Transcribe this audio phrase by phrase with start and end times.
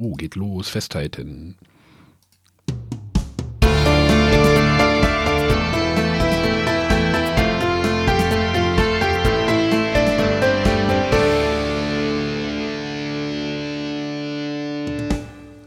[0.00, 1.56] Oh, geht los, festhalten.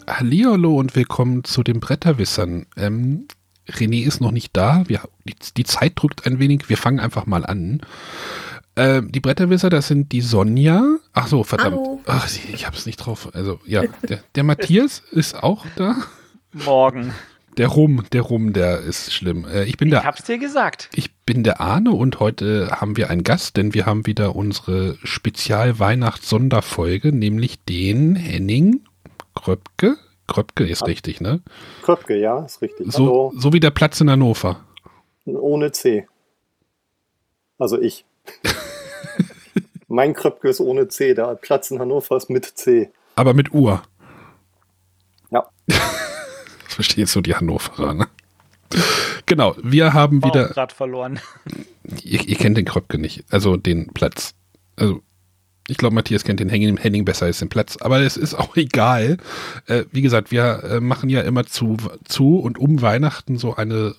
[0.07, 2.67] Hallihallo und willkommen zu den Bretterwissern.
[2.77, 3.27] Ähm,
[3.67, 4.87] René ist noch nicht da.
[4.87, 6.69] Wir, die, die, Zeit drückt ein wenig.
[6.69, 7.81] Wir fangen einfach mal an.
[8.75, 10.97] Ähm, die Bretterwisser, das sind die Sonja.
[11.13, 11.77] Ach so, verdammt.
[11.77, 12.01] Hallo.
[12.05, 13.29] Ach, ich hab's nicht drauf.
[13.33, 15.95] Also, ja, der, der Matthias ist auch da.
[16.53, 17.13] Morgen.
[17.57, 19.45] Der Rum, der Rum, der ist schlimm.
[19.45, 19.99] Äh, ich bin der.
[19.99, 20.89] Ich hab's dir gesagt.
[20.93, 24.97] Ich bin der Arne und heute haben wir einen Gast, denn wir haben wieder unsere
[25.03, 28.85] Spezial-Weihnachts-Sonderfolge, nämlich den Henning
[29.35, 29.97] Kröpke.
[30.27, 31.41] Kröpke ist richtig, ne?
[31.81, 32.89] Kröpke, ja, ist richtig.
[32.91, 34.61] So, so wie der Platz in Hannover.
[35.25, 36.07] Ohne C.
[37.57, 38.05] Also ich.
[39.87, 42.91] mein Kröpke ist ohne C, der Platz in Hannover ist mit C.
[43.15, 43.83] Aber mit Uhr.
[45.31, 45.47] Ja.
[45.67, 48.07] das verstehen so die Hannoverer, ne?
[49.25, 50.49] Genau, wir haben wieder.
[50.49, 51.19] gerade verloren.
[52.03, 54.33] Ihr, ihr, kennt den Kröpke nicht, also den Platz.
[54.75, 55.01] Also
[55.67, 58.55] ich glaube, Matthias kennt den Henning, Henning besser als den Platz, aber es ist auch
[58.55, 59.17] egal.
[59.67, 63.95] Äh, wie gesagt, wir äh, machen ja immer zu, zu und um Weihnachten so eine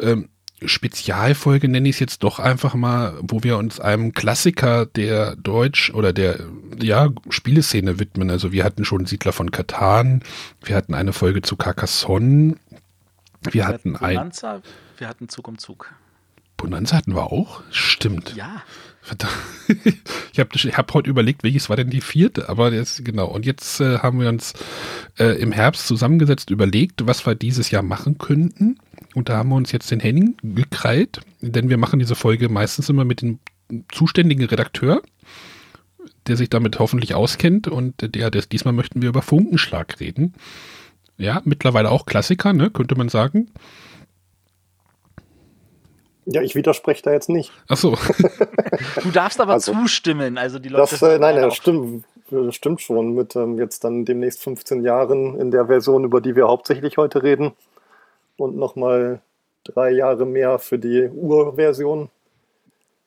[0.00, 0.28] ähm,
[0.64, 5.90] Spezialfolge, nenne ich es jetzt doch einfach mal, wo wir uns einem Klassiker der Deutsch-
[5.90, 6.40] oder der
[6.80, 8.30] ja, Spieleszene widmen.
[8.30, 10.22] Also wir hatten schon Siedler von Katan,
[10.62, 12.56] wir hatten eine Folge zu Carcassonne,
[13.42, 14.62] wir, wir hatten, hatten ein...
[14.98, 15.92] Wir hatten Zug um Zug.
[16.56, 17.62] Bonanza hatten wir auch?
[17.70, 18.34] Stimmt.
[18.34, 18.62] Ja.
[20.32, 23.26] Ich habe hab heute überlegt, welches war denn die vierte, aber jetzt, genau.
[23.26, 24.52] Und jetzt äh, haben wir uns
[25.18, 28.78] äh, im Herbst zusammengesetzt, überlegt, was wir dieses Jahr machen könnten.
[29.16, 32.90] Und da haben wir uns jetzt den Henning gekrallt, denn wir machen diese Folge meistens
[32.90, 33.38] immer mit dem
[33.90, 35.00] zuständigen Redakteur,
[36.26, 37.66] der sich damit hoffentlich auskennt.
[37.66, 40.34] Und der, der diesmal möchten wir über Funkenschlag reden.
[41.16, 43.50] Ja, mittlerweile auch Klassiker, ne, könnte man sagen.
[46.26, 47.52] Ja, ich widerspreche da jetzt nicht.
[47.68, 47.96] Ach so.
[49.02, 50.36] du darfst aber also, zustimmen.
[50.36, 52.04] Also die Leute das, äh, nein, ja, stimmt,
[52.50, 53.14] stimmt schon.
[53.14, 57.22] Mit ähm, jetzt dann demnächst 15 Jahren in der Version, über die wir hauptsächlich heute
[57.22, 57.52] reden.
[58.36, 59.22] Und nochmal
[59.64, 62.10] drei Jahre mehr für die Urversion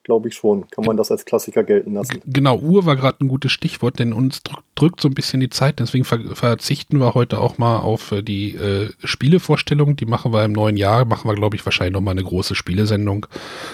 [0.10, 0.68] glaube ich schon.
[0.72, 2.20] Kann man das als Klassiker gelten lassen.
[2.26, 4.42] Genau, Uhr war gerade ein gutes Stichwort, denn uns
[4.74, 5.80] drückt so ein bisschen die Zeit.
[5.80, 9.96] Deswegen ver verzichten wir heute auch mal auf äh, die äh, Spielevorstellung.
[9.98, 11.06] Die machen wir im neuen Jahr.
[11.06, 13.28] Machen wir, glaube ich, wahrscheinlich nochmal eine große Spielesendung.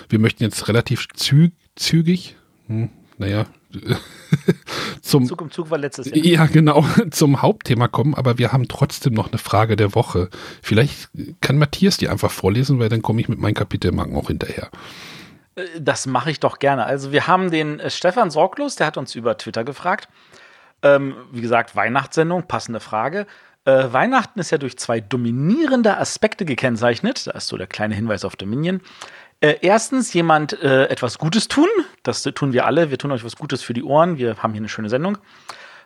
[0.09, 2.35] Wir möchten jetzt relativ zü zügig,
[2.67, 3.45] hm, naja,
[5.01, 6.17] zum Zug um Zug war letztes Jahr.
[6.17, 10.29] Ja, genau, zum Hauptthema kommen, aber wir haben trotzdem noch eine Frage der Woche.
[10.61, 11.09] Vielleicht
[11.41, 14.69] kann Matthias die einfach vorlesen, weil dann komme ich mit meinen Kapitelmarken auch hinterher.
[15.55, 16.85] Äh, das mache ich doch gerne.
[16.85, 20.07] Also wir haben den äh, Stefan Sorglos, der hat uns über Twitter gefragt.
[20.81, 23.25] Ähm, wie gesagt, Weihnachtssendung, passende Frage.
[23.65, 27.27] Äh, Weihnachten ist ja durch zwei dominierende Aspekte gekennzeichnet.
[27.27, 28.81] Da ist so der kleine Hinweis auf Dominion.
[29.45, 31.67] Äh, erstens, jemand äh, etwas Gutes tun.
[32.01, 32.89] Das tun wir alle.
[32.89, 34.17] Wir tun euch was Gutes für die Ohren.
[34.17, 35.19] Wir haben hier eine schöne Sendung.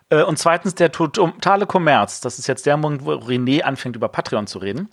[0.08, 2.22] Äh, und zweitens, der totale Kommerz.
[2.22, 4.88] Das ist jetzt der Moment, wo René anfängt, über Patreon zu reden.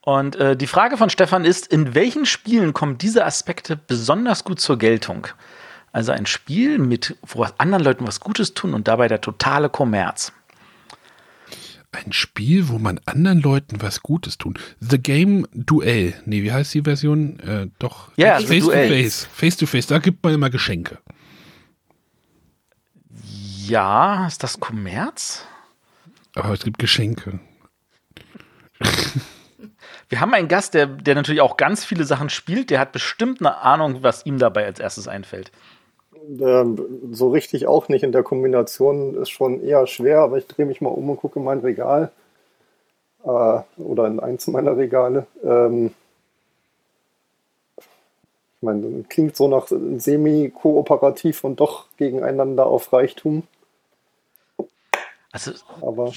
[0.00, 4.60] Und äh, die Frage von Stefan ist, in welchen Spielen kommen diese Aspekte besonders gut
[4.60, 5.26] zur Geltung?
[5.92, 10.32] Also ein Spiel, mit, wo anderen Leuten was Gutes tun und dabei der totale Kommerz.
[11.92, 14.56] Ein Spiel, wo man anderen Leuten was Gutes tun.
[14.78, 16.14] The Game Duell.
[16.24, 17.40] Nee, wie heißt die Version?
[17.40, 18.12] Äh, doch.
[18.16, 19.28] Ja, Face to Face.
[19.32, 19.86] Face to Face.
[19.88, 20.98] Da gibt man immer Geschenke.
[23.66, 25.44] Ja, ist das Kommerz?
[26.34, 27.40] Aber es gibt Geschenke.
[30.08, 32.70] Wir haben einen Gast, der, der natürlich auch ganz viele Sachen spielt.
[32.70, 35.52] Der hat bestimmt eine Ahnung, was ihm dabei als erstes einfällt.
[36.28, 38.02] Ähm, so richtig auch nicht.
[38.02, 41.38] In der Kombination ist schon eher schwer, aber ich drehe mich mal um und gucke
[41.38, 42.10] in mein Regal.
[43.24, 45.26] Äh, oder in eins meiner Regale.
[45.42, 45.92] Ähm,
[47.78, 53.44] ich meine, klingt so nach semi-kooperativ und doch gegeneinander auf Reichtum.
[55.32, 56.12] Also, aber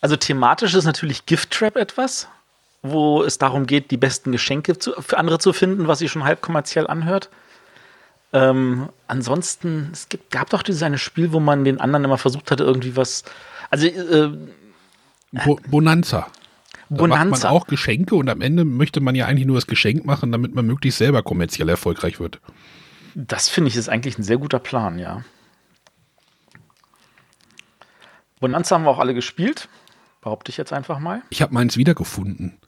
[0.00, 2.28] also thematisch ist natürlich Gift Trap etwas
[2.84, 6.24] wo es darum geht, die besten Geschenke zu, für andere zu finden, was sich schon
[6.24, 7.30] halb kommerziell anhört.
[8.34, 12.50] Ähm, ansonsten, es gibt, gab doch dieses eine Spiel, wo man den anderen immer versucht
[12.50, 13.22] hatte, irgendwie was.
[13.70, 14.36] Also, äh,
[15.30, 16.26] Bo Bonanza.
[16.90, 17.24] Da Bonanza.
[17.24, 20.32] macht man auch Geschenke und am Ende möchte man ja eigentlich nur das Geschenk machen,
[20.32, 22.40] damit man möglichst selber kommerziell erfolgreich wird.
[23.14, 25.24] Das finde ich ist eigentlich ein sehr guter Plan, ja.
[28.40, 29.68] Bonanza haben wir auch alle gespielt,
[30.20, 31.22] behaupte ich jetzt einfach mal.
[31.30, 32.58] Ich habe meins wiedergefunden.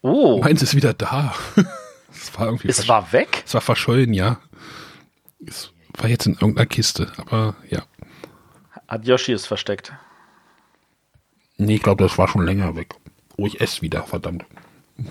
[0.00, 0.40] Oh.
[0.40, 1.34] Meins ist wieder da.
[2.12, 2.68] es war irgendwie.
[2.68, 3.42] Es war weg?
[3.44, 4.38] Es war verschollen, ja.
[5.46, 7.82] Es war jetzt in irgendeiner Kiste, aber ja.
[8.88, 9.92] Hat Yoshi es versteckt?
[11.56, 12.94] Nee, ich glaube, das war schon länger weg.
[13.36, 14.44] Oh, ich esse wieder, verdammt.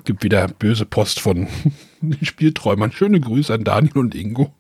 [0.06, 1.48] Gibt wieder böse Post von
[2.02, 2.92] den Spielträumern.
[2.92, 4.54] Schöne Grüße an Daniel und Ingo.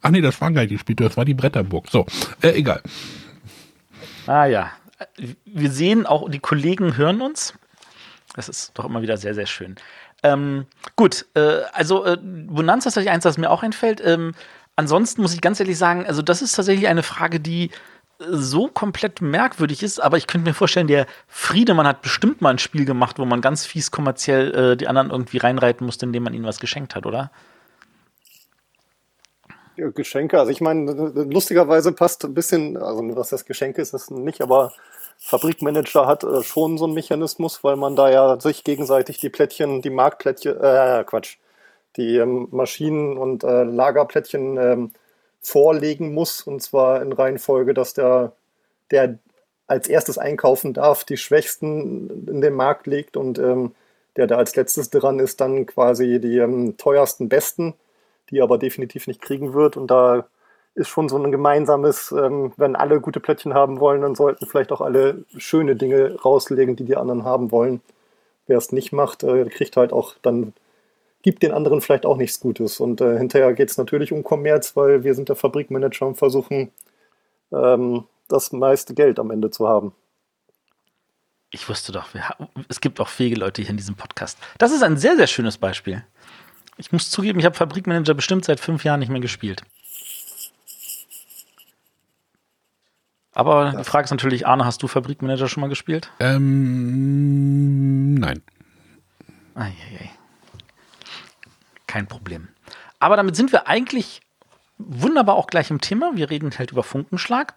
[0.00, 1.88] Ach nee, das waren gar nicht die Spielträumer, das war die Bretterburg.
[1.90, 2.06] So,
[2.42, 2.82] äh, egal.
[4.26, 4.70] Ah ja.
[5.44, 7.54] Wir sehen auch, die Kollegen hören uns.
[8.34, 9.76] Das ist doch immer wieder sehr, sehr schön.
[10.22, 10.66] Ähm,
[10.96, 14.00] gut, äh, also äh, Bonanza ist tatsächlich eins, das mir auch einfällt.
[14.04, 14.34] Ähm,
[14.76, 17.70] ansonsten muss ich ganz ehrlich sagen, also das ist tatsächlich eine Frage, die
[18.18, 22.58] so komplett merkwürdig ist, aber ich könnte mir vorstellen, der Friedemann hat bestimmt mal ein
[22.58, 26.34] Spiel gemacht, wo man ganz fies kommerziell äh, die anderen irgendwie reinreiten musste, indem man
[26.34, 27.30] ihnen was geschenkt hat, oder?
[29.76, 34.12] Ja, Geschenke, also ich meine, lustigerweise passt ein bisschen, also was das Geschenk ist, ist
[34.12, 34.72] nicht, aber
[35.18, 39.82] Fabrikmanager hat äh, schon so einen Mechanismus, weil man da ja sich gegenseitig die Plättchen,
[39.82, 41.38] die Marktplättchen, äh, Quatsch,
[41.96, 44.90] die ähm, Maschinen und äh, Lagerplättchen ähm,
[45.40, 48.32] vorlegen muss, und zwar in Reihenfolge, dass der,
[48.90, 49.18] der
[49.66, 53.74] als erstes einkaufen darf, die Schwächsten in den Markt legt und ähm,
[54.16, 57.74] der da als letztes dran ist, dann quasi die ähm, teuersten Besten,
[58.30, 59.76] die aber definitiv nicht kriegen wird.
[59.76, 60.26] Und da
[60.74, 64.72] ist schon so ein gemeinsames, ähm, wenn alle gute Plättchen haben wollen, dann sollten vielleicht
[64.72, 67.80] auch alle schöne Dinge rauslegen, die die anderen haben wollen.
[68.46, 70.52] Wer es nicht macht, äh, kriegt halt auch dann
[71.24, 72.78] gibt den anderen vielleicht auch nichts Gutes.
[72.78, 76.70] Und äh, hinterher geht es natürlich um Kommerz, weil wir sind der Fabrikmanager und versuchen,
[77.50, 79.94] ähm, das meiste Geld am Ende zu haben.
[81.50, 82.24] Ich wusste doch, wir,
[82.68, 84.38] es gibt auch fähige Leute hier in diesem Podcast.
[84.58, 86.04] Das ist ein sehr, sehr schönes Beispiel.
[86.76, 89.62] Ich muss zugeben, ich habe Fabrikmanager bestimmt seit fünf Jahren nicht mehr gespielt.
[93.32, 96.10] Aber das die Frage ist natürlich, Arne, hast du Fabrikmanager schon mal gespielt?
[96.20, 98.42] Ähm, nein.
[99.54, 100.10] Eieiei
[101.94, 102.48] kein Problem.
[102.98, 104.20] Aber damit sind wir eigentlich
[104.78, 106.10] wunderbar auch gleich im Thema.
[106.16, 107.54] Wir reden halt über Funkenschlag.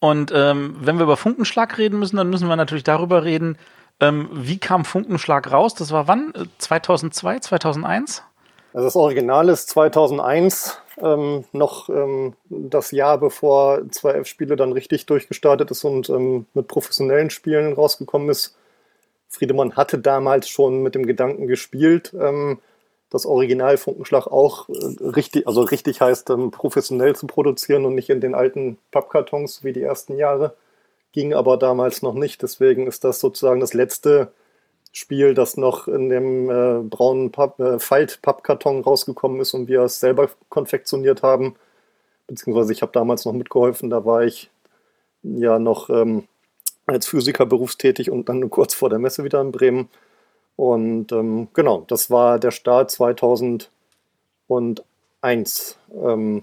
[0.00, 3.58] Und ähm, wenn wir über Funkenschlag reden müssen, dann müssen wir natürlich darüber reden,
[4.00, 5.74] ähm, wie kam Funkenschlag raus?
[5.74, 6.32] Das war wann?
[6.56, 8.22] 2002, 2001?
[8.72, 15.70] Also das Original ist 2001, ähm, noch ähm, das Jahr bevor 2F-Spiele dann richtig durchgestartet
[15.70, 18.56] ist und ähm, mit professionellen Spielen rausgekommen ist.
[19.28, 22.60] Friedemann hatte damals schon mit dem Gedanken gespielt, ähm,
[23.10, 28.10] das Original Funkenschlag auch äh, richtig, also richtig heißt, ähm, professionell zu produzieren und nicht
[28.10, 30.54] in den alten Pappkartons wie die ersten Jahre.
[31.12, 32.42] Ging aber damals noch nicht.
[32.42, 34.32] Deswegen ist das sozusagen das letzte
[34.92, 40.00] Spiel, das noch in dem äh, braunen Papp, äh, Faltpappkarton rausgekommen ist und wir es
[40.00, 41.56] selber konfektioniert haben.
[42.26, 44.50] Beziehungsweise ich habe damals noch mitgeholfen, da war ich
[45.22, 46.24] ja noch ähm,
[46.86, 49.88] als Physiker berufstätig und dann kurz vor der Messe wieder in Bremen.
[50.58, 53.70] Und ähm, genau, das war der Start 2001.
[55.94, 56.42] Ähm,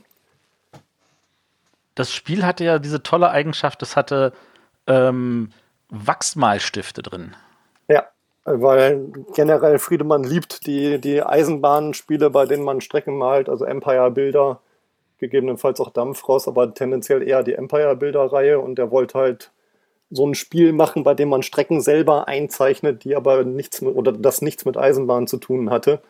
[1.96, 4.32] das Spiel hatte ja diese tolle Eigenschaft, es hatte
[4.88, 5.50] ähm,
[5.90, 7.36] Wachsmalstifte drin.
[7.90, 8.06] Ja,
[8.46, 14.62] weil generell Friedemann liebt die, die Eisenbahnspiele, bei denen man Strecken malt, also Empire-Bilder,
[15.18, 19.52] gegebenenfalls auch Dampf raus, aber tendenziell eher die Empire-Bilder-Reihe und er wollte halt
[20.16, 24.12] so ein Spiel machen, bei dem man Strecken selber einzeichnet, die aber nichts mit, oder
[24.12, 26.02] das nichts mit Eisenbahn zu tun hatte.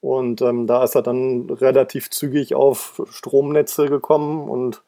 [0.00, 4.82] Und ähm, da ist er dann relativ zügig auf Stromnetze gekommen und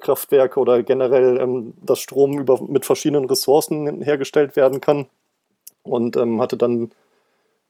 [0.00, 5.06] Kraftwerke oder generell, ähm, dass Strom über, mit verschiedenen Ressourcen hergestellt werden kann.
[5.82, 6.90] Und ähm, hatte dann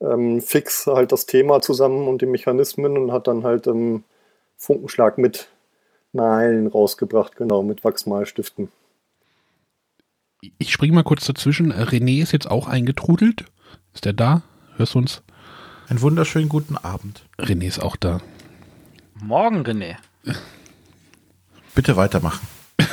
[0.01, 4.05] ähm, fix halt das Thema zusammen und die Mechanismen und hat dann halt ähm,
[4.57, 5.49] Funkenschlag mit
[6.13, 8.71] Neilen rausgebracht, genau, mit Wachsmalstiften
[10.59, 11.73] ich springe mal kurz dazwischen.
[11.73, 13.45] René ist jetzt auch eingetrudelt.
[13.95, 14.43] Ist er da?
[14.77, 15.23] Hörst du uns?
[15.89, 17.23] Einen wunderschönen guten Abend.
[17.39, 18.21] René ist auch da.
[19.15, 19.97] Morgen, René.
[21.75, 22.47] Bitte weitermachen.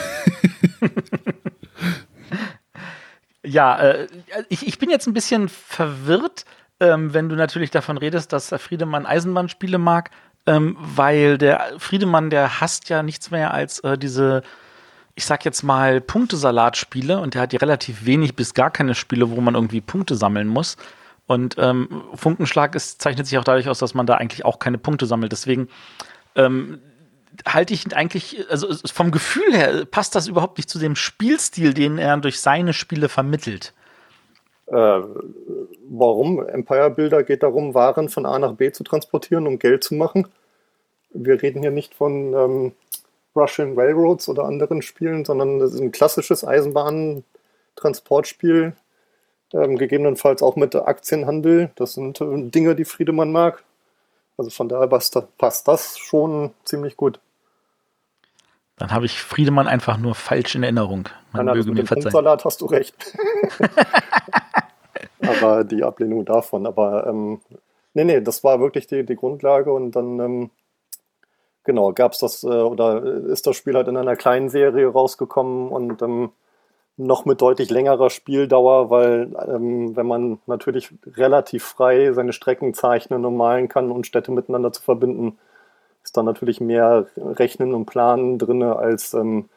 [3.46, 4.08] ja, äh,
[4.50, 6.46] ich, ich bin jetzt ein bisschen verwirrt,
[6.80, 10.12] ähm, wenn du natürlich davon redest, dass der Friedemann Eisenbahnspiele mag,
[10.46, 14.44] ähm, weil der Friedemann, der hasst ja nichts mehr als äh, diese
[15.18, 19.32] ich sag jetzt mal, Punktesalat-Spiele und der hat ja relativ wenig bis gar keine Spiele,
[19.32, 20.78] wo man irgendwie Punkte sammeln muss.
[21.26, 24.78] Und ähm, Funkenschlag ist, zeichnet sich auch dadurch aus, dass man da eigentlich auch keine
[24.78, 25.32] Punkte sammelt.
[25.32, 25.70] Deswegen
[26.36, 26.78] ähm,
[27.48, 31.98] halte ich eigentlich, also vom Gefühl her passt das überhaupt nicht zu dem Spielstil, den
[31.98, 33.74] er durch seine Spiele vermittelt.
[34.68, 35.02] Äh,
[35.90, 36.46] warum?
[36.48, 40.28] Empire Builder geht darum, Waren von A nach B zu transportieren, um Geld zu machen.
[41.10, 42.72] Wir reden hier nicht von ähm,
[43.38, 48.74] Russian Railroads oder anderen Spielen, sondern das ist ein klassisches Eisenbahntransportspiel,
[49.53, 51.70] ähm, gegebenenfalls auch mit Aktienhandel.
[51.75, 53.63] Das sind äh, Dinge, die Friedemann mag.
[54.38, 57.20] Also von daher passt, passt das schon ziemlich gut.
[58.77, 61.10] Dann habe ich Friedemann einfach nur falsch in Erinnerung.
[61.32, 63.17] Man nein, nein, mit dem Punktsalat hast du recht.
[65.22, 66.65] aber die Ablehnung davon.
[66.65, 67.41] Aber ähm,
[67.94, 70.50] nee, nee, das war wirklich die, die Grundlage und dann ähm,
[71.68, 75.70] genau gab es das äh, oder ist das Spiel halt in einer kleinen Serie rausgekommen
[75.70, 76.32] und ähm,
[76.98, 83.24] noch mit deutlich längerer Spieldauer, weil ähm, wenn man natürlich relativ frei seine Strecken zeichnen
[83.24, 85.38] und malen kann und Städte miteinander zu verbinden,
[86.04, 89.50] ist da natürlich mehr Rechnen und Planen drin als ähm,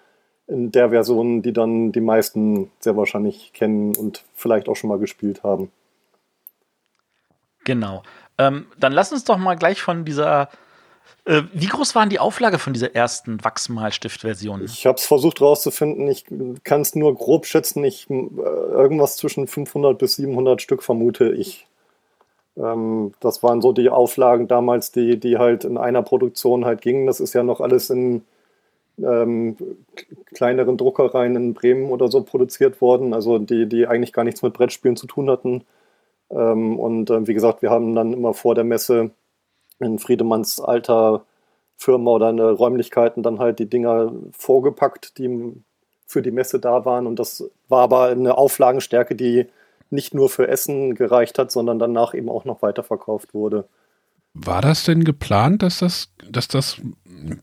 [0.49, 4.99] in der Version, die dann die meisten sehr wahrscheinlich kennen und vielleicht auch schon mal
[4.99, 5.71] gespielt haben.
[7.65, 8.03] Genau.
[8.37, 10.49] Ähm, dann lass uns doch mal gleich von dieser.
[11.25, 14.65] Äh, wie groß waren die Auflage von dieser ersten Wachsmalstift-Version?
[14.65, 16.09] Ich habe es versucht rauszufinden.
[16.09, 16.25] Ich
[16.65, 17.85] kann es nur grob schätzen.
[17.85, 21.67] Ich, äh, irgendwas zwischen 500 bis 700 Stück vermute ich.
[22.57, 27.07] Ähm, das waren so die Auflagen damals, die, die halt in einer Produktion halt gingen.
[27.07, 28.23] Das ist ja noch alles in
[28.99, 29.57] ähm,
[30.35, 34.53] kleineren Druckereien in Bremen oder so produziert worden, also die, die eigentlich gar nichts mit
[34.53, 35.65] Brettspielen zu tun hatten.
[36.31, 39.11] Ähm, und äh, wie gesagt, wir haben dann immer vor der Messe
[39.81, 41.25] in Friedemanns alter
[41.77, 45.55] Firma oder in Räumlichkeiten dann halt die Dinger vorgepackt, die
[46.07, 47.07] für die Messe da waren.
[47.07, 49.47] Und das war aber eine Auflagenstärke, die
[49.91, 53.67] nicht nur für Essen gereicht hat, sondern danach eben auch noch weiterverkauft wurde.
[54.35, 56.81] War das denn geplant, dass das, dass das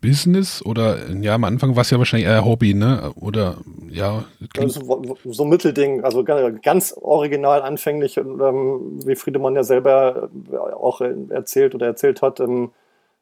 [0.02, 3.12] Business oder ja, am Anfang war es ja wahrscheinlich eher Hobby, ne?
[3.16, 3.58] Oder
[3.90, 4.24] ja.
[4.68, 10.30] So, so Mittelding, also ganz original anfänglich, ähm, wie Friedemann ja selber
[10.76, 12.72] auch erzählt oder erzählt hat, ähm,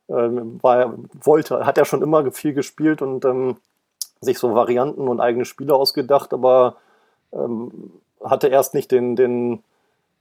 [0.10, 0.94] ähm, war,
[1.24, 3.58] wollte, hat er schon immer viel gespielt und ähm,
[4.22, 6.78] sich so Varianten und eigene Spiele ausgedacht, aber
[7.34, 7.92] ähm,
[8.24, 9.58] hatte erst nicht den, den äh,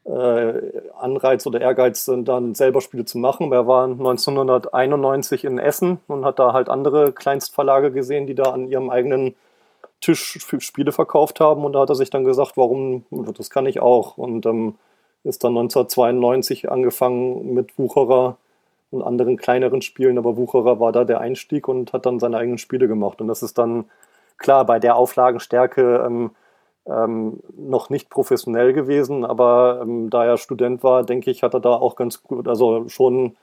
[0.06, 3.50] Anreiz oder Ehrgeiz, dann selber Spiele zu machen.
[3.52, 8.68] Er war 1991 in Essen und hat da halt andere Kleinstverlage gesehen, die da an
[8.68, 9.34] ihrem eigenen
[10.00, 11.64] Tisch Spiele verkauft haben.
[11.64, 14.18] Und da hat er sich dann gesagt, warum, das kann ich auch.
[14.18, 14.74] Und ähm,
[15.24, 18.36] ist dann 1992 angefangen mit Wucherer
[18.90, 22.58] und anderen kleineren Spielen, aber Wucherer war da der Einstieg und hat dann seine eigenen
[22.58, 23.20] Spiele gemacht.
[23.22, 23.86] Und das ist dann
[24.36, 26.04] klar bei der Auflagenstärke.
[26.06, 26.30] Ähm,
[26.86, 31.60] ähm, noch nicht professionell gewesen, aber ähm, da er Student war, denke ich, hat er
[31.60, 33.36] da auch ganz gut, also schon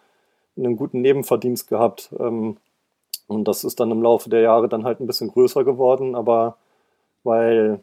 [0.58, 2.12] einen guten Nebenverdienst gehabt.
[2.20, 2.58] Ähm,
[3.28, 6.58] und das ist dann im Laufe der Jahre dann halt ein bisschen größer geworden, aber
[7.24, 7.80] weil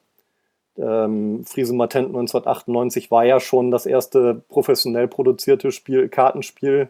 [0.76, 6.88] ähm, Friese Matent 1998 war ja schon das erste professionell produzierte Spiel, Kartenspiel.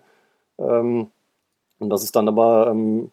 [0.58, 1.10] Ähm,
[1.78, 3.10] und das ist dann aber ähm,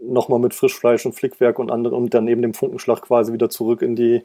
[0.00, 3.82] nochmal mit Frischfleisch und Flickwerk und andere und dann eben dem Funkenschlag quasi wieder zurück
[3.82, 4.22] in die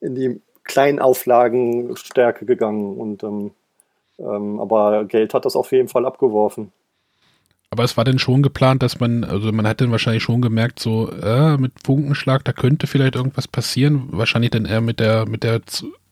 [0.00, 2.96] in die Kleinauflagenstärke gegangen.
[2.96, 3.52] Und ähm,
[4.20, 6.72] ähm, aber Geld hat das auf jeden Fall abgeworfen.
[7.72, 10.80] Aber es war denn schon geplant, dass man, also man hat dann wahrscheinlich schon gemerkt,
[10.80, 14.08] so äh, mit Funkenschlag, da könnte vielleicht irgendwas passieren.
[14.10, 15.60] Wahrscheinlich dann eher mit der, mit der,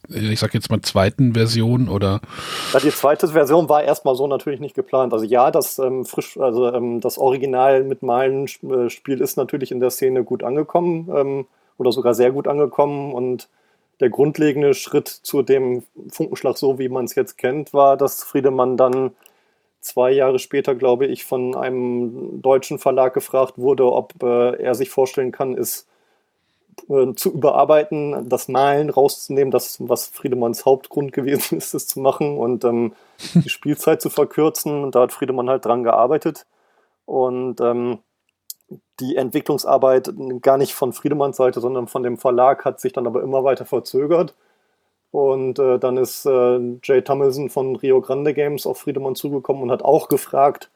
[0.08, 2.20] ich sag jetzt mal zweiten Version oder.
[2.72, 5.12] Ja, die zweite Version war erstmal so natürlich nicht geplant.
[5.12, 9.90] Also ja, das ähm, frisch, also ähm, das Original mit Malen-Spiel ist natürlich in der
[9.90, 13.48] Szene gut angekommen ähm, oder sogar sehr gut angekommen und
[14.00, 18.76] der grundlegende Schritt zu dem Funkenschlag, so wie man es jetzt kennt, war, dass Friedemann
[18.76, 19.12] dann
[19.80, 24.90] zwei Jahre später, glaube ich, von einem deutschen Verlag gefragt wurde, ob äh, er sich
[24.90, 25.86] vorstellen kann, es
[26.88, 32.38] äh, zu überarbeiten, das Malen rauszunehmen, das, was Friedemanns Hauptgrund gewesen ist, es zu machen
[32.38, 32.92] und ähm,
[33.34, 34.84] die Spielzeit zu verkürzen.
[34.84, 36.46] Und da hat Friedemann halt dran gearbeitet.
[37.06, 37.98] Und ähm,
[39.00, 43.22] die Entwicklungsarbeit gar nicht von Friedemanns Seite, sondern von dem Verlag hat sich dann aber
[43.22, 44.34] immer weiter verzögert.
[45.10, 49.70] Und äh, dann ist äh, Jay Tomlinson von Rio Grande Games auf Friedemann zugekommen und
[49.70, 50.70] hat auch gefragt,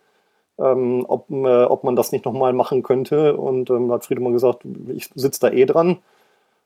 [0.59, 3.37] ähm, ob, äh, ob man das nicht nochmal machen könnte.
[3.37, 5.99] Und ähm, hat Friedemann gesagt, ich sitze da eh dran.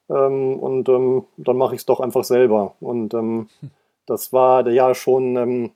[0.08, 2.74] Ähm, und ähm, dann mache ich es doch einfach selber.
[2.80, 3.48] Und ähm,
[4.06, 5.70] das war ja schon ähm,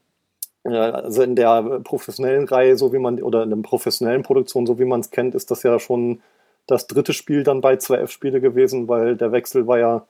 [0.65, 4.85] also in der professionellen Reihe, so wie man, oder in der professionellen Produktion, so wie
[4.85, 6.21] man es kennt, ist das ja schon
[6.67, 10.07] das dritte Spiel dann bei 2F-Spiele gewesen, weil der Wechsel war ja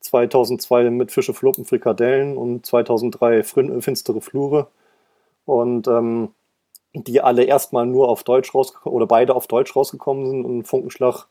[0.00, 4.68] 2002 mit Fische, Fluppen, Frikadellen und 2003 Finstere Flure.
[5.46, 6.30] Und ähm,
[6.94, 10.44] die alle erstmal nur auf Deutsch rausgekommen, oder beide auf Deutsch rausgekommen sind.
[10.44, 11.26] Und Funkenschlag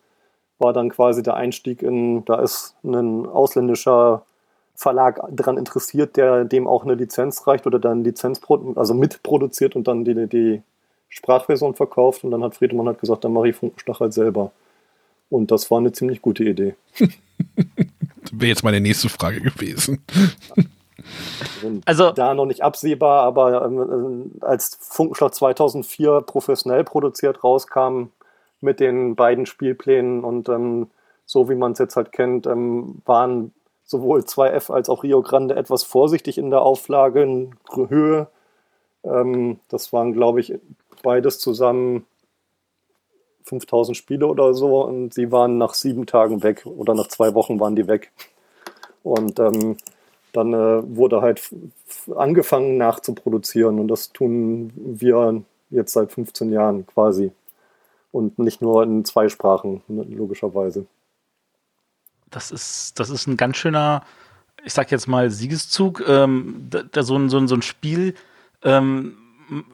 [0.59, 4.25] war dann quasi der Einstieg in, da ist ein ausländischer
[4.75, 8.41] Verlag daran interessiert, der dem auch eine Lizenz reicht oder dann Lizenz
[8.75, 10.61] also mitproduziert und dann die, die
[11.09, 12.23] Sprachversion verkauft.
[12.23, 14.51] Und dann hat Friedemann halt gesagt, dann mache ich Funkenstach halt selber.
[15.29, 16.75] Und das war eine ziemlich gute Idee.
[18.31, 20.03] Wäre jetzt meine nächste Frage gewesen.
[21.85, 28.07] also da noch nicht absehbar, aber ähm, als Funkenschlag 2004 professionell produziert rauskam,
[28.61, 30.87] mit den beiden Spielplänen und ähm,
[31.25, 33.53] so wie man es jetzt halt kennt, ähm, waren
[33.85, 38.27] sowohl 2F als auch Rio Grande etwas vorsichtig in der Auflage, in Höhe.
[39.03, 40.53] Ähm, das waren, glaube ich,
[41.03, 42.05] beides zusammen
[43.43, 47.59] 5000 Spiele oder so und sie waren nach sieben Tagen weg oder nach zwei Wochen
[47.59, 48.11] waren die weg.
[49.03, 49.77] Und ähm,
[50.33, 51.53] dann äh, wurde halt
[52.15, 57.31] angefangen nachzuproduzieren und das tun wir jetzt seit 15 Jahren quasi.
[58.11, 60.85] Und nicht nur in zwei Sprachen, logischerweise.
[62.31, 64.01] Das ist, das ist ein ganz schöner,
[64.63, 66.03] ich sag jetzt mal, Siegeszug.
[66.07, 68.15] Ähm, da, da so, ein, so, ein, so ein Spiel
[68.63, 69.17] ähm,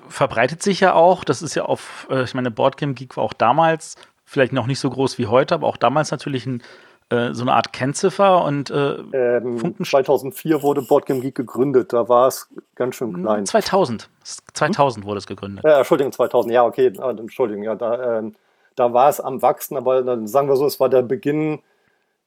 [0.10, 1.24] verbreitet sich ja auch.
[1.24, 4.80] Das ist ja auf, äh, ich meine, Boardgame Geek war auch damals vielleicht noch nicht
[4.80, 6.62] so groß wie heute, aber auch damals natürlich ein,
[7.10, 11.92] äh, so eine Art Kennziffer und äh, ähm, 2004 wurde Boardgame Geek gegründet.
[11.94, 13.46] Da war es ganz schön klein.
[13.46, 14.10] 2000.
[14.54, 15.10] 2000 hm?
[15.10, 15.66] wurde es gegründet.
[15.66, 16.54] Ja, Entschuldigung, 2000.
[16.54, 16.94] Ja, okay.
[17.00, 18.32] Ah, Entschuldigung, ja, da, äh,
[18.76, 21.60] da war es am Wachsen, aber dann sagen wir so, es war der Beginn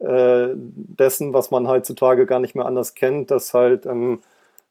[0.05, 4.21] äh, dessen, was man heutzutage gar nicht mehr anders kennt, dass halt ähm,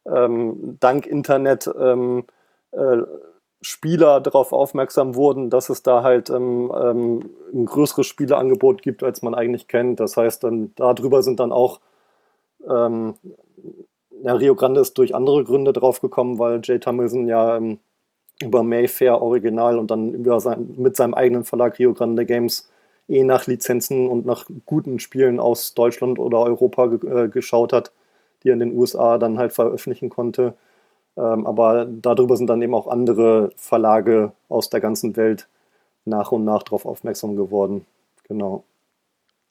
[0.06, 2.26] ähm, dank Internet ähm,
[2.72, 2.98] äh,
[3.62, 9.22] Spieler darauf aufmerksam wurden, dass es da halt ähm, ähm, ein größeres Spieleangebot gibt, als
[9.22, 10.00] man eigentlich kennt.
[10.00, 11.80] Das heißt, dann darüber sind dann auch
[12.70, 13.16] ähm,
[14.22, 17.60] ja, Rio Grande ist durch andere Gründe draufgekommen, weil Jay Tamilson ja
[18.42, 22.70] über Mayfair Original und dann sein, mit seinem eigenen Verlag Rio Grande Games
[23.08, 27.92] eh nach Lizenzen und nach guten Spielen aus Deutschland oder Europa ge äh, geschaut hat,
[28.44, 30.56] die er in den USA dann halt veröffentlichen konnte.
[31.16, 35.48] Ähm, aber darüber sind dann eben auch andere Verlage aus der ganzen Welt
[36.06, 37.86] nach und nach darauf aufmerksam geworden.
[38.28, 38.64] Genau.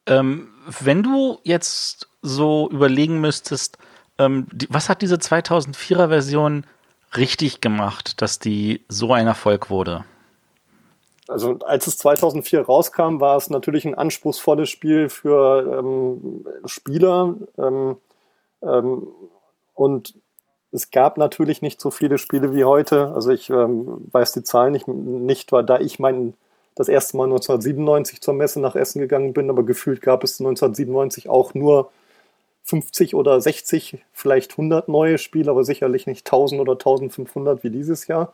[0.06, 0.48] Ähm,
[0.80, 3.78] wenn du jetzt so überlegen müsstest,
[4.18, 6.64] ähm, die, was hat diese 2004er Version
[7.16, 10.04] richtig gemacht, dass die so ein Erfolg wurde?
[11.28, 17.34] Also als es 2004 rauskam, war es natürlich ein anspruchsvolles Spiel für ähm, Spieler.
[17.58, 17.96] Ähm,
[18.62, 19.06] ähm,
[19.74, 20.14] und
[20.72, 23.12] es gab natürlich nicht so viele Spiele wie heute.
[23.14, 26.34] Also ich ähm, weiß die Zahlen nicht, nicht, weil da ich mein
[26.74, 31.28] das erste Mal 1997 zur Messe nach Essen gegangen bin, aber gefühlt gab es 1997
[31.28, 31.90] auch nur
[32.64, 38.06] 50 oder 60, vielleicht 100 neue Spiele, aber sicherlich nicht 1000 oder 1500 wie dieses
[38.06, 38.32] Jahr.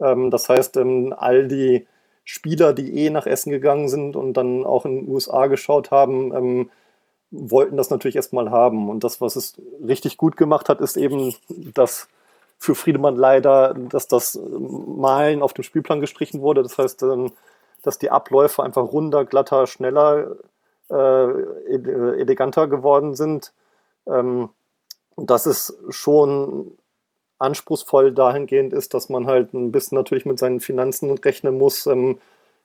[0.00, 1.86] Ähm, das heißt, ähm, all die
[2.26, 6.34] Spieler, die eh nach Essen gegangen sind und dann auch in den USA geschaut haben,
[6.34, 6.70] ähm,
[7.30, 8.90] wollten das natürlich erstmal haben.
[8.90, 9.54] Und das, was es
[9.86, 11.34] richtig gut gemacht hat, ist eben,
[11.72, 12.08] dass
[12.58, 16.62] für Friedemann leider, dass das Malen auf dem Spielplan gestrichen wurde.
[16.62, 17.32] Das heißt, ähm,
[17.82, 20.36] dass die Abläufe einfach runder, glatter, schneller,
[20.90, 21.28] äh,
[21.68, 23.52] eleganter geworden sind.
[24.08, 24.50] Ähm,
[25.16, 26.76] dass es schon
[27.38, 31.86] anspruchsvoll dahingehend ist, dass man halt ein bisschen natürlich mit seinen Finanzen rechnen muss.
[31.86, 32.18] Ähm,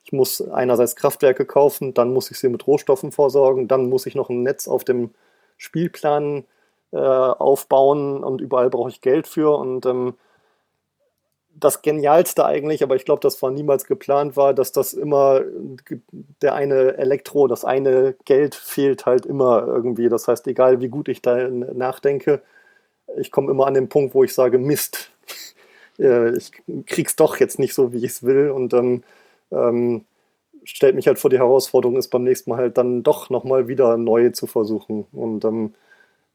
[0.04, 4.16] ich muss einerseits Kraftwerke kaufen, dann muss ich sie mit Rohstoffen versorgen, dann muss ich
[4.16, 5.12] noch ein Netz auf dem
[5.58, 6.46] Spielplan
[6.92, 9.56] äh, aufbauen und überall brauche ich Geld für.
[9.58, 10.16] Und ähm,
[11.54, 15.42] das Genialste eigentlich, aber ich glaube, das war niemals geplant war, dass das immer
[16.42, 20.10] der eine Elektro, das eine Geld fehlt halt immer irgendwie.
[20.10, 22.42] Das heißt, egal wie gut ich da nachdenke,
[23.17, 25.12] ich komme immer an den Punkt, wo ich sage, Mist,
[25.97, 26.52] ich
[26.86, 28.50] krieg's doch jetzt nicht so, wie ich es will.
[28.52, 29.04] Und ähm,
[29.52, 30.06] ähm,
[30.63, 33.97] stellt mich halt vor die Herausforderung, es beim nächsten Mal halt dann doch nochmal wieder
[33.97, 35.06] neu zu versuchen.
[35.12, 35.74] Und ähm,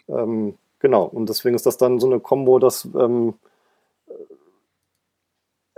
[0.08, 3.34] ähm, genau, und deswegen ist das dann so eine Kombo, dass ähm,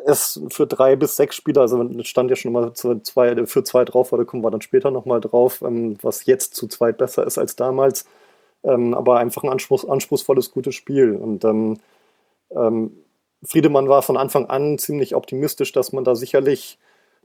[0.07, 3.85] es für drei bis sechs Spieler, also stand ja schon mal zu zwei, für zwei
[3.85, 7.39] drauf, da kommen wir dann später nochmal drauf, ähm, was jetzt zu zweit besser ist
[7.39, 8.07] als damals.
[8.69, 11.17] Ähm, aber einfach ein anspruchs anspruchsvolles, gutes Spiel.
[11.17, 11.79] Und ähm,
[12.51, 12.93] ähm,
[13.43, 16.79] Friedemann war von Anfang an ziemlich optimistisch, dass man da sicherlich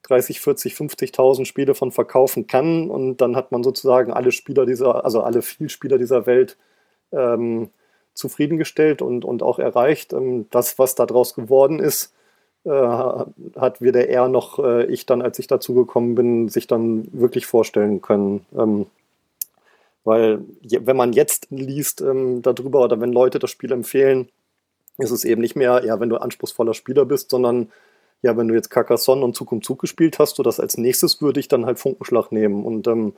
[0.03, 5.05] 30, 40, 50.000 Spiele von verkaufen kann und dann hat man sozusagen alle Spieler dieser,
[5.05, 6.57] also alle Vielspieler dieser Welt
[7.11, 7.69] ähm,
[8.13, 10.13] zufriedengestellt und, und auch erreicht.
[10.13, 12.13] Ähm, das, was daraus geworden ist,
[12.65, 17.07] äh, hat weder er noch äh, ich dann, als ich dazu gekommen bin, sich dann
[17.13, 18.45] wirklich vorstellen können.
[18.57, 18.87] Ähm,
[20.03, 24.29] weil wenn man jetzt liest ähm, darüber oder wenn Leute das Spiel empfehlen,
[24.97, 27.71] ist es eben nicht mehr, ja, wenn du anspruchsvoller Spieler bist, sondern
[28.21, 31.21] ja, wenn du jetzt Carcassonne und Zug um Zug gespielt hast, so das als nächstes
[31.21, 32.63] würde ich dann halt Funkenschlag nehmen.
[32.63, 33.13] Und ähm,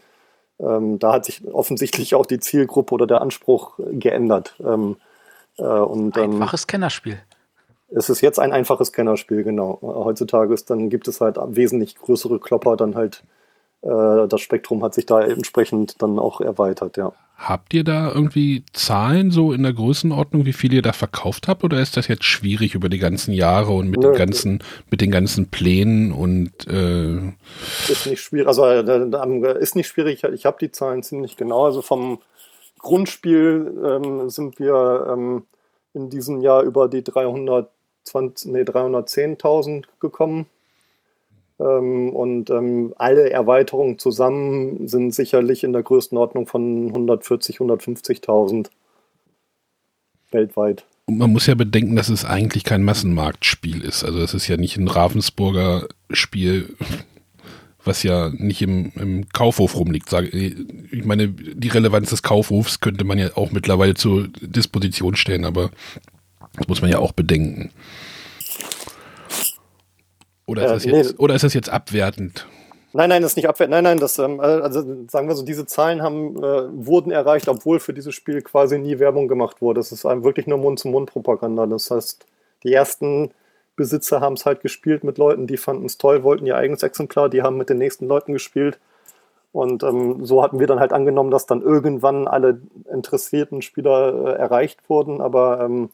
[0.59, 4.55] ähm, da hat sich offensichtlich auch die Zielgruppe oder der Anspruch geändert.
[4.59, 4.97] Ähm,
[5.57, 7.19] äh, und, ähm, einfaches Kennerspiel.
[7.89, 9.79] Es ist jetzt ein einfaches Kennerspiel, genau.
[9.81, 13.34] Heutzutage ist, dann gibt es halt wesentlich größere Klopper, dann halt äh,
[13.85, 17.13] das Spektrum hat sich da entsprechend dann auch erweitert, ja.
[17.37, 21.65] Habt ihr da irgendwie Zahlen so in der Größenordnung, wie viel ihr da verkauft habt,
[21.65, 24.11] oder ist das jetzt schwierig über die ganzen Jahre und mit Nö.
[24.11, 27.33] den ganzen, mit den ganzen Plänen und äh
[27.89, 31.65] ist nicht schwierig, also äh, ist nicht schwierig, ich habe die Zahlen ziemlich genau.
[31.65, 32.19] Also vom
[32.79, 35.43] Grundspiel ähm, sind wir ähm,
[35.93, 40.45] in diesem Jahr über die 320, nee, 310.000 gekommen.
[41.59, 48.67] Ähm, und ähm, alle Erweiterungen zusammen sind sicherlich in der Größenordnung von 140, 150.000
[50.31, 50.85] weltweit.
[51.05, 54.03] Und man muss ja bedenken, dass es eigentlich kein Massenmarktspiel ist.
[54.03, 56.75] Also es ist ja nicht ein Ravensburger Spiel,
[57.83, 60.11] was ja nicht im, im Kaufhof rumliegt.
[60.11, 65.69] Ich meine, die Relevanz des Kaufhofs könnte man ja auch mittlerweile zur Disposition stellen, aber
[66.57, 67.69] das muss man ja auch bedenken.
[70.45, 71.17] Oder ist, äh, das jetzt, nee.
[71.17, 72.47] oder ist das jetzt abwertend?
[72.93, 73.71] Nein, nein, das ist nicht abwertend.
[73.71, 77.79] Nein, nein, das, ähm, also sagen wir so, diese Zahlen haben, äh, wurden erreicht, obwohl
[77.79, 79.79] für dieses Spiel quasi nie Werbung gemacht wurde.
[79.79, 81.65] Das ist einem wirklich nur Mund-zu-Mund-Propaganda.
[81.65, 82.25] Das heißt,
[82.63, 83.31] die ersten
[83.75, 87.27] Besitzer haben es halt gespielt mit Leuten, die fanden es toll, wollten ihr eigenes Exemplar,
[87.27, 88.79] die haben mit den nächsten Leuten gespielt.
[89.51, 94.37] Und ähm, so hatten wir dann halt angenommen, dass dann irgendwann alle interessierten Spieler äh,
[94.37, 95.21] erreicht wurden.
[95.21, 95.89] Aber ähm,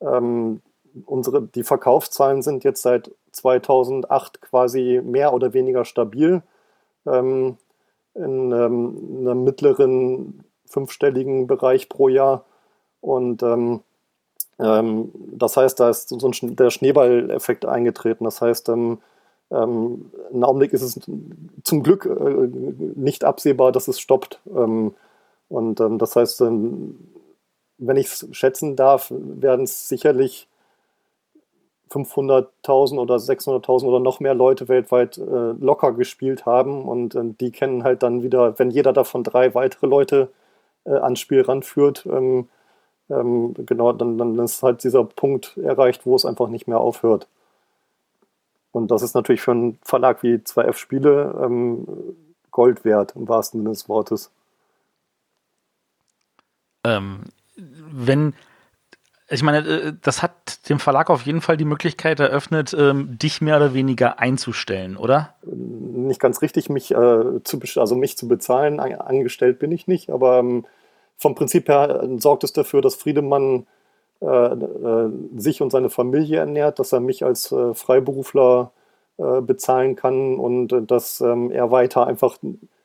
[0.00, 0.60] ähm,
[1.06, 6.42] unsere, die Verkaufszahlen sind jetzt seit 2008 quasi mehr oder weniger stabil.
[7.06, 7.56] Ähm,
[8.14, 12.44] in, ähm, einem mittleren fünfstelligen Bereich pro Jahr.
[13.00, 13.80] Und ähm,
[14.58, 18.24] ähm das heißt, da ist so ein, der Schneeballeffekt eingetreten.
[18.24, 18.98] Das heißt, ähm,
[19.50, 21.00] ähm, im Augenblick ist es
[21.64, 22.48] zum Glück äh,
[22.96, 24.40] nicht absehbar, dass es stoppt.
[24.54, 24.94] Ähm,
[25.48, 30.47] und ähm, das heißt, wenn ich es schätzen darf, werden es sicherlich
[31.90, 37.50] 500.000 oder 600.000 oder noch mehr Leute weltweit äh, locker gespielt haben und äh, die
[37.50, 40.30] kennen halt dann wieder, wenn jeder davon drei weitere Leute
[40.84, 42.48] äh, ans Spiel ranführt, ähm,
[43.10, 47.26] ähm, genau, dann, dann ist halt dieser Punkt erreicht, wo es einfach nicht mehr aufhört.
[48.70, 51.86] Und das ist natürlich für einen Verlag wie 2F Spiele ähm,
[52.50, 54.30] Gold wert, im wahrsten Sinne des Wortes.
[56.84, 57.24] Ähm,
[57.56, 58.34] wenn,
[59.30, 63.40] ich meine, äh, das hat dem Verlag auf jeden Fall die Möglichkeit eröffnet, ähm, dich
[63.40, 65.34] mehr oder weniger einzustellen, oder?
[65.44, 68.80] Nicht ganz richtig, mich, äh, zu, also mich zu bezahlen.
[68.80, 70.64] Angestellt bin ich nicht, aber ähm,
[71.16, 73.66] vom Prinzip her äh, sorgt es dafür, dass Friedemann
[74.20, 78.72] äh, äh, sich und seine Familie ernährt, dass er mich als äh, Freiberufler
[79.20, 82.38] bezahlen kann und dass ähm, er weiter einfach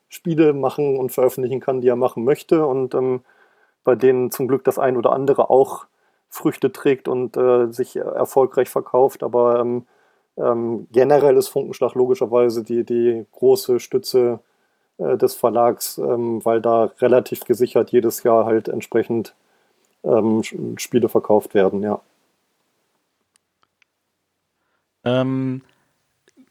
[0.08, 3.20] Spiele machen und veröffentlichen kann, die er machen möchte und ähm,
[3.84, 5.86] bei denen zum Glück das ein oder andere auch
[6.34, 9.22] Früchte trägt und äh, sich erfolgreich verkauft.
[9.22, 9.86] Aber ähm,
[10.36, 14.40] ähm, generell ist Funkenschlag logischerweise die, die große Stütze
[14.98, 19.34] äh, des Verlags, ähm, weil da relativ gesichert jedes Jahr halt entsprechend
[20.02, 20.42] ähm,
[20.76, 22.00] Spiele verkauft werden, ja.
[25.04, 25.62] Ähm,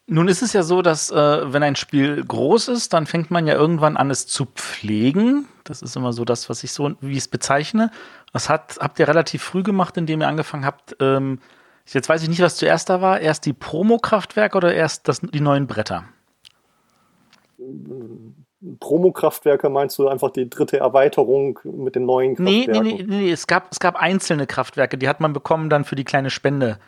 [0.06, 3.48] nun ist es ja so, dass äh, wenn ein Spiel groß ist, dann fängt man
[3.48, 5.48] ja irgendwann an, es zu pflegen.
[5.63, 7.89] Das ist immer so das, was ich so, wie es bezeichne.
[8.34, 10.98] Das hat, habt ihr relativ früh gemacht, indem ihr angefangen habt.
[11.00, 11.39] Ähm,
[11.86, 13.19] jetzt weiß ich nicht, was zuerst da war.
[13.19, 16.06] Erst die Promo-Kraftwerke oder erst das, die neuen Bretter?
[18.80, 22.82] Promo-Kraftwerke meinst du einfach die dritte Erweiterung mit den neuen Kraftwerken?
[22.84, 23.32] Nee, nee, nee, nee.
[23.32, 26.80] Es, gab, es gab einzelne Kraftwerke, die hat man bekommen dann für die kleine Spende.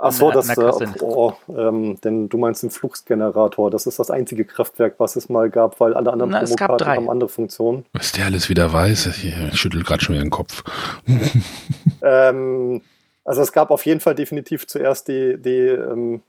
[0.00, 3.70] Ach so, das, äh, oh, ähm, denn du meinst den Fluxgenerator.
[3.70, 7.28] Das ist das einzige Kraftwerk, was es mal gab, weil alle anderen Promokarten haben andere
[7.28, 7.84] Funktionen.
[7.92, 10.64] Was der alles wieder weiß, ich schüttel gerade schon wieder den Kopf.
[12.02, 12.82] ähm,
[13.24, 16.22] also es gab auf jeden Fall definitiv zuerst die, die ähm,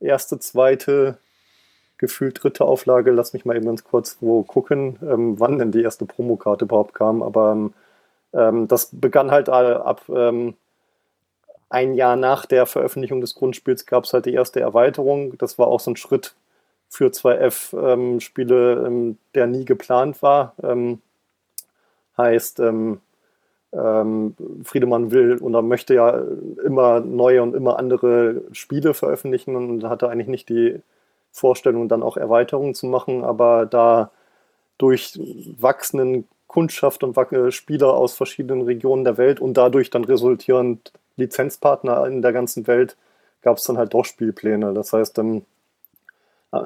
[0.00, 1.18] erste, zweite,
[1.98, 3.10] gefühlt dritte Auflage.
[3.10, 6.94] Lass mich mal eben ganz kurz wo gucken, ähm, wann denn die erste Promokarte überhaupt
[6.94, 7.22] kam.
[7.22, 7.74] Aber ähm,
[8.32, 10.54] ähm, das begann halt ab ähm,
[11.70, 15.38] ein Jahr nach der Veröffentlichung des Grundspiels gab es halt die erste Erweiterung.
[15.38, 16.34] Das war auch so ein Schritt
[16.88, 20.54] für 2F-Spiele, ähm, ähm, der nie geplant war.
[20.62, 21.00] Ähm,
[22.18, 23.00] heißt, ähm,
[23.72, 26.22] ähm, Friedemann will oder möchte ja
[26.64, 30.80] immer neue und immer andere Spiele veröffentlichen und hatte eigentlich nicht die
[31.30, 34.10] Vorstellung, dann auch Erweiterungen zu machen, aber da
[34.78, 35.20] durch
[35.60, 37.16] wachsenden Kundschaft und
[37.52, 42.96] Spieler aus verschiedenen Regionen der Welt und dadurch dann resultierend Lizenzpartner in der ganzen Welt
[43.42, 44.74] gab es dann halt doch Spielpläne.
[44.74, 45.44] Das heißt, ähm,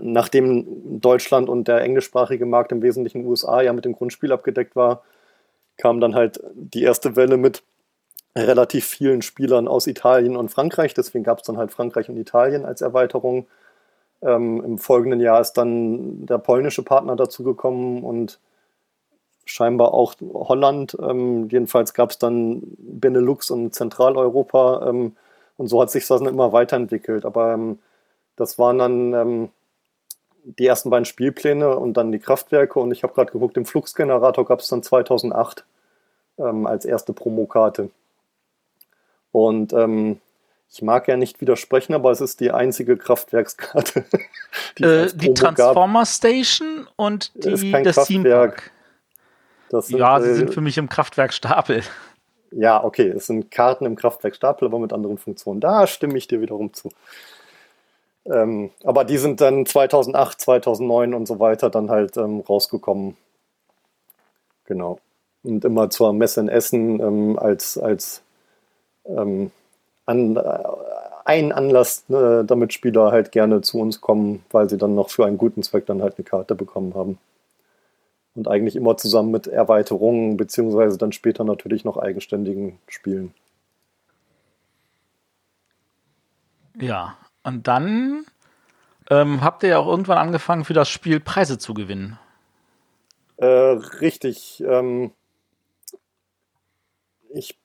[0.01, 5.03] nachdem Deutschland und der englischsprachige Markt im Wesentlichen USA ja mit dem Grundspiel abgedeckt war,
[5.77, 7.63] kam dann halt die erste Welle mit
[8.37, 10.95] relativ vielen Spielern aus Italien und Frankreich.
[10.95, 13.47] Deswegen gab es dann halt Frankreich und Italien als Erweiterung.
[14.23, 18.41] Ähm, Im folgenden Jahr ist dann der polnische Partner dazugekommen und
[19.45, 20.97] scheinbar auch Holland.
[21.01, 25.17] Ähm, jedenfalls gab es dann Benelux und Zentraleuropa ähm,
[25.57, 27.25] und so hat sich das dann immer weiterentwickelt.
[27.25, 27.79] Aber ähm,
[28.37, 29.49] das waren dann ähm,
[30.45, 34.45] die ersten beiden Spielpläne und dann die Kraftwerke und ich habe gerade geguckt, den Fluxgenerator
[34.45, 35.65] gab es dann 2008
[36.39, 37.91] ähm, als erste Promokarte.
[39.33, 40.21] Und ähm,
[40.71, 44.05] ich mag ja nicht widersprechen, aber es ist die einzige Kraftwerkskarte.
[44.79, 46.09] die, äh, die Transformer gab.
[46.09, 48.71] Station und die, das Kraftwerk.
[49.71, 51.83] Sind, ja, sie sind für mich im Kraftwerkstapel.
[52.53, 55.61] Ja, okay, es sind Karten im Kraftwerkstapel, aber mit anderen Funktionen.
[55.61, 56.91] Da stimme ich dir wiederum zu.
[58.27, 63.17] Ähm, aber die sind dann 2008, 2009 und so weiter dann halt ähm, rausgekommen.
[64.67, 64.99] Genau.
[65.43, 68.23] Und immer zur Messe in Essen ähm, als, als
[69.05, 69.51] ähm,
[70.07, 70.63] an, äh,
[71.25, 75.27] ein Anlass, äh, damit Spieler halt gerne zu uns kommen, weil sie dann noch für
[75.27, 77.19] einen guten Zweck dann halt eine Karte bekommen haben.
[78.35, 83.33] Und eigentlich immer zusammen mit Erweiterungen, beziehungsweise dann später natürlich noch eigenständigen Spielen.
[86.81, 88.27] Ja, und dann
[89.11, 92.19] ähm, habt ihr ja auch irgendwann angefangen, für das Spiel Preise zu gewinnen.
[93.37, 94.63] Äh, richtig.
[94.67, 95.13] Ähm,
[97.31, 97.59] ich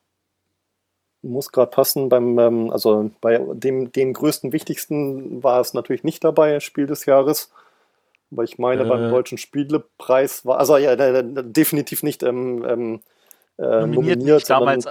[1.21, 6.23] muss gerade passen, beim, ähm, also bei dem, dem größten, wichtigsten war es natürlich nicht
[6.23, 7.51] dabei, Spiel des Jahres.
[8.31, 13.01] Aber ich meine, äh, beim Deutschen Spielepreis war, also ja, definitiv nicht ähm, ähm,
[13.57, 14.87] äh, nominiert, nominiert damals,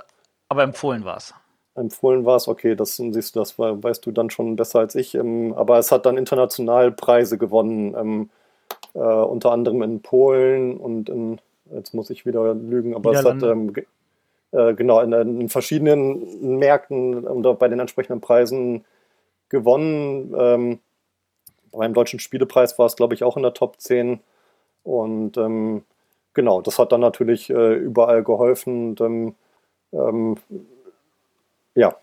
[0.49, 1.35] aber empfohlen war es.
[1.75, 5.15] Empfohlen war es, okay, das siehst du, das weißt du dann schon besser als ich.
[5.15, 8.31] Ähm, aber es hat dann international Preise gewonnen, ähm,
[8.95, 11.41] äh, unter anderem in Polen und in,
[11.73, 13.73] jetzt muss ich wieder lügen, aber es hat ähm,
[14.51, 18.85] äh, genau in, in, verschiedenen Märkten und bei den entsprechenden Preisen
[19.49, 20.81] gewonnen.
[21.79, 24.21] Ähm, beim Deutschen Spielepreis war es, glaube ich, auch in der Top 10.
[24.83, 25.85] Und ähm,
[26.35, 28.91] genau, das hat dann natürlich äh, überall geholfen.
[28.91, 29.35] Und, ähm,
[29.93, 30.37] ähm
[31.75, 31.95] ja,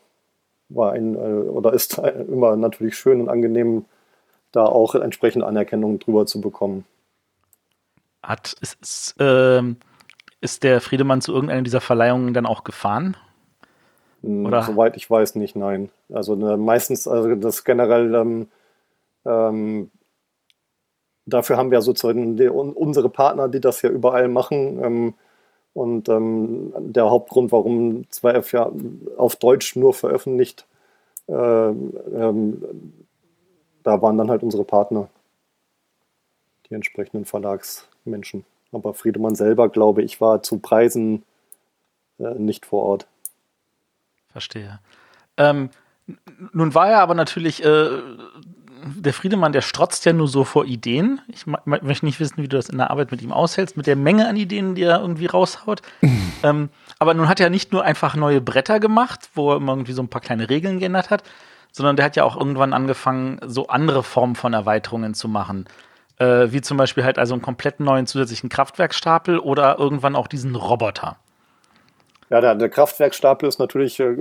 [0.69, 3.85] war ein äh, oder ist immer natürlich schön und angenehm,
[4.51, 6.85] da auch entsprechende Anerkennung drüber zu bekommen.
[8.23, 9.77] Hat, ist, ist, ähm,
[10.41, 13.17] ist der Friedemann zu irgendeiner dieser Verleihungen dann auch gefahren?
[14.21, 14.63] Hm, Oder?
[14.63, 15.89] Soweit ich weiß, nicht, nein.
[16.11, 18.15] Also ne, meistens, also das generell,
[19.25, 19.91] ähm,
[21.25, 24.83] dafür haben wir sozusagen die, unsere Partner, die das ja überall machen.
[24.83, 25.13] Ähm,
[25.73, 28.71] und ähm, der Hauptgrund, warum 2F ja
[29.17, 30.65] auf Deutsch nur veröffentlicht,
[31.27, 32.93] äh, ähm,
[33.83, 35.09] da waren dann halt unsere Partner,
[36.69, 38.45] die entsprechenden Verlagsmenschen.
[38.71, 41.23] Aber Friedemann selber, glaube ich, war zu Preisen
[42.19, 43.07] äh, nicht vor Ort.
[44.29, 44.79] Verstehe.
[45.37, 45.69] Ähm,
[46.53, 48.01] nun war er aber natürlich, äh,
[48.85, 51.19] der Friedemann, der strotzt ja nur so vor Ideen.
[51.27, 53.95] Ich möchte nicht wissen, wie du das in der Arbeit mit ihm aushältst, mit der
[53.95, 55.81] Menge an Ideen, die er irgendwie raushaut.
[56.43, 56.69] ähm,
[56.99, 60.07] aber nun hat er nicht nur einfach neue Bretter gemacht, wo er irgendwie so ein
[60.07, 61.23] paar kleine Regeln geändert hat,
[61.71, 65.65] sondern der hat ja auch irgendwann angefangen, so andere Formen von Erweiterungen zu machen.
[66.17, 70.55] Äh, wie zum Beispiel halt also einen komplett neuen zusätzlichen Kraftwerkstapel oder irgendwann auch diesen
[70.55, 71.17] Roboter.
[72.29, 74.15] Ja, der, der Kraftwerkstapel ist natürlich äh,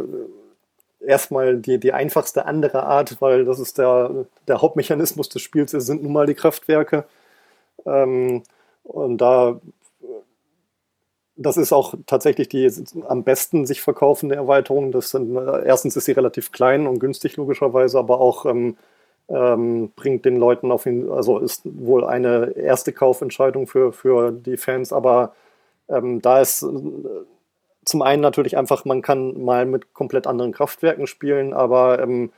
[1.07, 5.87] erstmal die, die einfachste andere Art, weil das ist der, der Hauptmechanismus des Spiels, es
[5.87, 7.05] sind nun mal die Kraftwerke.
[7.87, 8.43] Ähm,
[8.85, 9.61] und da
[11.37, 12.71] das ist auch tatsächlich die
[13.09, 14.93] am besten sich verkaufende Erweiterung.
[14.93, 18.77] Das sind, erstens ist sie relativ klein und günstig logischerweise, aber auch ähm,
[19.29, 24.57] ähm, bringt den Leuten auf ihn, also ist wohl eine erste Kaufentscheidung für, für die
[24.57, 25.35] Fans, aber
[25.89, 26.65] ähm, da ist
[27.85, 32.33] zum einen natürlich einfach, man kann mal mit komplett anderen Kraftwerken spielen, aber ähm,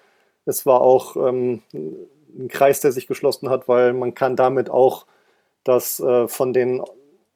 [0.44, 5.06] es war auch ähm, ein Kreis, der sich geschlossen hat, weil man kann damit auch
[5.64, 6.82] das äh, von den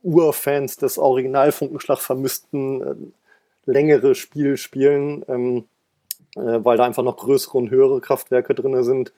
[0.02, 5.64] Urfans des Original Funkenschlag vermissten äh, längere Spiel spielen, ähm,
[6.36, 9.12] äh, weil da einfach noch größere und höhere Kraftwerke drin sind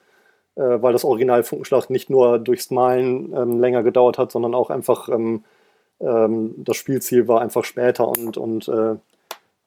[0.55, 4.69] äh, weil das Original Funkenschlag nicht nur durchs Malen ähm, länger gedauert hat, sondern auch
[4.69, 5.09] einfach
[5.99, 8.95] ähm, das Spielziel war einfach später und, und äh,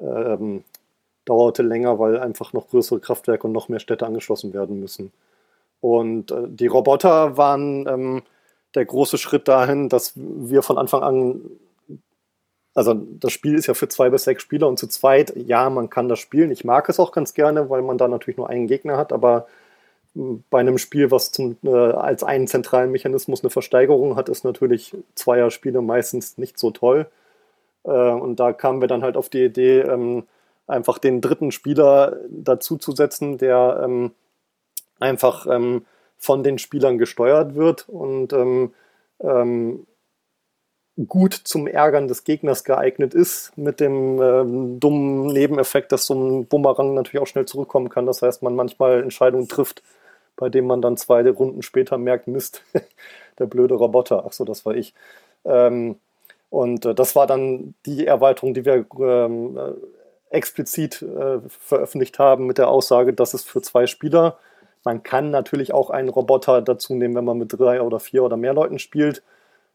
[0.00, 0.64] ähm,
[1.24, 5.12] dauerte länger, weil einfach noch größere Kraftwerke und noch mehr Städte angeschlossen werden müssen.
[5.80, 8.22] Und äh, die Roboter waren ähm,
[8.74, 11.40] der große Schritt dahin, dass wir von Anfang an
[12.76, 15.88] also das Spiel ist ja für zwei bis sechs Spieler und zu zweit, ja, man
[15.88, 16.50] kann das spielen.
[16.50, 19.46] Ich mag es auch ganz gerne, weil man da natürlich nur einen Gegner hat, aber
[20.50, 24.96] bei einem Spiel, was zum, äh, als einen zentralen Mechanismus eine Versteigerung hat, ist natürlich
[25.14, 27.06] Zweierspiele meistens nicht so toll.
[27.84, 30.24] Äh, und da kamen wir dann halt auf die Idee, ähm,
[30.66, 34.12] einfach den dritten Spieler dazu zu setzen, der ähm,
[34.98, 35.84] einfach ähm,
[36.16, 38.72] von den Spielern gesteuert wird und ähm,
[39.20, 39.86] ähm,
[41.06, 46.46] gut zum Ärgern des Gegners geeignet ist, mit dem ähm, dummen Nebeneffekt, dass so ein
[46.46, 48.06] Bumerang natürlich auch schnell zurückkommen kann.
[48.06, 49.82] Das heißt, man manchmal Entscheidungen trifft,
[50.36, 52.62] bei denen man dann zwei Runden später merkt, Mist,
[53.38, 54.24] der blöde Roboter.
[54.26, 54.94] Ach so, das war ich.
[55.44, 55.96] Ähm,
[56.50, 59.72] und äh, das war dann die Erweiterung, die wir ähm, äh,
[60.30, 64.38] explizit äh, veröffentlicht haben mit der Aussage, dass es für zwei Spieler.
[64.84, 68.36] Man kann natürlich auch einen Roboter dazu nehmen, wenn man mit drei oder vier oder
[68.36, 69.22] mehr Leuten spielt.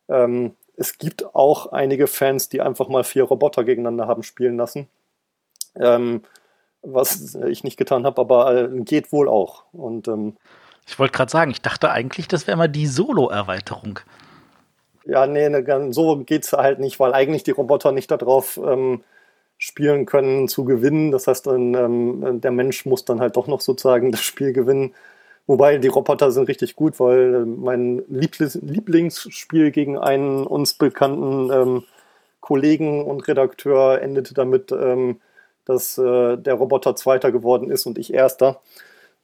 [0.07, 4.87] Ähm, es gibt auch einige Fans, die einfach mal vier Roboter gegeneinander haben spielen lassen.
[5.75, 6.23] Ähm,
[6.83, 9.65] was ich nicht getan habe, aber äh, geht wohl auch.
[9.71, 10.35] Und ähm,
[10.87, 13.99] ich wollte gerade sagen, ich dachte eigentlich, das wäre mal die Solo-Erweiterung.
[15.05, 19.03] Ja, nee, ne, so geht es halt nicht, weil eigentlich die Roboter nicht darauf ähm,
[19.57, 21.11] spielen können, zu gewinnen.
[21.11, 24.93] Das heißt, dann, ähm, der Mensch muss dann halt doch noch sozusagen das Spiel gewinnen.
[25.47, 31.51] Wobei die Roboter sind richtig gut, weil äh, mein Lieblings Lieblingsspiel gegen einen uns bekannten
[31.51, 31.83] ähm,
[32.41, 35.19] Kollegen und Redakteur endete damit, ähm,
[35.65, 38.61] dass äh, der Roboter Zweiter geworden ist und ich Erster.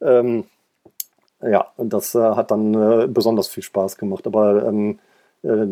[0.02, 0.46] Ähm,
[1.42, 4.26] ja, das äh, hat dann äh, besonders viel Spaß gemacht.
[4.28, 5.00] Aber ähm,
[5.44, 5.66] äh,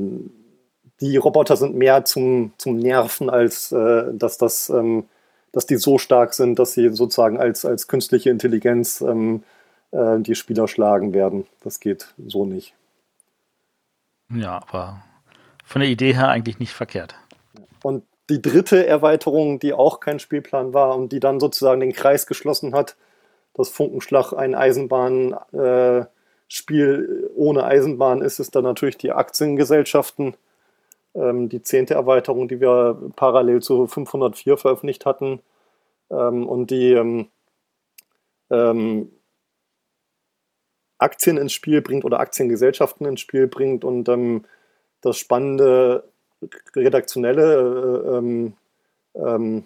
[1.02, 5.06] die Roboter sind mehr zum, zum Nerven, als äh, dass, das, ähm,
[5.52, 9.44] dass die so stark sind, dass sie sozusagen als, als künstliche Intelligenz ähm,
[9.92, 11.46] äh, die Spieler schlagen werden.
[11.64, 12.74] Das geht so nicht.
[14.34, 15.04] Ja, aber
[15.64, 17.16] von der Idee her eigentlich nicht verkehrt.
[17.84, 22.26] Und die dritte Erweiterung, die auch kein Spielplan war und die dann sozusagen den Kreis
[22.26, 22.98] geschlossen hat,
[23.54, 26.10] dass Funkenschlag ein Eisenbahnspiel
[26.60, 30.36] äh, ohne Eisenbahn ist, ist dann natürlich die Aktiengesellschaften.
[31.14, 35.42] Ähm, die zehnte Erweiterung, die wir parallel zu 504 veröffentlicht hatten.
[36.10, 36.94] Ähm, und die
[38.50, 39.12] ähm,
[40.98, 44.06] Aktien ins Spiel bringt oder Aktiengesellschaften ins Spiel bringt und
[45.02, 46.10] das spannende
[46.76, 48.54] redaktionelle äh, ähm,
[49.16, 49.64] ähm,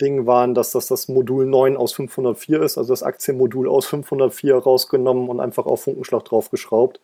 [0.00, 4.56] Ding waren, dass das das Modul 9 aus 504 ist, also das Aktienmodul aus 504
[4.56, 7.00] rausgenommen und einfach auf Funkenschlag draufgeschraubt,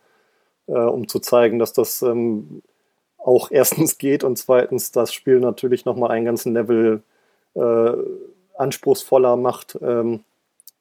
[0.67, 2.63] äh, um zu zeigen, dass das ähm,
[3.17, 7.03] auch erstens geht und zweitens das Spiel natürlich nochmal einen ganzen Level
[7.55, 7.91] äh,
[8.57, 10.23] anspruchsvoller macht, ähm,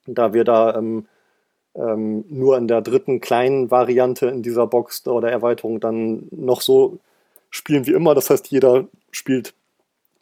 [0.07, 1.07] da wir da ähm,
[1.75, 6.99] ähm, nur in der dritten kleinen Variante in dieser Box oder Erweiterung dann noch so
[7.57, 8.15] spielen wie immer.
[8.15, 9.55] Das heißt, jeder spielt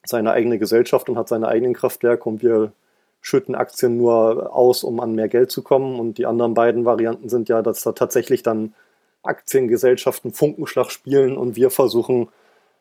[0.05, 2.73] seine eigene Gesellschaft und hat seine eigenen Kraftwerke und wir
[3.20, 5.99] schütten Aktien nur aus, um an mehr Geld zu kommen.
[5.99, 8.75] Und die anderen beiden Varianten sind ja, dass da tatsächlich dann
[9.23, 12.29] Aktiengesellschaften Funkenschlag spielen und wir versuchen,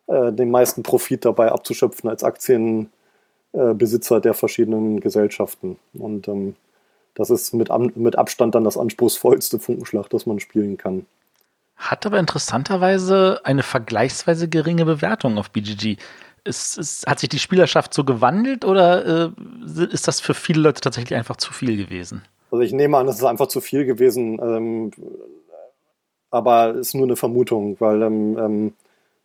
[0.07, 5.77] äh, den meisten Profit dabei abzuschöpfen als Aktienbesitzer der verschiedenen Gesellschaften.
[5.93, 6.55] Und ähm,
[7.15, 11.05] das ist mit Abstand dann das anspruchsvollste Funkenschlag, das man spielen kann.
[11.75, 15.97] Hat aber interessanterweise eine vergleichsweise geringe Bewertung auf BGG.
[16.45, 20.81] Ist, ist, hat sich die Spielerschaft so gewandelt oder äh, ist das für viele Leute
[20.81, 22.21] tatsächlich einfach zu viel gewesen?
[22.51, 24.91] Also ich nehme an, es ist einfach zu viel gewesen, ähm,
[26.29, 28.73] aber es ist nur eine Vermutung, weil ähm, ähm,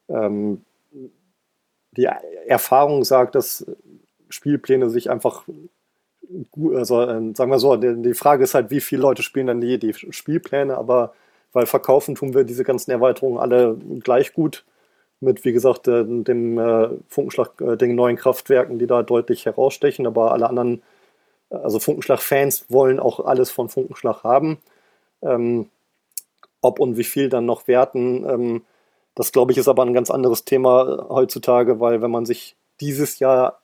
[0.08, 0.64] ähm
[1.92, 2.08] die
[2.46, 3.66] Erfahrung sagt, dass
[4.28, 5.44] Spielpläne sich einfach
[6.74, 9.60] also äh, sagen wir so, die, die, Frage ist halt, wie viele Leute spielen dann
[9.60, 11.14] die, die Spielpläne, aber
[11.52, 14.64] weil verkaufen tun wir diese ganzen Erweiterungen alle gleich gut
[15.20, 20.06] mit, wie gesagt, äh, dem äh, Funkenschlag, äh, den neuen Kraftwerken, die da deutlich herausstechen,
[20.06, 20.82] aber alle anderen,
[21.50, 24.58] also Funkenschlag-Fans wollen auch alles von Funkenschlag haben.
[25.22, 25.68] Ähm,
[26.60, 28.62] ob und wie viel dann noch werten, ähm,
[29.14, 33.18] das glaube ich ist aber ein ganz anderes Thema heutzutage, weil wenn man sich dieses
[33.18, 33.60] Jahr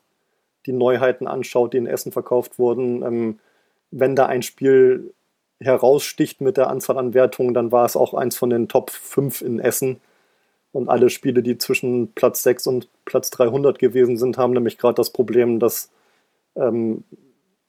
[0.66, 3.38] die Neuheiten anschaut, die in Essen verkauft wurden, ähm,
[3.90, 5.14] wenn da ein Spiel
[5.64, 9.42] heraussticht mit der Anzahl an Wertungen, dann war es auch eins von den Top 5
[9.42, 10.00] in Essen.
[10.72, 14.96] Und alle Spiele, die zwischen Platz 6 und Platz 300 gewesen sind, haben nämlich gerade
[14.96, 15.90] das Problem, dass
[16.56, 17.04] ähm,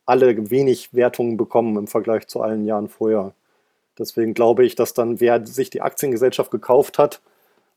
[0.06, 3.34] alle wenig Wertungen bekommen im Vergleich zu allen Jahren vorher.
[3.98, 7.22] Deswegen glaube ich, dass dann wer sich die Aktiengesellschaft gekauft hat,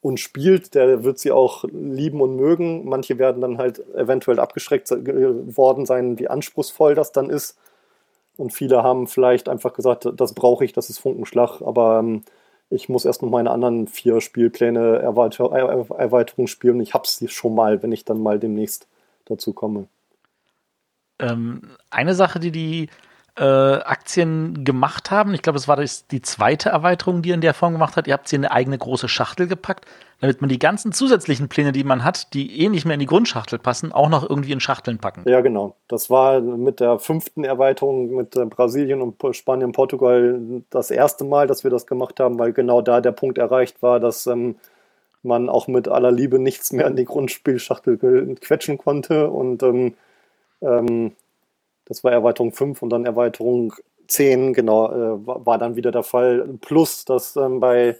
[0.01, 2.89] und spielt, der wird sie auch lieben und mögen.
[2.89, 7.59] Manche werden dann halt eventuell abgeschreckt worden sein, wie anspruchsvoll das dann ist.
[8.39, 12.23] Und viele haben vielleicht einfach gesagt, das brauche ich, das ist Funkenschlag, aber ähm,
[12.71, 16.81] ich muss erst noch meine anderen vier Spielpläne Erweiter Erweiterung spielen.
[16.81, 18.87] Ich habe sie schon mal, wenn ich dann mal demnächst
[19.25, 19.89] dazu komme.
[21.19, 22.89] Ähm, eine Sache, die die
[23.39, 25.33] äh, Aktien gemacht haben.
[25.33, 28.07] Ich glaube, es war das, die zweite Erweiterung, die ihr in der Form gemacht hat.
[28.07, 29.87] Ihr habt sie in eine eigene große Schachtel gepackt,
[30.21, 33.07] damit man die ganzen zusätzlichen Pläne, die man hat, die eh nicht mehr in die
[33.07, 35.23] Grundschachtel passen, auch noch irgendwie in Schachteln packen.
[35.29, 35.77] Ja, genau.
[35.87, 41.47] Das war mit der fünften Erweiterung mit äh, Brasilien und Spanien, Portugal das erste Mal,
[41.47, 44.57] dass wir das gemacht haben, weil genau da der Punkt erreicht war, dass ähm,
[45.23, 49.31] man auch mit aller Liebe nichts mehr in die Grundspielschachtel quetschen konnte.
[49.31, 49.95] Und ähm,
[50.61, 51.13] ähm,
[51.89, 53.73] das war Erweiterung 5 und dann Erweiterung
[54.09, 56.49] 10, genau, äh, war dann wieder der Fall.
[56.61, 57.97] Plus, dass ähm, bei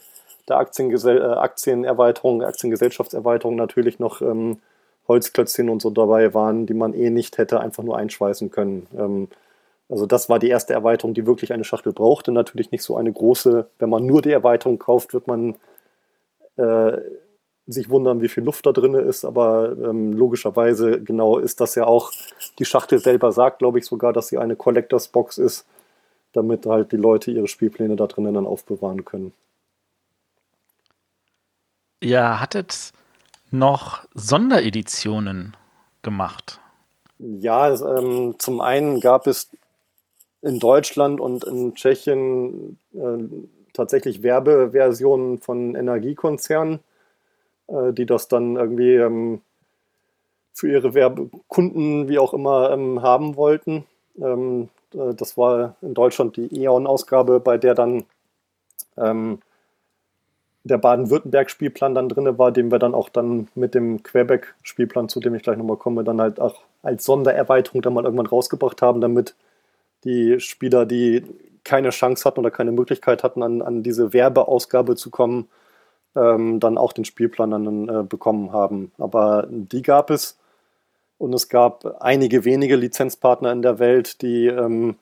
[0.49, 4.59] der Aktiengesell äh, Aktienerweiterung, Aktiengesellschaftserweiterung natürlich noch ähm,
[5.07, 8.87] Holzklötzchen und so dabei waren, die man eh nicht hätte einfach nur einschweißen können.
[8.97, 9.29] Ähm,
[9.89, 12.31] also das war die erste Erweiterung, die wirklich eine Schachtel brauchte.
[12.31, 13.67] Natürlich nicht so eine große.
[13.79, 15.57] Wenn man nur die Erweiterung kauft, wird man
[16.57, 16.99] äh,
[17.69, 19.25] sich wundern, wie viel Luft da drin ist.
[19.25, 22.11] Aber ähm, logischerweise genau ist das ja auch,
[22.59, 25.67] die Schachtel selber sagt, glaube ich sogar, dass sie eine Collectors Box ist,
[26.33, 29.33] damit halt die Leute ihre Spielpläne da drinnen dann aufbewahren können.
[32.01, 32.93] Ihr hattet
[33.51, 35.57] noch Sondereditionen
[36.03, 36.61] gemacht.
[37.19, 39.51] Ja, ähm, zum einen gab es
[40.43, 43.19] in Deutschland und in Tschechien äh,
[43.73, 46.81] tatsächlich Werbeversionen von Energiekonzernen,
[47.69, 49.41] äh, die das dann irgendwie ähm,
[50.53, 53.85] für ihre Werbekunden, wie auch immer, ähm, haben wollten.
[54.21, 58.05] Ähm, äh, das war in Deutschland die E.ON-Ausgabe, bei der dann
[58.97, 59.39] ähm,
[60.65, 65.35] der Baden-Württemberg-Spielplan dann drin war, den wir dann auch dann mit dem Quebec-Spielplan, zu dem
[65.35, 69.35] ich gleich nochmal komme, dann halt auch als Sondererweiterung dann mal irgendwann rausgebracht haben, damit
[70.05, 71.25] die Spieler, die
[71.65, 75.49] keine Chance hatten oder keine Möglichkeit hatten, an, an diese Werbeausgabe zu kommen,
[76.17, 78.93] ähm, dann auch den Spielplan dann äh, bekommen haben.
[78.99, 80.39] Aber die gab es
[81.19, 84.97] und es gab einige wenige Lizenzpartner in der Welt, die ähm,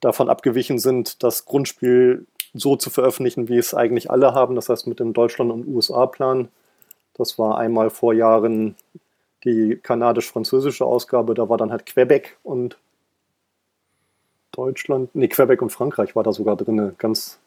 [0.00, 4.86] davon abgewichen sind, das Grundspiel so zu veröffentlichen, wie es eigentlich alle haben, das heißt
[4.86, 6.48] mit dem Deutschland- und USA-Plan.
[7.14, 8.74] Das war einmal vor Jahren
[9.44, 12.78] die kanadisch-französische Ausgabe, da war dann halt Quebec und
[14.52, 17.38] Deutschland, nee, Quebec und Frankreich war da sogar drin, ganz,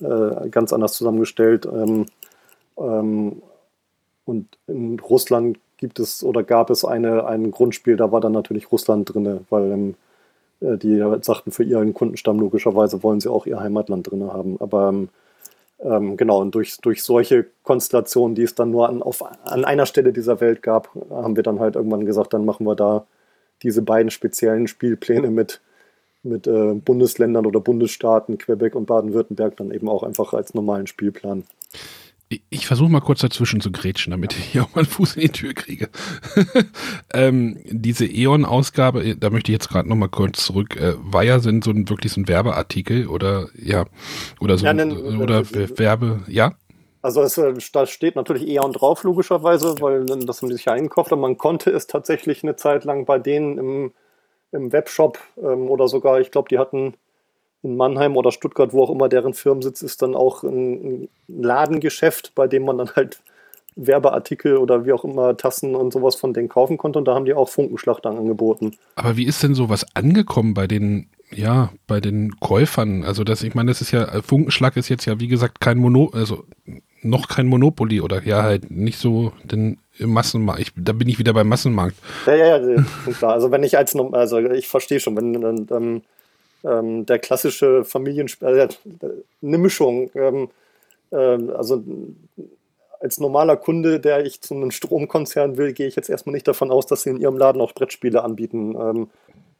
[0.00, 1.66] äh, ganz anders zusammengestellt.
[1.66, 2.06] Ähm,
[2.78, 3.42] ähm,
[4.24, 8.72] und in Russland gibt es oder gab es eine, ein Grundspiel, da war dann natürlich
[8.72, 9.94] Russland drin, weil ähm,
[10.60, 14.56] äh, die sagten, für ihren Kundenstamm logischerweise wollen sie auch ihr Heimatland drin haben.
[14.60, 15.08] Aber ähm,
[15.80, 19.86] ähm, genau, und durch, durch solche Konstellationen, die es dann nur an, auf, an einer
[19.86, 23.06] Stelle dieser Welt gab, haben wir dann halt irgendwann gesagt, dann machen wir da
[23.62, 25.60] diese beiden speziellen Spielpläne mit
[26.24, 31.44] mit äh, Bundesländern oder Bundesstaaten, Quebec und Baden-Württemberg, dann eben auch einfach als normalen Spielplan.
[32.28, 35.16] Ich, ich versuche mal kurz dazwischen zu grätschen, damit ich hier auch mal einen Fuß
[35.16, 35.88] in die Tür kriege.
[37.14, 41.22] ähm, diese E.ON-Ausgabe, äh, da möchte ich jetzt gerade noch mal kurz zurück, äh, war
[41.22, 43.84] ja sind so ein, wirklich so ein Werbeartikel oder ja,
[44.40, 46.54] oder so, ja, denn, oder äh, Werbe, ja?
[47.02, 50.72] Also es, äh, da steht natürlich E.ON drauf, logischerweise, weil das haben die sich ja
[50.72, 53.92] eingekauft, aber man konnte es tatsächlich eine Zeit lang bei denen im
[54.54, 56.94] im Webshop ähm, oder sogar, ich glaube, die hatten
[57.62, 62.34] in Mannheim oder Stuttgart, wo auch immer deren Firmensitz ist, dann auch ein, ein Ladengeschäft,
[62.34, 63.20] bei dem man dann halt
[63.76, 67.24] Werbeartikel oder wie auch immer Tassen und sowas von denen kaufen konnte und da haben
[67.24, 68.76] die auch Funkenschlacht dann angeboten.
[68.94, 73.02] Aber wie ist denn sowas angekommen bei den, ja, bei den Käufern?
[73.02, 76.10] Also das, ich meine, das ist ja, Funkenschlag ist jetzt ja wie gesagt kein Mono,
[76.12, 76.44] also
[77.02, 80.60] noch kein Monopoly oder ja halt nicht so den im Massenmarkt.
[80.60, 81.96] Ich, da bin ich wieder beim Massenmarkt.
[82.26, 82.84] Ja, ja, ja,
[83.18, 83.32] klar.
[83.32, 86.02] Also wenn ich als, also ich verstehe schon, wenn ähm,
[86.64, 88.68] ähm, der klassische Familienspiel, äh,
[89.42, 90.48] eine Mischung, ähm,
[91.10, 91.82] äh, also
[93.00, 96.70] als normaler Kunde, der ich zu einem Stromkonzern will, gehe ich jetzt erstmal nicht davon
[96.70, 98.74] aus, dass sie in ihrem Laden auch Brettspiele anbieten.
[98.80, 99.10] Ähm,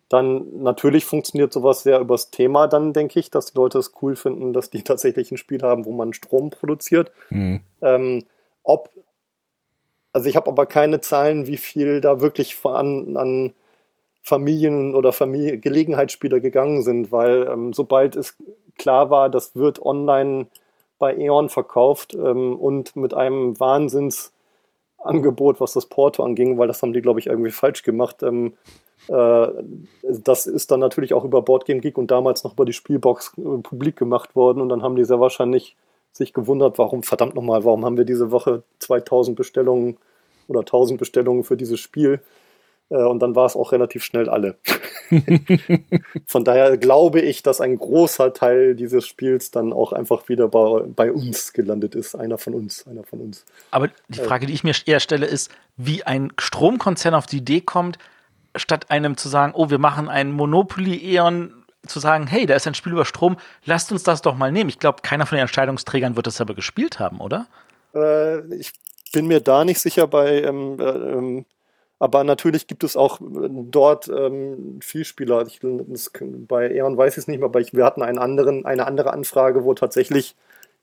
[0.09, 4.17] dann natürlich funktioniert sowas sehr übers Thema, dann denke ich, dass die Leute es cool
[4.17, 7.13] finden, dass die tatsächlich ein Spiel haben, wo man Strom produziert.
[7.31, 7.61] Mhm.
[7.83, 8.25] Ähm,
[8.63, 8.91] ob
[10.15, 13.53] also ich habe aber keine Zahlen, wie viel da wirklich an, an
[14.23, 18.39] Familien oder Familie, Gelegenheitsspieler gegangen sind, weil ähm, sobald es
[18.79, 20.47] klar war, das wird online
[21.01, 26.93] bei E.ON verkauft ähm, und mit einem Wahnsinnsangebot, was das Porto anging, weil das haben
[26.93, 28.23] die, glaube ich, irgendwie falsch gemacht.
[28.23, 28.53] Ähm,
[29.09, 29.49] äh,
[30.03, 33.59] das ist dann natürlich auch über Boardgame Geek und damals noch über die Spielbox äh,
[33.59, 35.75] publik gemacht worden und dann haben die sehr wahrscheinlich
[36.17, 39.99] sich gewundert, warum, verdammt nochmal, warum haben wir diese Woche 2000 Bestellungen
[40.49, 42.21] oder 1000 Bestellungen für dieses Spiel?
[42.91, 44.57] Äh, und dann war es auch relativ schnell alle.
[46.27, 50.83] Von daher glaube ich, dass ein großer Teil dieses Spiels dann auch einfach wieder bei,
[50.85, 52.15] bei uns gelandet ist.
[52.15, 53.45] Einer von uns, einer von uns.
[53.71, 54.25] Aber die äh.
[54.25, 57.99] Frage, die ich mir eher stelle, ist, wie ein Stromkonzern auf die Idee kommt,
[58.57, 62.75] statt einem zu sagen, oh, wir machen ein Monopoly-Eon zu sagen, hey, da ist ein
[62.75, 64.71] Spiel über Strom, lasst uns das doch mal nehmen.
[64.71, 67.47] Ich glaube, keiner von den Entscheidungsträgern wird das aber gespielt haben, oder?
[67.95, 68.73] Äh, ich
[69.13, 71.45] bin mir da nicht sicher bei, ähm, äh, ähm,
[71.99, 75.47] aber natürlich gibt es auch dort ähm, Vielspieler.
[75.47, 78.67] Ich, das, bei Eon weiß ich es nicht mehr, aber ich, wir hatten einen anderen,
[78.67, 80.37] eine andere Anfrage, wo tatsächlich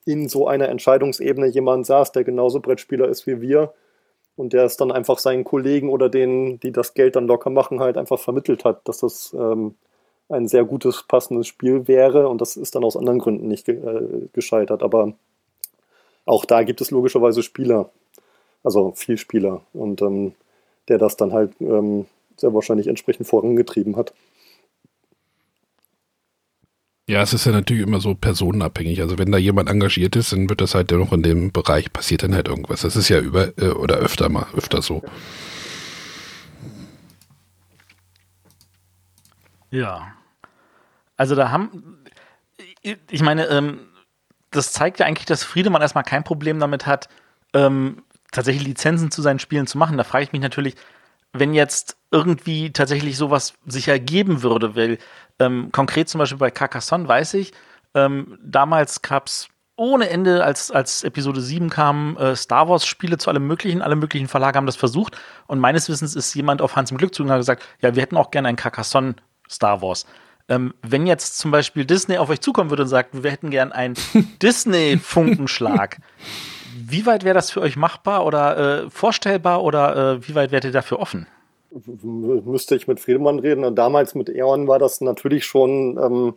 [0.05, 3.73] in so einer Entscheidungsebene jemand saß, der genauso Brettspieler ist wie wir
[4.35, 7.79] und der es dann einfach seinen Kollegen oder denen, die das Geld dann locker machen,
[7.79, 9.75] halt einfach vermittelt hat, dass das ähm,
[10.31, 13.75] ein sehr gutes, passendes Spiel wäre und das ist dann aus anderen Gründen nicht ge
[13.75, 14.83] äh, gescheitert.
[14.83, 15.13] Aber
[16.25, 17.89] auch da gibt es logischerweise Spieler,
[18.63, 20.33] also viel Spieler und ähm,
[20.87, 22.05] der das dann halt ähm,
[22.37, 24.13] sehr wahrscheinlich entsprechend vorangetrieben hat.
[27.07, 29.01] Ja, es ist ja natürlich immer so personenabhängig.
[29.01, 32.23] Also wenn da jemand engagiert ist, dann wird das halt noch in dem Bereich passiert
[32.23, 32.81] dann halt irgendwas.
[32.81, 35.01] Das ist ja über äh, oder öfter mal, öfter so.
[39.71, 40.13] Ja.
[41.21, 41.99] Also da haben,
[42.81, 43.81] ich meine, ähm,
[44.49, 47.09] das zeigt ja eigentlich, dass Friedemann erstmal kein Problem damit hat,
[47.53, 48.01] ähm,
[48.31, 49.99] tatsächlich Lizenzen zu seinen Spielen zu machen.
[49.99, 50.73] Da frage ich mich natürlich,
[51.31, 54.97] wenn jetzt irgendwie tatsächlich sowas sich ergeben würde, weil
[55.37, 57.53] ähm, konkret zum Beispiel bei Carcassonne weiß ich,
[57.93, 63.29] ähm, damals gab es ohne Ende, als, als Episode 7 kam, äh, Star Wars-Spiele zu
[63.29, 66.89] allem möglichen, alle möglichen Verlage haben das versucht und meines Wissens ist jemand auf Hans
[66.89, 69.13] im Glück zugegangen und gesagt, ja, wir hätten auch gerne ein Carcassonne
[69.47, 70.07] Star Wars.
[70.51, 73.71] Ähm, wenn jetzt zum Beispiel Disney auf euch zukommen würde und sagt, wir hätten gern
[73.71, 73.95] einen
[74.43, 75.99] Disney-Funkenschlag,
[76.75, 80.65] wie weit wäre das für euch machbar oder äh, vorstellbar oder äh, wie weit wärt
[80.65, 81.25] ihr dafür offen?
[82.03, 83.63] Müsste ich mit Friedemann reden.
[83.63, 86.33] Und damals mit Eon war das natürlich schon ähm,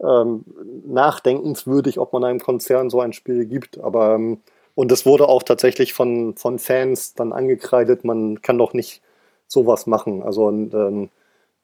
[0.00, 0.44] ähm,
[0.84, 3.78] nachdenkenswürdig, ob man einem Konzern so ein Spiel gibt.
[3.78, 4.40] Aber ähm,
[4.74, 9.02] und es wurde auch tatsächlich von, von Fans dann angekreidet, man kann doch nicht
[9.46, 10.24] sowas machen.
[10.24, 11.10] Also und, ähm,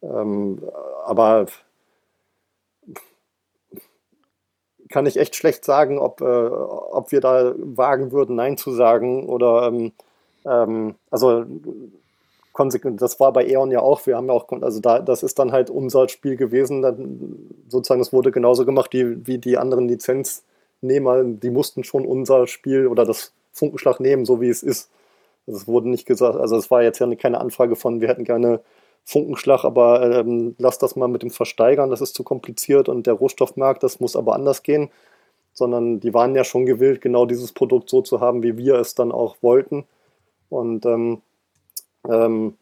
[0.02, 0.62] ähm,
[1.04, 1.46] aber
[4.92, 9.26] kann ich echt schlecht sagen, ob, äh, ob wir da wagen würden, Nein zu sagen
[9.26, 9.92] oder ähm,
[10.44, 11.44] ähm, also
[12.54, 15.52] das war bei E.ON ja auch, wir haben ja auch, also da, das ist dann
[15.52, 21.24] halt unser Spiel gewesen, dann sozusagen, es wurde genauso gemacht wie, wie die anderen Lizenznehmer,
[21.24, 24.90] die mussten schon unser Spiel oder das Funkenschlag nehmen, so wie es ist.
[25.46, 28.24] Also es wurde nicht gesagt, also es war jetzt ja keine Anfrage von, wir hätten
[28.24, 28.60] gerne
[29.04, 33.14] Funkenschlag, aber ähm, lass das mal mit dem Versteigern, das ist zu kompliziert und der
[33.14, 34.90] Rohstoffmarkt, das muss aber anders gehen.
[35.54, 38.94] Sondern die waren ja schon gewillt, genau dieses Produkt so zu haben, wie wir es
[38.94, 39.84] dann auch wollten.
[40.48, 41.20] Und ähm,
[42.08, 42.54] ähm,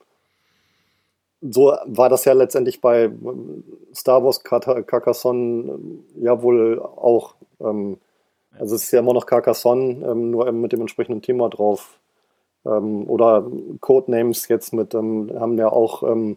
[1.41, 3.11] so war das ja letztendlich bei
[3.95, 7.35] Star Wars Carcassonne ähm, ja wohl auch.
[7.61, 7.99] Ähm,
[8.59, 12.00] also es ist ja immer noch Carcassonne, ähm, nur mit dem entsprechenden Thema drauf.
[12.65, 13.47] Ähm, oder
[13.81, 16.37] Codenames jetzt mit, ähm, haben ja auch ähm,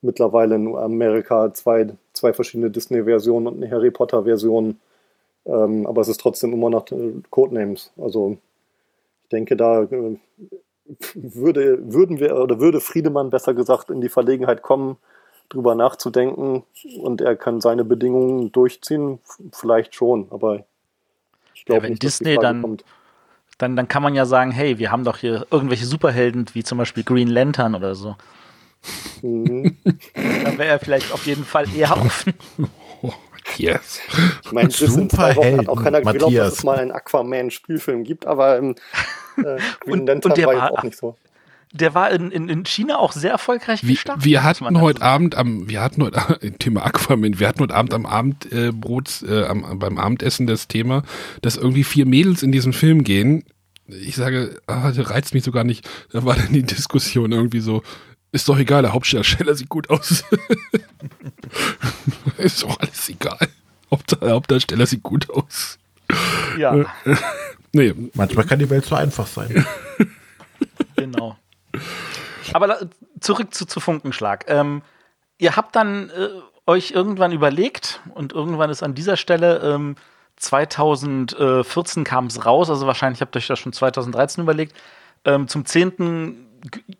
[0.00, 4.78] mittlerweile in Amerika zwei, zwei verschiedene Disney-Versionen und eine Harry Potter-Version.
[5.44, 7.92] Ähm, aber es ist trotzdem immer noch äh, Codenames.
[8.00, 8.38] Also
[9.24, 10.16] ich denke, da äh,
[11.14, 14.96] würde, würden wir oder würde Friedemann besser gesagt in die Verlegenheit kommen,
[15.48, 16.64] drüber nachzudenken
[17.00, 19.18] und er kann seine Bedingungen durchziehen,
[19.52, 20.64] vielleicht schon, aber
[21.54, 22.84] ich glaube ja, wenn nicht, Disney dann kommt
[23.62, 26.78] dann, dann kann man ja sagen, hey, wir haben doch hier irgendwelche Superhelden, wie zum
[26.78, 28.16] Beispiel Green Lantern oder so.
[29.22, 29.76] Mhm.
[30.14, 32.34] dann wäre er vielleicht auf jeden Fall eher offen.
[33.04, 33.12] Oh,
[33.56, 33.98] yes.
[34.44, 38.76] Ich meine, Superhelden, hat auch keiner geglaubt, dass es mal einen Aquaman-Spielfilm gibt, aber ähm,
[39.38, 39.42] äh,
[39.80, 41.16] Green und, Lantern und der war, war auch nicht so
[41.72, 44.24] der war in, in, in China auch sehr erfolgreich gestartet.
[44.24, 47.74] Wir, wir hatten heute so Abend am, wir hatten heute, Thema Aquaman, wir hatten heute
[47.74, 51.02] Abend am Abendbrot, äh, äh, am, beim Abendessen das Thema,
[51.40, 53.44] dass irgendwie vier Mädels in diesen Film gehen.
[53.86, 55.88] Ich sage, ah, das reizt mich sogar nicht.
[56.12, 57.82] Da war dann die Diskussion irgendwie so,
[58.32, 60.24] ist doch egal, der Hauptdarsteller sieht gut aus.
[62.38, 63.48] ist doch alles egal.
[63.90, 65.78] Hauptsache, der Hauptdarsteller sieht gut aus.
[66.58, 66.86] Ja.
[67.72, 67.94] nee.
[68.14, 69.66] Manchmal kann die Welt so einfach sein.
[70.96, 71.36] genau.
[72.52, 72.78] Aber
[73.20, 74.44] zurück zu, zu Funkenschlag.
[74.48, 74.82] Ähm,
[75.38, 76.28] ihr habt dann äh,
[76.66, 79.96] euch irgendwann überlegt und irgendwann ist an dieser Stelle ähm,
[80.36, 84.74] 2014 kam es raus, also wahrscheinlich habt ihr euch das schon 2013 überlegt,
[85.24, 86.48] ähm, zum 10.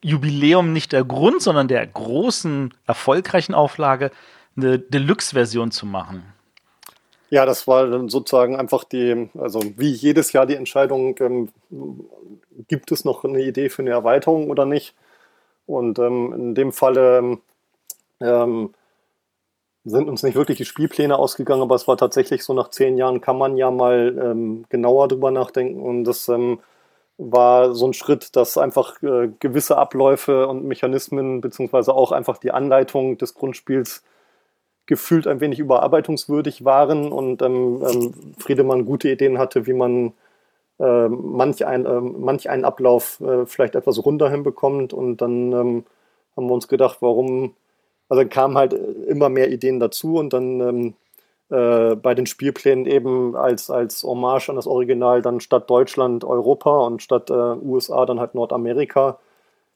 [0.00, 4.10] Jubiläum nicht der Grund, sondern der großen, erfolgreichen Auflage
[4.56, 6.24] eine Deluxe-Version zu machen.
[7.30, 11.48] Ja, das war dann sozusagen einfach die, also wie jedes Jahr die Entscheidung, ähm,
[12.68, 14.94] gibt es noch eine Idee für eine Erweiterung oder nicht?
[15.72, 17.38] Und ähm, in dem Falle
[18.20, 18.74] ähm,
[19.84, 23.20] sind uns nicht wirklich die Spielpläne ausgegangen, aber es war tatsächlich so, nach zehn Jahren
[23.20, 25.82] kann man ja mal ähm, genauer drüber nachdenken.
[25.82, 26.60] Und das ähm,
[27.18, 32.52] war so ein Schritt, dass einfach äh, gewisse Abläufe und Mechanismen, beziehungsweise auch einfach die
[32.52, 34.04] Anleitung des Grundspiels
[34.86, 40.12] gefühlt ein wenig überarbeitungswürdig waren und ähm, ähm, Friedemann gute Ideen hatte, wie man
[40.78, 44.92] äh, manch, ein, äh, manch einen Ablauf äh, vielleicht etwas runter hinbekommt.
[44.92, 45.84] Und dann ähm,
[46.36, 47.54] haben wir uns gedacht, warum,
[48.08, 50.94] also kamen halt immer mehr Ideen dazu und dann ähm,
[51.52, 56.86] äh, bei den Spielplänen eben als, als Hommage an das Original dann statt Deutschland Europa
[56.86, 59.18] und statt äh, USA dann halt Nordamerika,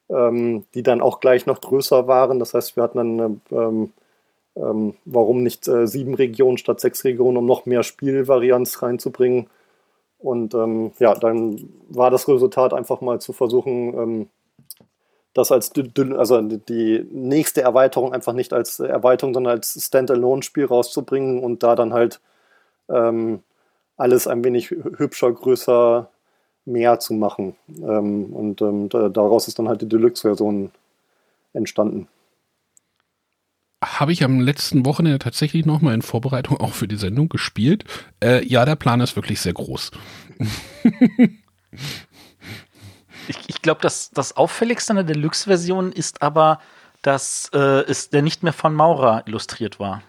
[0.08, 2.38] ähm, die dann auch gleich noch größer waren.
[2.38, 3.92] Das heißt, wir hatten dann, ähm,
[4.56, 9.48] ähm, warum nicht äh, sieben Regionen statt sechs Regionen, um noch mehr Spielvarianz reinzubringen.
[10.18, 14.28] Und ähm, ja, dann war das Resultat einfach mal zu versuchen, ähm,
[15.34, 15.70] das als
[16.16, 21.92] also die nächste Erweiterung einfach nicht als Erweiterung, sondern als Standalone-Spiel rauszubringen und da dann
[21.92, 22.20] halt
[22.88, 23.42] ähm,
[23.98, 26.08] alles ein wenig hübscher, größer,
[26.64, 27.54] mehr zu machen.
[27.68, 30.70] Ähm, und ähm, daraus ist dann halt die Deluxe-Version
[31.52, 32.08] entstanden.
[33.84, 37.84] Habe ich am letzten Wochenende tatsächlich nochmal in Vorbereitung auch für die Sendung gespielt.
[38.22, 39.90] Äh, ja, der Plan ist wirklich sehr groß.
[43.28, 46.60] Ich, ich glaube, das, das Auffälligste an der Deluxe-Version ist aber,
[47.02, 50.02] dass äh, es der nicht mehr von Maurer illustriert war.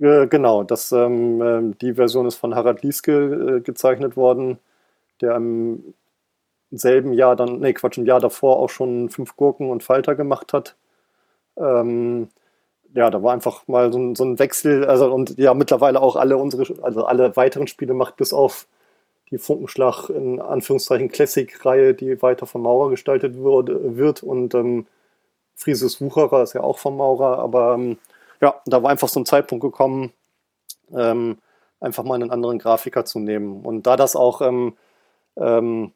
[0.00, 4.58] Äh, genau, das, ähm, ähm, die Version ist von Harald Lieske äh, gezeichnet worden,
[5.20, 5.94] der im
[6.70, 10.52] selben Jahr dann, nee, Quatsch, im Jahr davor auch schon fünf Gurken und Falter gemacht
[10.52, 10.76] hat.
[11.56, 12.28] Ähm,
[12.94, 16.16] ja, da war einfach mal so ein, so ein, Wechsel, also und ja, mittlerweile auch
[16.16, 18.66] alle unsere, also alle weiteren Spiele macht bis auf
[19.30, 24.22] die Funkenschlag in Anführungszeichen Classic-Reihe, die weiter vom Maurer gestaltet wurde, wird.
[24.22, 24.86] Und ähm,
[25.54, 27.98] Frieses Wucherer ist ja auch vom Maurer, aber ähm,
[28.40, 30.12] ja, da war einfach so ein Zeitpunkt gekommen,
[30.94, 31.38] ähm,
[31.80, 33.64] einfach mal einen anderen Grafiker zu nehmen.
[33.64, 34.76] Und da das auch ähm,
[35.36, 35.92] ähm,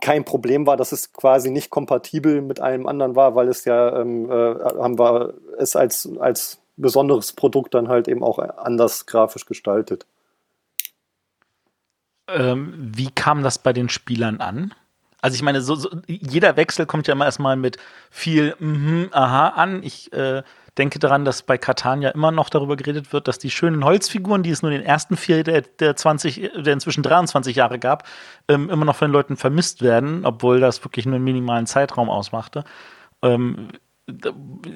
[0.00, 4.00] kein Problem war, dass es quasi nicht kompatibel mit allem anderen war, weil es ja,
[4.00, 9.46] ähm, äh, haben wir es als, als besonderes Produkt dann halt eben auch anders grafisch
[9.46, 10.06] gestaltet.
[12.28, 14.74] Ähm, wie kam das bei den Spielern an?
[15.22, 17.76] Also ich meine, so, so, jeder Wechsel kommt ja immer erstmal mit
[18.10, 19.82] viel mm aha an.
[19.82, 20.42] Ich äh,
[20.78, 24.42] denke daran, dass bei Katan ja immer noch darüber geredet wird, dass die schönen Holzfiguren,
[24.42, 28.04] die es nur in den ersten vier der, der 20, der inzwischen 23 Jahre gab,
[28.48, 32.08] ähm, immer noch von den Leuten vermisst werden, obwohl das wirklich nur einen minimalen Zeitraum
[32.08, 32.64] ausmachte.
[33.22, 33.68] Ähm,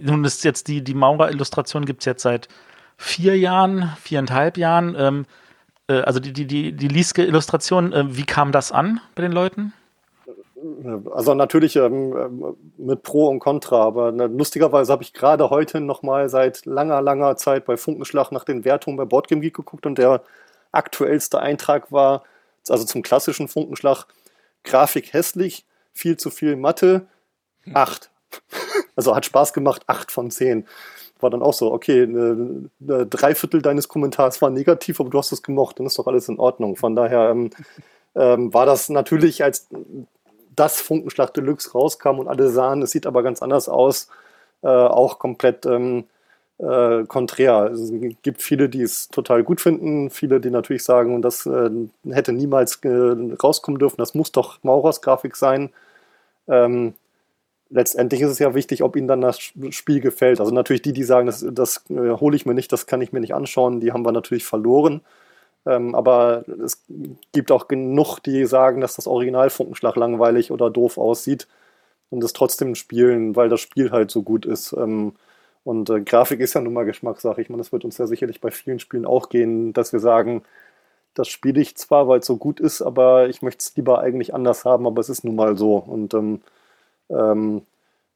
[0.03, 2.49] nun ist jetzt die, die Maurer-Illustration gibt es jetzt seit
[2.97, 4.95] vier Jahren, viereinhalb Jahren.
[4.99, 5.27] Ähm,
[5.89, 9.73] äh, also die, die, die, die Lieske-Illustration, äh, wie kam das an bei den Leuten?
[11.13, 16.29] Also natürlich ähm, mit Pro und Contra, aber ne, lustigerweise habe ich gerade heute nochmal
[16.29, 20.23] seit langer, langer Zeit bei Funkenschlag nach den Wertungen bei Boardgame Geek geguckt und der
[20.73, 22.25] aktuellste Eintrag war,
[22.69, 24.07] also zum klassischen Funkenschlag,
[24.65, 27.07] Grafik hässlich, viel zu viel Mathe,
[27.73, 28.11] 8.
[28.97, 30.69] Also hat Spaß gemacht, 8 von 10
[31.21, 35.19] war dann auch so, okay, eine, eine drei Viertel deines Kommentars war negativ, aber du
[35.19, 36.77] hast es gemocht, dann ist doch alles in Ordnung.
[36.77, 37.51] Von daher ähm,
[38.15, 39.69] ähm, war das natürlich, als
[40.57, 44.09] das Funkenschlag Deluxe rauskam und alle sahen, es sieht aber ganz anders aus,
[44.63, 46.05] äh, auch komplett ähm,
[46.59, 47.71] äh, konträr.
[47.73, 47.93] Es
[48.23, 51.71] gibt viele, die es total gut finden, viele, die natürlich sagen, das äh,
[52.09, 52.89] hätte niemals äh,
[53.43, 55.71] rauskommen dürfen, das muss doch Maurers Grafik sein.
[56.49, 56.95] Ähm,
[57.71, 60.41] letztendlich ist es ja wichtig, ob ihnen dann das Spiel gefällt.
[60.41, 63.13] Also natürlich die, die sagen, das, das äh, hole ich mir nicht, das kann ich
[63.13, 65.01] mir nicht anschauen, die haben wir natürlich verloren.
[65.67, 66.83] Ähm, aber es
[67.33, 71.49] gibt auch genug, die sagen, dass das Original Funkenschlag langweilig oder doof aussieht
[72.11, 74.73] und es trotzdem spielen, weil das Spiel halt so gut ist.
[74.75, 75.15] Ähm,
[75.65, 77.41] und äh, Grafik ist ja nun mal Geschmackssache.
[77.41, 80.43] Ich meine, das wird uns ja sicherlich bei vielen Spielen auch gehen, dass wir sagen,
[81.15, 84.35] das spiele ich zwar, weil es so gut ist, aber ich möchte es lieber eigentlich
[84.35, 85.77] anders haben, aber es ist nun mal so.
[85.77, 86.43] Und ähm,
[87.09, 87.63] ähm,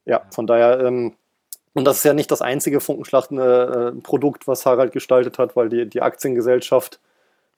[0.04, 1.14] ja, von daher, ähm,
[1.74, 5.86] und das ist ja nicht das einzige Funkenschlacht-Produkt, äh, was Harald gestaltet hat, weil die,
[5.88, 6.98] die Aktiengesellschaft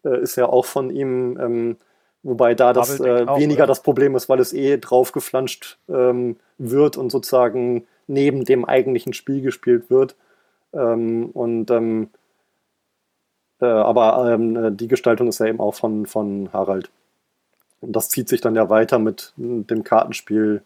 [0.05, 1.77] äh, ist ja auch von ihm, ähm,
[2.23, 6.97] wobei da das äh, weniger auch, das Problem ist, weil es eh draufgeflanscht ähm, wird
[6.97, 10.17] und sozusagen neben dem eigentlichen Spiel gespielt wird.
[10.73, 12.11] Ähm, und ähm,
[13.61, 16.91] äh, aber ähm, die Gestaltung ist ja eben auch von, von Harald.
[17.81, 20.63] Und das zieht sich dann ja weiter mit dem Kartenspiel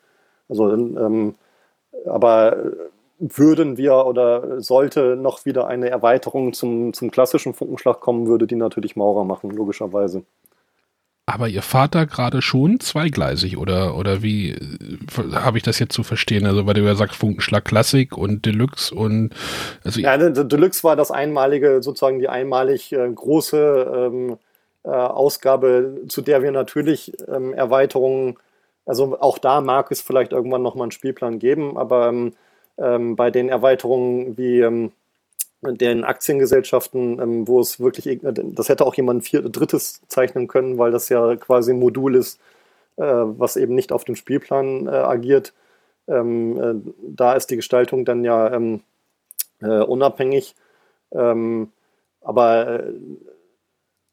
[0.49, 1.35] also, ähm,
[2.07, 2.57] aber
[3.37, 8.57] würden wir oder sollte noch wieder eine Erweiterung zum, zum klassischen Funkenschlag kommen, würde die
[8.57, 10.25] natürlich Maurer machen, logischerweise.
[11.27, 14.59] Aber Ihr Vater gerade schon zweigleisig oder, oder wie äh,
[15.33, 16.47] habe ich das jetzt zu verstehen?
[16.47, 19.31] Also, weil du ja sagst Funkenschlag Klassik und Deluxe und.
[19.85, 24.37] Also ja, Deluxe war das einmalige, sozusagen die einmalig äh, große ähm,
[24.83, 28.37] äh, Ausgabe, zu der wir natürlich ähm, Erweiterungen
[28.87, 32.35] also auch da mag es vielleicht irgendwann nochmal einen Spielplan geben, aber ähm,
[32.77, 34.93] bei den Erweiterungen wie ähm,
[35.63, 40.91] den Aktiengesellschaften, ähm, wo es wirklich, das hätte auch jemand ein drittes zeichnen können, weil
[40.91, 42.39] das ja quasi ein Modul ist,
[42.97, 45.55] äh, was eben nicht auf dem Spielplan äh, agiert.
[46.07, 48.81] Ähm, äh, da ist die Gestaltung dann ja ähm,
[49.63, 50.55] äh, unabhängig.
[51.11, 52.93] aber äh,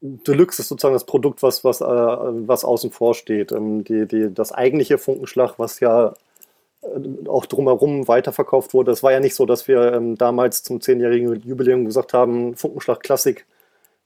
[0.02, 3.52] Deluxe ist sozusagen das Produkt, was, was, äh, was außen vor steht.
[3.52, 6.12] Ähm, die, die, das eigentliche Funkenschlag, was ja äh,
[7.28, 8.90] auch drumherum weiterverkauft wurde.
[8.90, 13.00] Es war ja nicht so, dass wir ähm, damals zum zehnjährigen Jubiläum gesagt haben, Funkenschlag
[13.00, 13.46] Klassik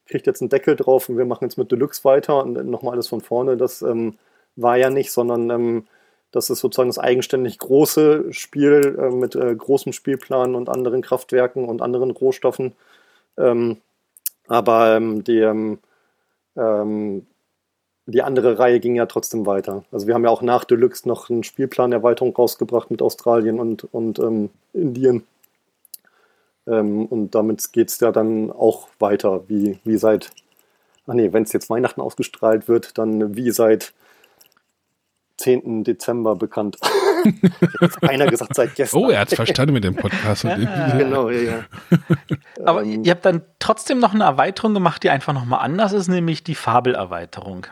[0.06, 3.08] kriegt jetzt einen Deckel drauf und wir machen jetzt mit Deluxe weiter und nochmal alles
[3.08, 3.56] von vorne.
[3.56, 4.18] Das ähm,
[4.56, 5.86] war ja nicht, sondern ähm,
[6.32, 11.64] das ist sozusagen das eigenständig große Spiel äh, mit äh, großem Spielplan und anderen Kraftwerken
[11.64, 12.72] und anderen Rohstoffen.
[13.38, 13.78] Ähm,
[14.46, 15.78] aber ähm, die, ähm,
[16.56, 17.26] ähm,
[18.06, 19.84] die andere Reihe ging ja trotzdem weiter.
[19.90, 24.18] Also wir haben ja auch nach Deluxe noch eine Spielplanerweiterung rausgebracht mit Australien und, und
[24.20, 25.26] ähm, Indien.
[26.68, 30.30] Ähm, und damit geht es ja dann auch weiter, wie, wie seit,
[31.06, 33.92] ach nee, wenn es jetzt Weihnachten ausgestrahlt wird, dann wie seit
[35.38, 35.82] 10.
[35.84, 36.78] Dezember bekannt.
[38.02, 39.02] Einer gesagt seit gestern.
[39.02, 40.42] Oh, er hat es verstanden mit dem Podcast.
[40.96, 41.64] genau, ja, ja.
[42.64, 46.08] Aber ähm, ihr habt dann trotzdem noch eine Erweiterung gemacht, die einfach nochmal anders ist,
[46.08, 47.66] nämlich die Fabelerweiterung.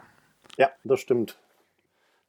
[0.58, 1.36] Ja, das stimmt.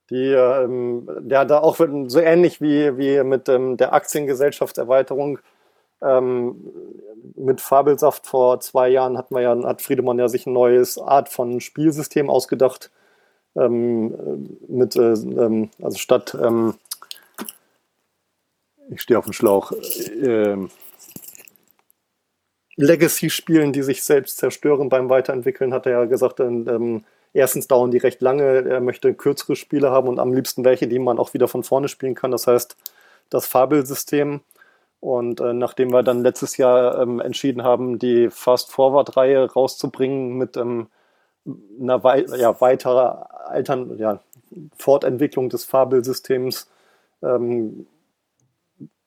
[0.09, 5.39] Die, ähm, der da auch so ähnlich wie, wie mit ähm, der Aktiengesellschaftserweiterung
[6.01, 6.71] ähm,
[7.36, 11.30] mit Fabelsaft vor zwei Jahren hat man ja, hat Friedemann ja sich ein neues Art
[11.30, 12.91] von Spielsystem ausgedacht.
[13.55, 16.76] Ähm, mit, äh, ähm, also statt, ähm,
[18.89, 20.57] ich stehe auf dem Schlauch, äh,
[22.76, 27.05] Legacy-Spielen, die sich selbst zerstören beim Weiterentwickeln, hat er ja gesagt, ähm,
[27.36, 31.00] erstens dauern die recht lange, er möchte kürzere Spiele haben und am liebsten welche, die
[31.00, 32.32] man auch wieder von vorne spielen kann.
[32.32, 32.78] Das heißt,
[33.30, 34.42] das Fabelsystem.
[35.02, 40.88] Und äh, nachdem wir dann letztes Jahr ähm, entschieden haben, die Fast-Forward-Reihe rauszubringen mit ähm,
[41.80, 44.20] einer wei ja, weiterer Altern ja,
[44.78, 46.70] Fortentwicklung des Fabelsystems,
[47.22, 47.86] ähm,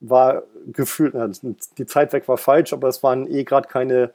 [0.01, 1.15] war gefühlt,
[1.79, 4.13] die Zeit weg war falsch, aber es waren eh gerade keine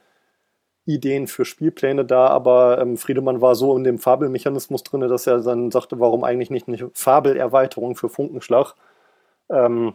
[0.85, 5.39] Ideen für Spielpläne da, aber ähm, Friedemann war so in dem Fabelmechanismus drin, dass er
[5.39, 8.75] dann sagte, warum eigentlich nicht eine Fabelerweiterung für Funkenschlag?
[9.49, 9.93] Ähm,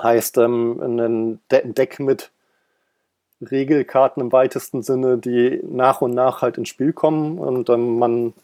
[0.00, 2.30] heißt ähm, ein De Deck mit
[3.40, 7.38] Regelkarten im weitesten Sinne, die nach und nach halt ins Spiel kommen.
[7.38, 8.34] Und ähm, man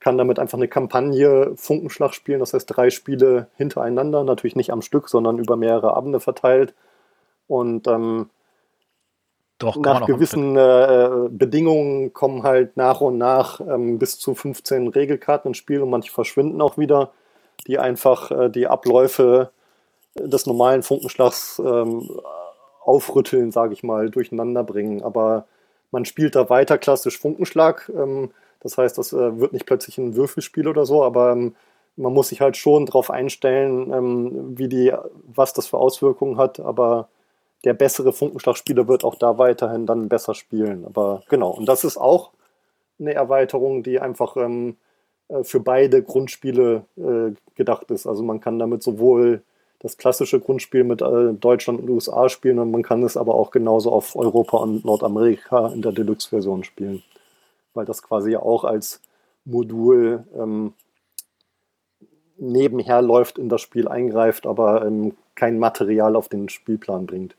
[0.00, 4.82] kann damit einfach eine Kampagne Funkenschlag spielen, das heißt drei Spiele hintereinander, natürlich nicht am
[4.82, 6.74] Stück, sondern über mehrere Abende verteilt.
[7.48, 8.28] Und ähm,
[9.58, 15.50] doch, nach gewissen äh, Bedingungen kommen halt nach und nach ähm, bis zu 15 Regelkarten
[15.50, 17.12] ins Spiel und manche verschwinden auch wieder,
[17.66, 19.50] die einfach äh, die Abläufe
[20.14, 22.10] des normalen Funkenschlags ähm,
[22.84, 25.02] aufrütteln, sage ich mal, durcheinander bringen.
[25.02, 25.46] Aber
[25.90, 27.90] man spielt da weiter klassisch Funkenschlag.
[27.94, 28.30] Ähm,
[28.60, 31.54] das heißt, das äh, wird nicht plötzlich ein Würfelspiel oder so, aber ähm,
[31.96, 34.92] man muss sich halt schon darauf einstellen, ähm, wie die,
[35.26, 36.60] was das für Auswirkungen hat.
[36.60, 37.08] Aber
[37.64, 40.84] der bessere Funkenschlagspieler wird auch da weiterhin dann besser spielen.
[40.84, 42.32] Aber genau, und das ist auch
[42.98, 44.76] eine Erweiterung, die einfach ähm,
[45.28, 48.06] äh, für beide Grundspiele äh, gedacht ist.
[48.06, 49.42] Also man kann damit sowohl
[49.78, 53.50] das klassische Grundspiel mit äh, Deutschland und USA spielen und man kann es aber auch
[53.50, 57.02] genauso auf Europa und Nordamerika in der Deluxe-Version spielen.
[57.74, 59.00] Weil das quasi ja auch als
[59.44, 60.72] Modul ähm,
[62.38, 67.36] nebenher läuft, in das Spiel eingreift, aber ähm, kein Material auf den Spielplan bringt.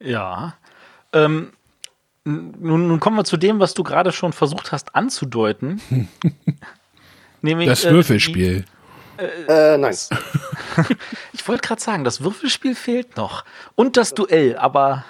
[0.00, 0.54] Ja.
[1.12, 1.52] Ähm,
[2.24, 5.80] nun, nun, kommen wir zu dem, was du gerade schon versucht hast anzudeuten.
[7.42, 8.64] Nämlich, das äh, Würfelspiel.
[9.16, 9.94] Äh, äh, nein.
[11.32, 13.44] ich wollte gerade sagen, das Würfelspiel fehlt noch.
[13.74, 15.04] Und das Duell, aber.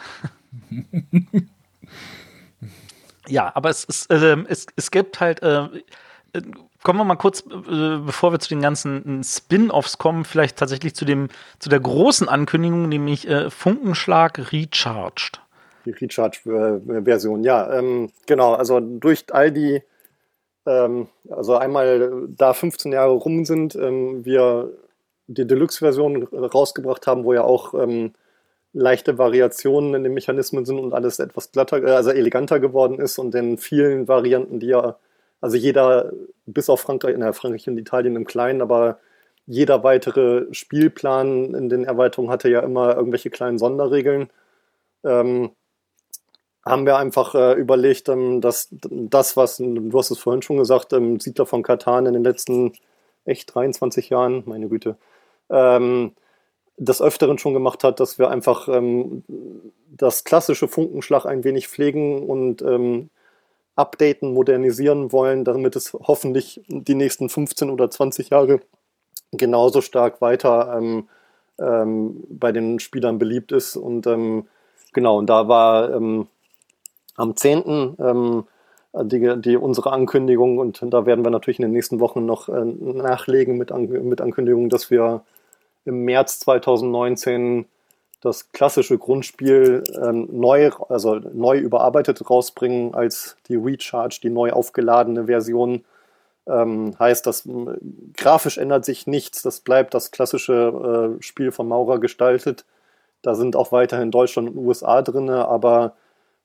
[3.27, 5.41] ja, aber es, es, äh, es, es gibt halt.
[6.89, 10.57] Äh, äh, kommen wir mal kurz, äh, bevor wir zu den ganzen Spin-offs kommen, vielleicht
[10.57, 11.29] tatsächlich zu dem
[11.59, 15.41] zu der großen Ankündigung, nämlich äh, Funkenschlag Recharged.
[15.85, 18.55] Die Recharge-Version, ja, ähm, genau.
[18.55, 19.83] Also durch all die,
[20.67, 24.71] ähm, also einmal da 15 Jahre rum sind, ähm, wir
[25.29, 28.13] die Deluxe-Version rausgebracht haben, wo ja auch ähm,
[28.73, 33.19] leichte Variationen in den Mechanismen sind und alles etwas glatter, äh, also eleganter geworden ist
[33.19, 34.97] und in vielen Varianten, die ja
[35.41, 36.13] also jeder,
[36.47, 38.99] bis auf Frankreich, na, Frankreich und Italien im Kleinen, aber
[39.47, 44.29] jeder weitere Spielplan in den Erweiterungen hatte ja immer irgendwelche kleinen Sonderregeln.
[45.05, 45.53] Ähm,
[46.65, 50.93] haben wir einfach äh, überlegt, ähm, dass das, was, du hast es vorhin schon gesagt,
[50.93, 52.73] ähm, Siedler von Katan in den letzten
[53.25, 54.97] echt 23 Jahren, meine Güte,
[55.51, 56.13] ähm,
[56.77, 59.25] des Öfteren schon gemacht hat, dass wir einfach ähm,
[59.91, 63.11] das klassische Funkenschlag ein wenig pflegen und ähm,
[63.79, 68.61] updaten, modernisieren wollen, damit es hoffentlich die nächsten 15 oder 20 Jahre
[69.33, 71.09] genauso stark weiter ähm,
[71.59, 73.77] ähm, bei den Spielern beliebt ist.
[73.77, 74.47] Und ähm,
[74.93, 76.27] genau, und da war ähm,
[77.17, 77.97] am 10.
[77.99, 78.45] Ähm,
[78.95, 82.65] die, die, unsere Ankündigung und da werden wir natürlich in den nächsten Wochen noch äh,
[82.65, 85.23] nachlegen mit, An mit Ankündigung, dass wir
[85.85, 87.67] im März 2019
[88.21, 95.27] das klassische Grundspiel ähm, neu, also neu überarbeitet rausbringen als die Recharge, die neu aufgeladene
[95.27, 95.85] Version.
[96.47, 97.51] Ähm, heißt, das äh,
[98.17, 102.65] grafisch ändert sich nichts, das bleibt das klassische äh, Spiel von Maurer gestaltet.
[103.23, 105.95] Da sind auch weiterhin Deutschland und USA drin, aber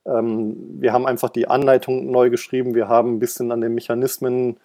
[0.05, 4.57] ähm, wir haben einfach die Anleitung neu geschrieben, wir haben ein bisschen an den Mechanismen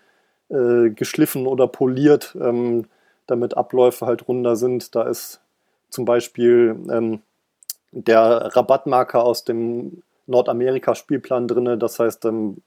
[0.51, 2.87] äh, geschliffen oder poliert, ähm,
[3.27, 4.95] damit Abläufe halt runder sind.
[4.95, 5.41] Da ist
[5.91, 7.20] zum Beispiel ähm,
[7.93, 11.78] der Rabattmarker aus dem Nordamerika-Spielplan drin.
[11.78, 12.59] Das heißt, ähm,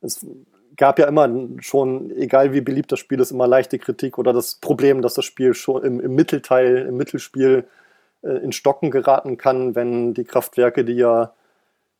[0.00, 0.26] es
[0.76, 1.28] gab ja immer
[1.60, 5.24] schon, egal wie beliebt das Spiel ist, immer leichte Kritik oder das Problem, dass das
[5.24, 7.64] Spiel schon im, im Mittelteil, im Mittelspiel
[8.22, 11.32] äh, in Stocken geraten kann, wenn die Kraftwerke, die ja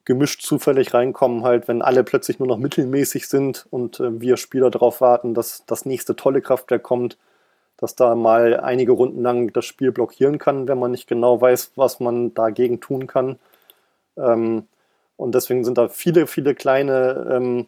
[0.04, 4.70] gemischt zufällig reinkommen, halt, wenn alle plötzlich nur noch mittelmäßig sind und äh, wir Spieler
[4.70, 7.16] darauf warten, dass das nächste tolle Kraftwerk kommt,
[7.78, 11.72] dass da mal einige Runden lang das Spiel blockieren kann, wenn man nicht genau weiß,
[11.76, 13.38] was man dagegen tun kann.
[14.16, 14.66] Ähm,
[15.16, 17.66] und deswegen sind da viele, viele kleine ähm,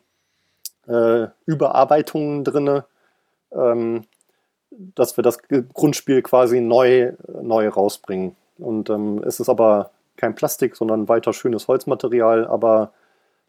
[0.86, 2.82] äh, Überarbeitungen drin,
[3.52, 4.04] ähm,
[4.70, 5.38] dass wir das
[5.74, 8.36] Grundspiel quasi neu, neu rausbringen.
[8.58, 12.92] Und ähm, es ist aber kein Plastik, sondern weiter schönes Holzmaterial, aber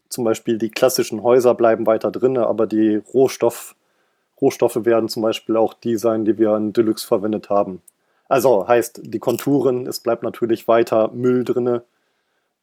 [0.08, 3.76] zum Beispiel die klassischen Häuser bleiben weiter drin, aber die Rohstoff,
[4.40, 7.82] Rohstoffe werden zum Beispiel auch die sein, die wir in Deluxe verwendet haben.
[8.28, 11.80] Also heißt, die Konturen, es bleibt natürlich weiter Müll drin.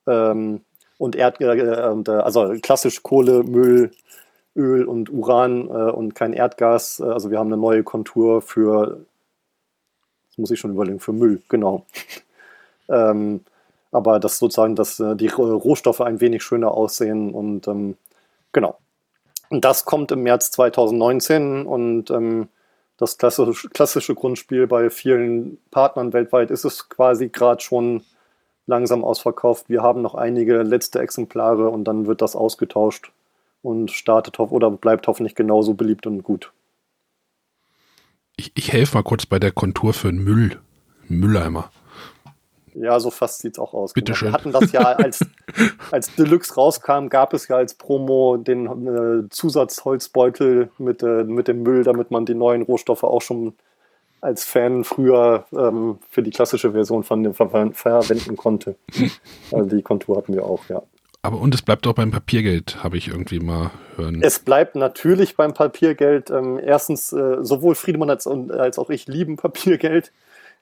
[0.07, 0.61] Ähm,
[0.97, 3.91] und Erd, äh, äh, also klassisch Kohle, Müll,
[4.55, 6.99] Öl und Uran äh, und kein Erdgas.
[6.99, 9.05] Äh, also wir haben eine neue Kontur für,
[10.29, 11.85] das muss ich schon überlegen, für Müll, genau.
[12.89, 13.41] ähm,
[13.91, 17.97] aber dass sozusagen dass äh, die Rohstoffe ein wenig schöner aussehen und ähm,
[18.51, 18.77] genau.
[19.49, 22.49] Und das kommt im März 2019 und ähm,
[22.97, 28.03] das klassische, klassische Grundspiel bei vielen Partnern weltweit ist es quasi gerade schon
[28.65, 29.69] langsam ausverkauft.
[29.69, 33.11] Wir haben noch einige letzte Exemplare und dann wird das ausgetauscht
[33.61, 36.51] und startet oder bleibt hoffentlich genauso beliebt und gut.
[38.35, 40.59] Ich, ich helfe mal kurz bei der Kontur für den Müll.
[41.07, 41.71] Mülleimer.
[42.79, 43.93] Ja, so fast sieht es auch aus.
[43.93, 44.29] Bitte schön.
[44.29, 45.25] Wir hatten das ja, als,
[45.91, 51.63] als Deluxe rauskam, gab es ja als Promo den äh, Zusatzholzbeutel mit, äh, mit dem
[51.63, 53.53] Müll, damit man die neuen Rohstoffe auch schon
[54.21, 58.75] als Fan früher ähm, für die klassische Version von ver verwenden konnte.
[59.51, 60.81] also die Kontur hatten wir auch, ja.
[61.21, 64.21] Aber und es bleibt auch beim Papiergeld, habe ich irgendwie mal hören.
[64.21, 66.29] Es bleibt natürlich beim Papiergeld.
[66.29, 70.11] Ähm, erstens, äh, sowohl Friedemann als, als auch ich lieben Papiergeld.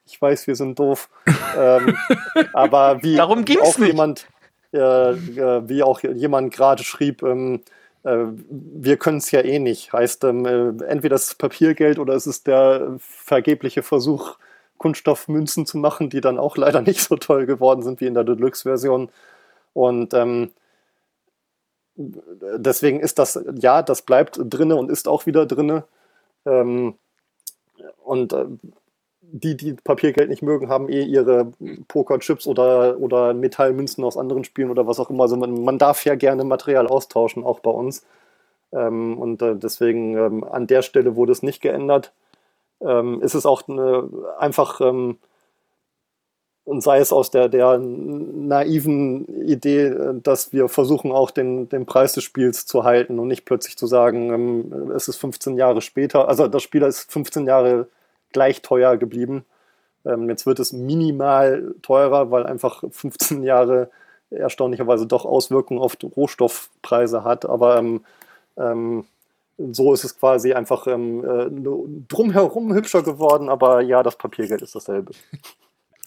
[0.06, 1.10] Ich weiß, wir sind doof.
[1.58, 1.97] ähm,
[2.53, 3.88] aber wie Darum auch nicht.
[3.88, 4.28] jemand,
[4.74, 7.62] äh, äh, wie auch jemand gerade schrieb, ähm,
[8.03, 9.91] äh, wir können es ja eh nicht.
[9.91, 14.38] Heißt, ähm, äh, entweder das Papiergeld oder es ist der vergebliche Versuch,
[14.78, 18.24] Kunststoffmünzen zu machen, die dann auch leider nicht so toll geworden sind wie in der
[18.24, 19.10] Deluxe-Version.
[19.74, 20.51] Und ähm,
[21.95, 25.86] deswegen ist das, ja, das bleibt drinne und ist auch wieder drinne.
[26.45, 26.95] Ähm,
[28.03, 28.45] und äh,
[29.32, 31.51] die, die Papiergeld nicht mögen, haben eh ihre
[31.88, 35.23] Pokerchips oder, oder Metallmünzen aus anderen Spielen oder was auch immer.
[35.23, 38.05] Also man, man darf ja gerne Material austauschen, auch bei uns.
[38.71, 42.13] Ähm, und äh, deswegen ähm, an der Stelle wurde es nicht geändert.
[42.82, 45.17] Ähm, ist es auch eine, einfach, ähm,
[46.65, 52.13] und sei es aus der, der naiven Idee, dass wir versuchen auch den, den Preis
[52.13, 56.28] des Spiels zu halten und nicht plötzlich zu sagen, ähm, es ist 15 Jahre später,
[56.28, 57.88] also das Spiel ist 15 Jahre
[58.36, 59.46] gleich teuer geblieben.
[60.06, 63.90] Ähm, jetzt wird es minimal teurer, weil einfach 15 Jahre
[64.30, 67.46] erstaunlicherweise doch Auswirkungen auf die Rohstoffpreise hat.
[67.46, 68.04] Aber ähm,
[68.58, 69.06] ähm,
[69.58, 71.48] so ist es quasi einfach ähm, äh,
[72.10, 73.48] drumherum hübscher geworden.
[73.48, 75.14] Aber ja, das Papiergeld ist dasselbe.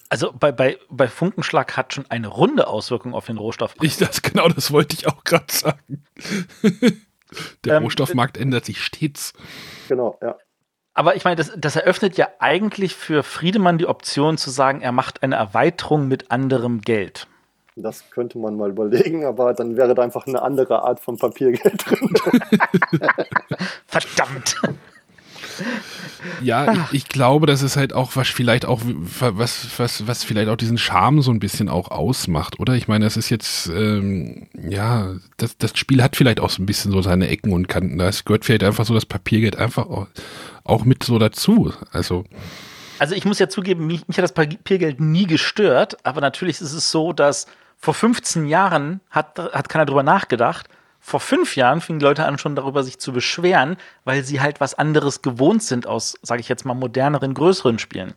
[0.09, 3.87] Also bei, bei, bei Funkenschlag hat schon eine runde Auswirkung auf den Rohstoffpreis.
[3.87, 6.03] Ich, das, genau, das wollte ich auch gerade sagen.
[7.63, 9.33] Der ähm, Rohstoffmarkt ändert sich stets.
[9.87, 10.37] Genau, ja.
[10.99, 14.91] Aber ich meine, das, das eröffnet ja eigentlich für Friedemann die Option zu sagen, er
[14.91, 17.25] macht eine Erweiterung mit anderem Geld.
[17.77, 21.85] Das könnte man mal überlegen, aber dann wäre da einfach eine andere Art von Papiergeld
[21.89, 22.13] drin.
[23.87, 24.57] Verdammt.
[26.41, 30.49] Ja, ich, ich, glaube, das ist halt auch was vielleicht auch was was was vielleicht
[30.49, 32.73] auch diesen Charme so ein bisschen auch ausmacht, oder?
[32.73, 36.65] Ich meine, das ist jetzt ähm, ja das das Spiel hat vielleicht auch so ein
[36.65, 37.97] bisschen so seine Ecken und Kanten.
[37.97, 40.07] Da gehört vielleicht einfach so das Papiergeld einfach auch,
[40.63, 41.73] auch mit so dazu.
[41.91, 42.25] Also
[42.99, 46.73] also ich muss ja zugeben, mich, mich hat das Papiergeld nie gestört, aber natürlich ist
[46.73, 47.47] es so, dass
[47.77, 50.67] vor 15 Jahren hat, hat keiner drüber nachgedacht.
[51.09, 54.75] Vor fünf Jahren fingen Leute an, schon darüber sich zu beschweren, weil sie halt was
[54.75, 58.13] anderes gewohnt sind aus, sage ich jetzt mal, moderneren, größeren Spielen.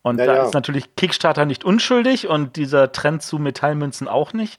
[0.00, 0.42] Und ja, da ja.
[0.44, 4.58] ist natürlich Kickstarter nicht unschuldig und dieser Trend zu Metallmünzen auch nicht.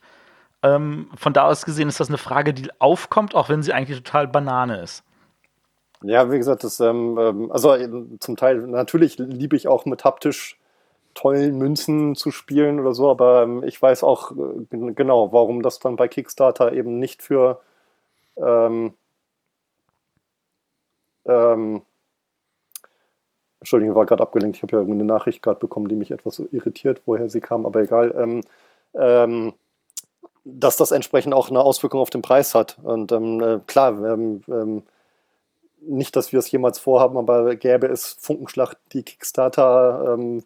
[0.62, 4.00] Ähm, von da aus gesehen ist das eine Frage, die aufkommt, auch wenn sie eigentlich
[4.00, 5.02] total Banane ist.
[6.04, 7.90] Ja, wie gesagt, das, ähm, ähm also äh,
[8.20, 10.60] zum Teil, natürlich liebe ich auch mit haptisch
[11.14, 15.78] tollen Münzen zu spielen oder so, aber ähm, ich weiß auch äh, genau, warum das
[15.78, 17.60] dann bei Kickstarter eben nicht für
[18.36, 18.94] ähm,
[21.26, 21.82] ähm,
[23.60, 24.56] Entschuldigung, war gerade abgelenkt.
[24.56, 27.82] Ich habe ja eine Nachricht gerade bekommen, die mich etwas irritiert, woher sie kam, aber
[27.82, 28.12] egal.
[28.18, 28.40] Ähm,
[28.94, 29.54] ähm,
[30.44, 32.78] dass das entsprechend auch eine Auswirkung auf den Preis hat.
[32.82, 34.82] Und ähm, äh, klar, ähm, ähm,
[35.80, 40.42] nicht, dass wir es jemals vorhaben, aber gäbe es Funkenschlacht, die Kickstarter äh,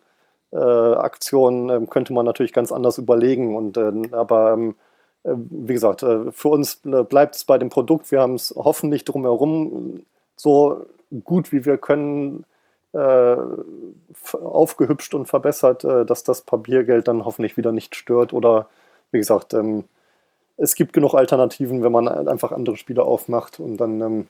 [0.58, 3.56] Aktion, äh, könnte man natürlich ganz anders überlegen.
[3.56, 4.74] Und äh, aber ähm,
[5.24, 8.10] äh, wie gesagt, äh, für uns bleibt es bei dem Produkt.
[8.10, 10.04] Wir haben es hoffentlich drumherum
[10.36, 10.86] so
[11.24, 12.44] gut wie wir können
[14.42, 18.32] aufgehübscht und verbessert, dass das Papiergeld dann hoffentlich wieder nicht stört.
[18.32, 18.68] Oder
[19.10, 19.84] wie gesagt, ähm,
[20.56, 24.28] es gibt genug Alternativen, wenn man einfach andere Spiele aufmacht und dann ähm,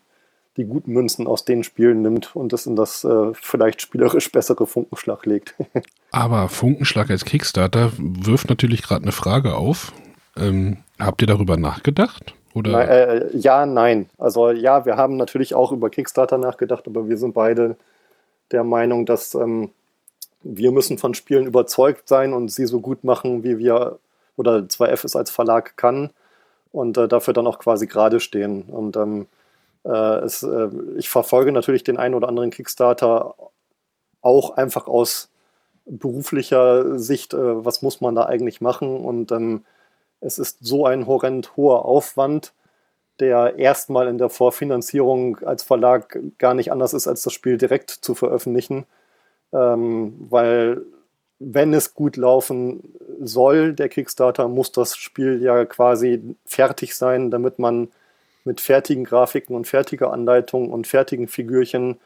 [0.57, 4.67] die guten Münzen aus den Spielen nimmt und es in das äh, vielleicht spielerisch bessere
[4.67, 5.55] Funkenschlag legt.
[6.11, 9.93] Aber Funkenschlag als Kickstarter wirft natürlich gerade eine Frage auf.
[10.37, 12.35] Ähm, habt ihr darüber nachgedacht?
[12.55, 12.73] Oder?
[12.73, 14.09] Na, äh, ja, nein.
[14.17, 17.77] Also ja, wir haben natürlich auch über Kickstarter nachgedacht, aber wir sind beide
[18.51, 19.71] der Meinung, dass ähm,
[20.43, 23.99] wir müssen von Spielen überzeugt sein und sie so gut machen, wie wir
[24.37, 26.11] oder 2F es als Verlag kann
[26.73, 28.63] und äh, dafür dann auch quasi gerade stehen.
[28.63, 29.36] Und ähm, äh,
[29.91, 33.35] es, äh, ich verfolge natürlich den einen oder anderen Kickstarter
[34.21, 35.31] auch einfach aus
[35.85, 39.65] beruflicher Sicht, äh, was muss man da eigentlich machen und ähm,
[40.21, 42.53] es ist so ein horrend hoher Aufwand,
[43.21, 47.91] der erstmal in der Vorfinanzierung als Verlag gar nicht anders ist, als das Spiel direkt
[47.91, 48.87] zu veröffentlichen.
[49.53, 50.83] Ähm, weil
[51.39, 57.59] wenn es gut laufen soll, der Kickstarter, muss das Spiel ja quasi fertig sein, damit
[57.59, 57.89] man
[58.47, 61.99] mit fertigen Grafiken und fertiger Anleitung und fertigen Figürchen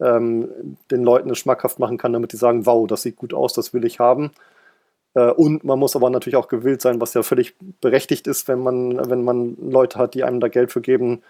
[0.00, 3.52] ähm, den Leuten es schmackhaft machen kann, damit die sagen, wow, das sieht gut aus,
[3.52, 4.30] das will ich haben.
[5.14, 8.60] Äh, und man muss aber natürlich auch gewillt sein, was ja völlig berechtigt ist, wenn
[8.60, 11.22] man, wenn man Leute hat, die einem da Geld für geben,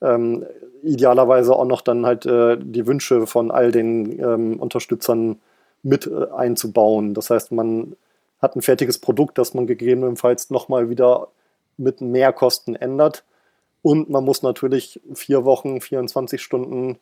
[0.00, 0.46] ähm,
[0.82, 5.40] idealerweise auch noch dann halt äh, die Wünsche von all den ähm, Unterstützern
[5.82, 7.14] mit äh, einzubauen.
[7.14, 7.96] Das heißt, man
[8.40, 11.28] hat ein fertiges Produkt, das man gegebenenfalls nochmal wieder
[11.76, 13.24] mit mehr Kosten ändert.
[13.84, 16.96] Und man muss natürlich vier Wochen, 24 Stunden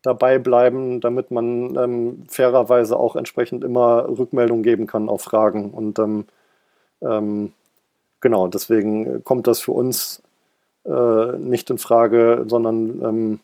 [0.00, 5.72] dabei bleiben, damit man ähm, fairerweise auch entsprechend immer Rückmeldung geben kann auf Fragen.
[5.72, 6.24] Und ähm,
[7.02, 7.52] ähm,
[8.22, 10.22] genau, deswegen kommt das für uns
[10.86, 13.40] äh, nicht in Frage, sondern ähm,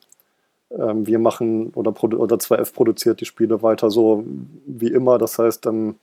[0.71, 4.25] ähm, wir machen oder, oder 2F produziert die Spiele weiter so
[4.65, 5.19] wie immer.
[5.19, 5.97] Das heißt, ähm,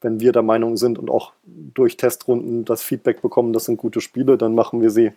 [0.00, 4.00] wenn wir der Meinung sind und auch durch Testrunden das Feedback bekommen, das sind gute
[4.00, 5.10] Spiele, dann machen wir sie.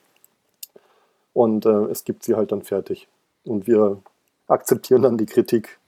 [1.33, 3.07] Und äh, es gibt sie halt dann fertig.
[3.43, 4.01] Und wir
[4.47, 5.79] akzeptieren dann die Kritik.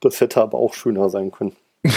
[0.00, 1.54] Das hätte aber auch schöner sein können.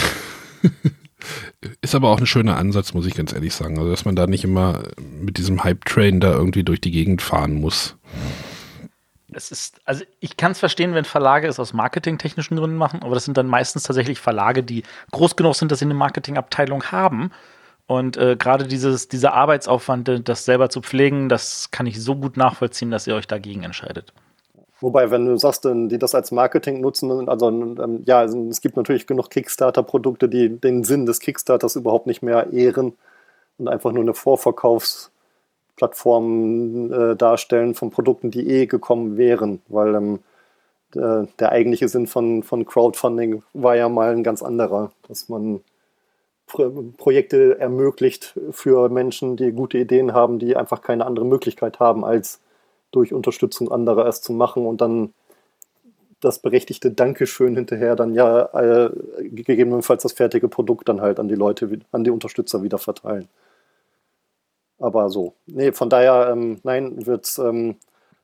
[1.80, 3.78] Ist aber auch ein schöner Ansatz, muss ich ganz ehrlich sagen.
[3.78, 7.54] Also, dass man da nicht immer mit diesem Hype-Train da irgendwie durch die Gegend fahren
[7.54, 7.96] muss.
[9.32, 13.14] Es ist, also ich kann es verstehen, wenn Verlage es aus marketingtechnischen Gründen machen, aber
[13.14, 17.32] das sind dann meistens tatsächlich Verlage, die groß genug sind, dass sie eine Marketingabteilung haben.
[17.86, 22.90] Und äh, gerade dieser Arbeitsaufwand, das selber zu pflegen, das kann ich so gut nachvollziehen,
[22.90, 24.12] dass ihr euch dagegen entscheidet.
[24.80, 29.06] Wobei, wenn du sagst, die das als Marketing nutzen, also ähm, ja, es gibt natürlich
[29.06, 32.94] genug Kickstarter-Produkte, die den Sinn des Kickstarters überhaupt nicht mehr ehren
[33.58, 40.20] und einfach nur eine Vorverkaufsplattform äh, darstellen von Produkten, die eh gekommen wären, weil ähm,
[40.94, 45.60] der, der, eigentliche Sinn von, von Crowdfunding war ja mal ein ganz anderer, dass man
[46.46, 52.40] Projekte ermöglicht für Menschen, die gute Ideen haben, die einfach keine andere Möglichkeit haben, als
[52.92, 55.12] durch Unterstützung anderer erst zu machen und dann
[56.20, 58.90] das berechtigte Dankeschön hinterher dann ja äh,
[59.20, 63.28] gegebenenfalls das fertige Produkt dann halt an die Leute, an die Unterstützer wieder verteilen.
[64.78, 65.34] Aber so.
[65.46, 67.76] Nee, von daher, ähm, nein, wird ähm,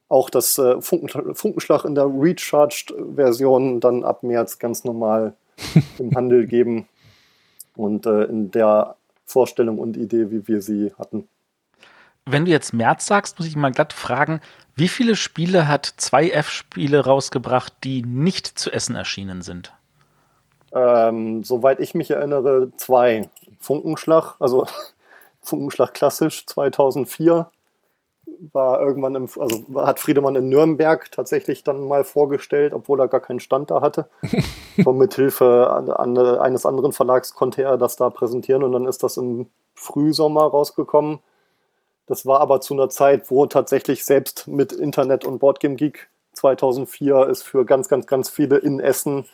[0.08, 5.34] auch das äh, Funken, Funkenschlag in der Recharged-Version dann ab März ganz normal
[5.98, 6.88] im Handel geben
[7.76, 8.96] und äh, in der
[9.26, 11.28] Vorstellung und Idee, wie wir sie hatten
[12.26, 14.40] wenn du jetzt März sagst, muss ich mal glatt fragen,
[14.74, 19.72] wie viele Spiele hat 2F-Spiele rausgebracht, die nicht zu Essen erschienen sind?
[20.72, 23.28] Ähm, soweit ich mich erinnere, zwei.
[23.58, 24.66] Funkenschlag, also
[25.42, 27.50] Funkenschlag klassisch 2004
[28.52, 33.20] war irgendwann im, also hat Friedemann in Nürnberg tatsächlich dann mal vorgestellt, obwohl er gar
[33.20, 34.08] keinen Stand da hatte.
[34.84, 38.86] und mit Hilfe an, an, eines anderen Verlags konnte er das da präsentieren und dann
[38.86, 41.20] ist das im Frühsommer rausgekommen.
[42.06, 47.26] Das war aber zu einer Zeit, wo tatsächlich selbst mit Internet und Boardgame Geek 2004
[47.28, 49.26] ist für ganz, ganz, ganz viele in Essen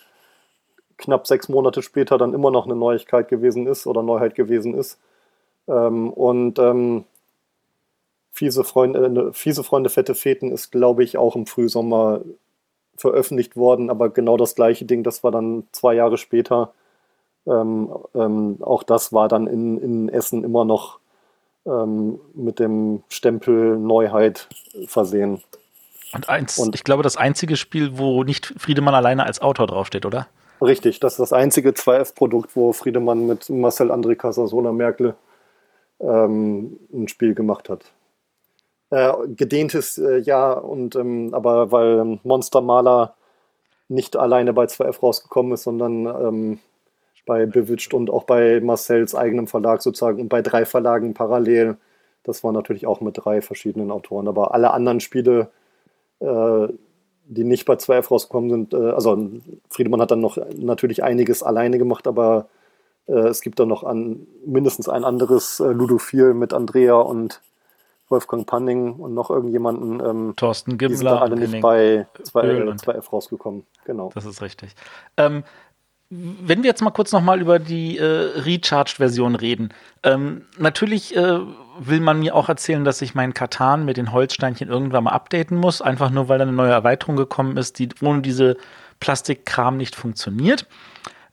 [0.98, 4.98] knapp sechs Monate später dann immer noch eine Neuigkeit gewesen ist oder Neuheit gewesen ist.
[5.68, 7.04] Ähm, und ähm,
[8.36, 12.20] Fiese Freunde, Fiese Freunde Fette Feten ist, glaube ich, auch im Frühsommer
[12.94, 16.74] veröffentlicht worden, aber genau das gleiche Ding, das war dann zwei Jahre später.
[17.46, 20.98] Ähm, ähm, auch das war dann in, in Essen immer noch
[21.64, 24.48] ähm, mit dem Stempel Neuheit
[24.86, 25.42] versehen.
[26.12, 30.04] Und eins, und ich glaube, das einzige Spiel, wo nicht Friedemann alleine als Autor draufsteht,
[30.04, 30.28] oder?
[30.60, 35.14] Richtig, das ist das einzige 2F-Produkt, wo Friedemann mit Marcel André Casasola Merkel
[36.00, 37.86] ähm, ein Spiel gemacht hat.
[38.90, 43.16] Äh, gedehntes äh, Jahr und ähm, aber weil Monster Maler
[43.88, 46.58] nicht alleine bei 2F rausgekommen ist, sondern ähm,
[47.26, 51.76] bei Bewitcht und auch bei Marcells eigenem Verlag sozusagen und bei drei Verlagen parallel.
[52.22, 54.28] Das war natürlich auch mit drei verschiedenen Autoren.
[54.28, 55.50] Aber alle anderen Spiele,
[56.20, 56.68] äh,
[57.26, 59.30] die nicht bei 2F rausgekommen sind, äh, also
[59.68, 62.46] Friedemann hat dann noch natürlich einiges alleine gemacht, aber
[63.08, 67.40] äh, es gibt da noch an, mindestens ein anderes Ludophil mit Andrea und
[68.08, 70.00] Wolfgang Panning und noch irgendjemanden.
[70.00, 70.94] Ähm, Thorsten Gimmler.
[70.94, 73.64] Die sind alle nicht bei 2F rausgekommen.
[73.84, 74.10] Genau.
[74.14, 74.74] Das ist richtig.
[75.16, 75.44] Ähm,
[76.08, 79.74] wenn wir jetzt mal kurz nochmal über die äh, Recharged-Version reden.
[80.04, 81.40] Ähm, natürlich äh,
[81.80, 85.56] will man mir auch erzählen, dass ich meinen Katan mit den Holzsteinchen irgendwann mal updaten
[85.56, 88.56] muss, einfach nur weil da eine neue Erweiterung gekommen ist, die ohne diese
[89.00, 90.66] Plastikkram nicht funktioniert.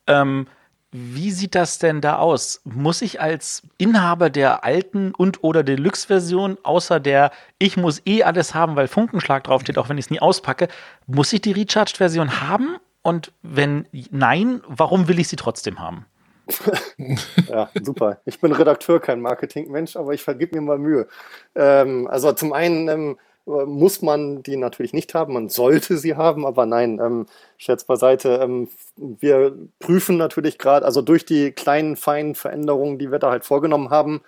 [0.07, 0.47] Ähm,
[0.93, 2.61] wie sieht das denn da aus?
[2.63, 8.53] Muss ich als Inhaber der alten und oder Deluxe-Version, außer der ich muss eh alles
[8.53, 10.67] haben, weil Funkenschlag draufsteht, auch wenn ich es nie auspacke,
[11.07, 12.77] muss ich die Recharged-Version haben?
[13.01, 16.05] Und wenn nein, warum will ich sie trotzdem haben?
[17.49, 18.21] ja, super.
[18.25, 21.07] Ich bin Redakteur, kein Marketingmensch, aber ich vergib mir mal Mühe.
[21.55, 26.45] Ähm, also zum einen ähm, muss man die natürlich nicht haben, man sollte sie haben,
[26.45, 27.25] aber nein, ähm,
[27.57, 28.39] Scherz beiseite.
[28.41, 33.45] Ähm, wir prüfen natürlich gerade, also durch die kleinen, feinen Veränderungen, die wir da halt
[33.45, 34.21] vorgenommen haben,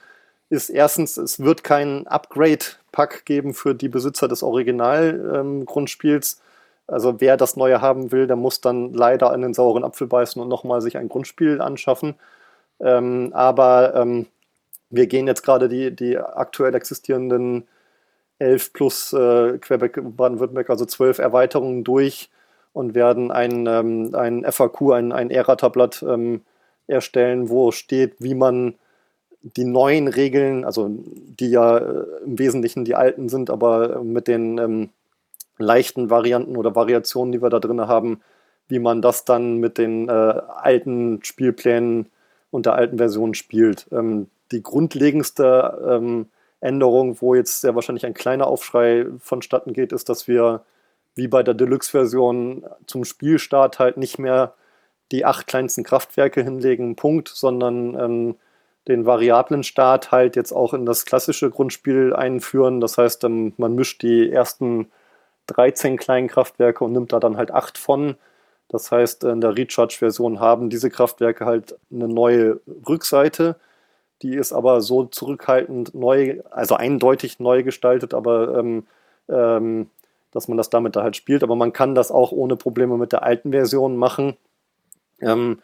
[0.49, 6.33] ist erstens, es wird kein Upgrade-Pack geben für die Besitzer des Original-Grundspiels.
[6.33, 6.41] Ähm,
[6.87, 10.41] also wer das Neue haben will, der muss dann leider an den sauren Apfel beißen
[10.41, 12.15] und nochmal sich ein Grundspiel anschaffen.
[12.79, 14.27] Ähm, aber ähm,
[14.89, 17.67] wir gehen jetzt gerade die, die aktuell existierenden
[18.39, 22.29] 11 plus äh, Quebec, Baden-Württemberg, also 12 Erweiterungen durch
[22.73, 26.41] und werden ein, ähm, ein FAQ, ein, ein Errata-Blatt ähm,
[26.87, 28.75] erstellen, wo steht, wie man
[29.41, 34.57] die neuen Regeln, also die ja äh, im Wesentlichen die alten sind, aber mit den
[34.57, 34.89] ähm,
[35.57, 38.21] leichten Varianten oder Variationen, die wir da drin haben,
[38.67, 42.07] wie man das dann mit den äh, alten Spielplänen
[42.51, 43.87] und der alten Version spielt.
[43.91, 46.27] Ähm, die grundlegendste ähm,
[46.65, 50.63] Änderung, wo jetzt sehr wahrscheinlich ein kleiner Aufschrei vonstatten geht, ist, dass wir
[51.15, 54.53] wie bei der Deluxe-Version zum Spielstart halt nicht mehr
[55.11, 58.35] die acht kleinsten Kraftwerke hinlegen, Punkt, sondern ähm,
[58.87, 62.81] den variablen Start halt jetzt auch in das klassische Grundspiel einführen.
[62.81, 64.91] Das heißt, ähm, man mischt die ersten
[65.47, 68.15] 13 kleinen Kraftwerke und nimmt da dann halt acht von.
[68.67, 73.55] Das heißt, in der Recharge-Version haben diese Kraftwerke halt eine neue Rückseite,
[74.21, 78.87] die ist aber so zurückhaltend neu, also eindeutig neu gestaltet, aber ähm,
[79.27, 79.89] ähm,
[80.31, 81.43] dass man das damit da halt spielt.
[81.43, 84.35] Aber man kann das auch ohne Probleme mit der alten Version machen.
[85.21, 85.59] Ähm,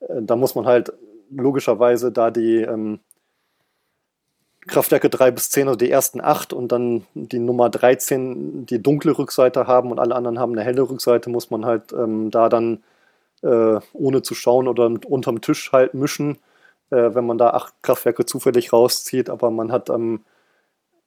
[0.00, 0.92] äh, da muss man halt
[1.30, 3.00] logischerweise da die ähm,
[4.66, 9.16] Kraftwerke 3 bis 10, also die ersten 8 und dann die Nummer 13, die dunkle
[9.18, 12.82] Rückseite haben und alle anderen haben eine helle Rückseite, muss man halt ähm, da dann
[13.42, 16.38] äh, ohne zu schauen oder unterm Tisch halt mischen
[16.90, 20.20] äh, wenn man da acht Kraftwerke zufällig rauszieht, aber man hat ähm,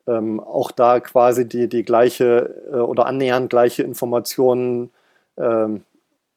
[0.08, 4.92] ähm, auch da quasi die, die gleiche äh, oder annähernd gleiche Informationen,
[5.38, 5.84] ähm,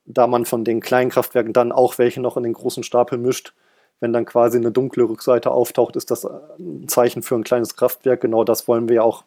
[0.07, 3.55] da man von den kleinen Kraftwerken dann auch welche noch in den großen Stapel mischt.
[4.01, 8.21] Wenn dann quasi eine dunkle Rückseite auftaucht, ist das ein Zeichen für ein kleines Kraftwerk.
[8.21, 9.25] Genau das wollen wir auch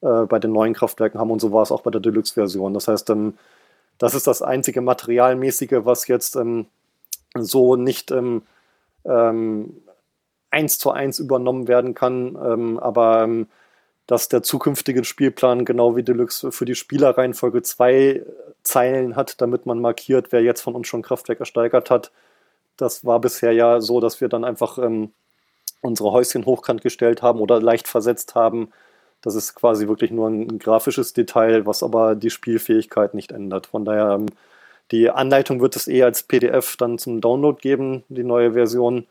[0.00, 2.72] äh, bei den neuen Kraftwerken haben und so war es auch bei der Deluxe-Version.
[2.74, 3.34] Das heißt, ähm,
[3.98, 6.66] das ist das einzige Materialmäßige, was jetzt ähm,
[7.36, 8.42] so nicht ähm,
[9.04, 9.82] ähm,
[10.50, 13.48] eins zu eins übernommen werden kann, ähm, aber ähm,
[14.06, 18.22] dass der zukünftige Spielplan genau wie Deluxe für die Spielerreihenfolge zwei
[18.62, 22.12] Zeilen hat, damit man markiert, wer jetzt von uns schon Kraftwerk ersteigert hat.
[22.76, 25.12] Das war bisher ja so, dass wir dann einfach ähm,
[25.80, 28.70] unsere Häuschen hochkant gestellt haben oder leicht versetzt haben.
[29.20, 33.68] Das ist quasi wirklich nur ein grafisches Detail, was aber die Spielfähigkeit nicht ändert.
[33.68, 34.26] Von daher, ähm,
[34.90, 39.06] die Anleitung wird es eh als PDF dann zum Download geben, die neue Version.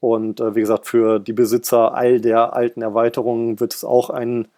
[0.00, 4.48] Und äh, wie gesagt, für die Besitzer all der alten Erweiterungen wird es auch ein,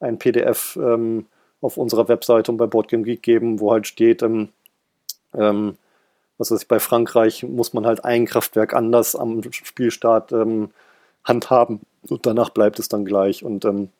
[0.00, 1.26] ein PDF ähm,
[1.60, 4.48] auf unserer Webseite und bei Boardgame Geek geben, wo halt steht, ähm,
[5.34, 5.76] ähm,
[6.38, 10.70] was weiß ich, bei Frankreich muss man halt ein Kraftwerk anders am Spielstart ähm,
[11.24, 13.44] handhaben und danach bleibt es dann gleich.
[13.44, 13.90] Und ähm,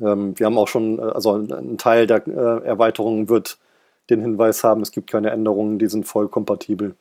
[0.00, 3.58] ähm, wir haben auch schon, äh, also ein Teil der äh, Erweiterungen wird
[4.10, 6.94] den Hinweis haben, es gibt keine Änderungen, die sind voll kompatibel.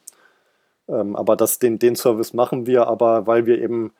[0.87, 3.91] Ähm, aber das, den, den Service machen wir, aber weil wir eben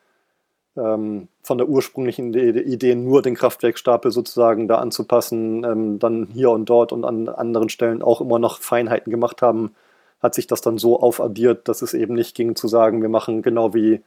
[0.77, 6.69] ähm, von der ursprünglichen Idee nur den Kraftwerkstapel sozusagen da anzupassen, ähm, dann hier und
[6.69, 9.75] dort und an anderen Stellen auch immer noch Feinheiten gemacht haben,
[10.21, 13.41] hat sich das dann so aufaddiert, dass es eben nicht ging zu sagen, wir machen
[13.41, 14.01] genau wie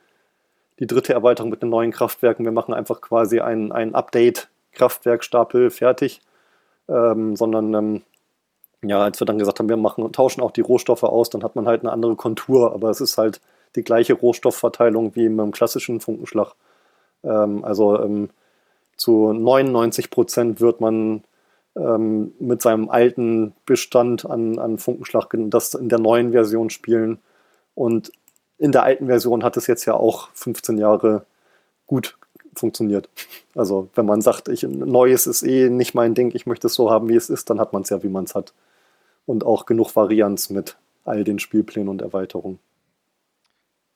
[0.78, 6.20] die dritte Erweiterung mit den neuen Kraftwerken, wir machen einfach quasi ein, ein Update-Kraftwerkstapel fertig,
[6.88, 8.02] ähm, sondern ähm,
[8.84, 11.56] ja, als wir dann gesagt haben, wir machen, tauschen auch die Rohstoffe aus, dann hat
[11.56, 13.40] man halt eine andere Kontur, aber es ist halt
[13.76, 16.54] die gleiche Rohstoffverteilung wie im klassischen Funkenschlag.
[17.24, 18.30] Ähm, also ähm,
[18.96, 21.24] zu 99 Prozent wird man
[21.76, 27.18] ähm, mit seinem alten Bestand an, an Funkenschlag das in der neuen Version spielen.
[27.74, 28.12] Und
[28.58, 31.24] in der alten Version hat es jetzt ja auch 15 Jahre
[31.86, 32.16] gut
[32.54, 33.08] funktioniert.
[33.54, 36.90] Also wenn man sagt, ich, Neues ist eh nicht mein Ding, ich möchte es so
[36.90, 38.52] haben, wie es ist, dann hat man es ja, wie man es hat.
[39.26, 42.58] Und auch genug Varianz mit all den Spielplänen und Erweiterungen.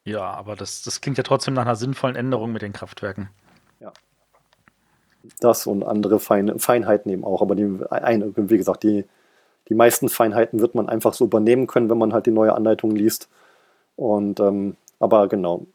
[0.05, 3.28] Ja, aber das, das klingt ja trotzdem nach einer sinnvollen Änderung mit den Kraftwerken.
[3.81, 3.93] Ja.
[5.40, 7.43] Das und andere Fein, Feinheiten eben auch.
[7.43, 9.05] Aber die, wie gesagt, die,
[9.69, 12.93] die meisten Feinheiten wird man einfach so übernehmen können, wenn man halt die neue Anleitung
[12.93, 13.28] liest.
[13.97, 15.66] Und ähm, aber genau,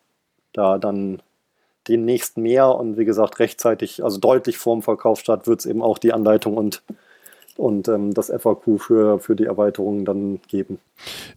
[0.54, 1.22] da dann
[1.88, 6.14] demnächst mehr und wie gesagt rechtzeitig, also deutlich vorm Verkaufsstart wird es eben auch die
[6.14, 6.84] Anleitung und
[7.60, 10.80] und ähm, das FAQ für, für die Erweiterungen dann geben.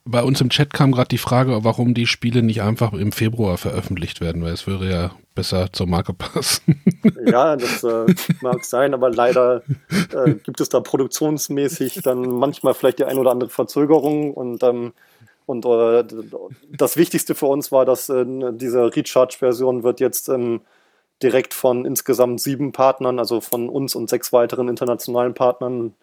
[0.05, 3.59] Bei uns im Chat kam gerade die Frage, warum die Spiele nicht einfach im Februar
[3.59, 6.81] veröffentlicht werden, weil es würde ja besser zur Marke passen.
[7.27, 8.07] Ja, das äh,
[8.43, 9.63] mag sein, aber leider
[10.13, 14.93] äh, gibt es da produktionsmäßig dann manchmal vielleicht die ein oder andere Verzögerung und ähm,
[15.47, 16.05] und äh,
[16.71, 20.63] das Wichtigste für uns war, dass äh, diese Recharge-Version wird jetzt ähm,
[21.23, 25.95] direkt von insgesamt sieben Partnern, also von uns und sechs weiteren internationalen Partnern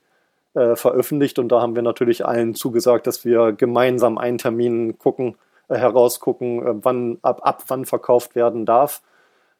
[0.53, 1.39] äh, veröffentlicht.
[1.39, 5.35] Und da haben wir natürlich allen zugesagt, dass wir gemeinsam einen Termin gucken,
[5.69, 9.01] äh, herausgucken, äh, wann ab, ab wann verkauft werden darf,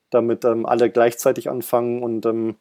[0.10, 2.04] damit ähm, alle gleichzeitig anfangen.
[2.04, 2.56] Und ähm,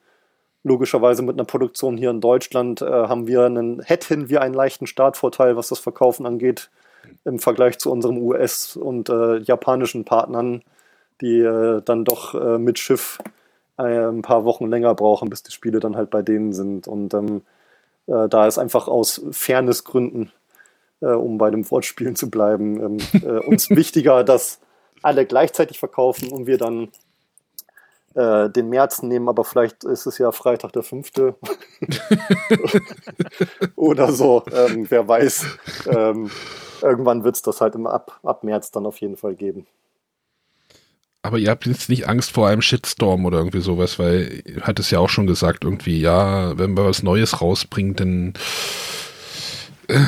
[0.62, 4.86] logischerweise mit einer Produktion hier in Deutschland äh, haben wir einen, hätten wir einen leichten
[4.86, 6.70] Startvorteil, was das Verkaufen angeht,
[7.24, 10.62] im Vergleich zu unseren US- und äh, japanischen Partnern,
[11.20, 13.18] die äh, dann doch mit Schiff
[13.76, 16.86] ein paar Wochen länger brauchen, bis die Spiele dann halt bei denen sind.
[16.86, 17.42] Und ähm,
[18.10, 20.32] äh, da ist einfach aus Fairnessgründen,
[21.00, 24.60] äh, um bei dem Wortspielen zu bleiben, ähm, äh, uns wichtiger, dass
[25.02, 26.88] alle gleichzeitig verkaufen und wir dann
[28.14, 31.10] äh, den März nehmen, aber vielleicht ist es ja Freitag der 5.
[33.76, 35.46] oder so, ähm, wer weiß.
[35.86, 36.30] Ähm,
[36.82, 39.66] irgendwann wird es das halt im ab, ab März dann auf jeden Fall geben.
[41.22, 44.78] Aber ihr habt jetzt nicht Angst vor einem Shitstorm oder irgendwie sowas, weil ihr hat
[44.78, 48.32] es ja auch schon gesagt, irgendwie, ja, wenn man was Neues rausbringt, dann
[49.88, 49.98] äh,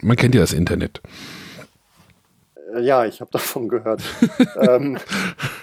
[0.00, 1.02] man kennt ja das Internet.
[2.74, 4.02] Äh, ja, ich habe davon gehört.
[4.60, 4.98] ähm,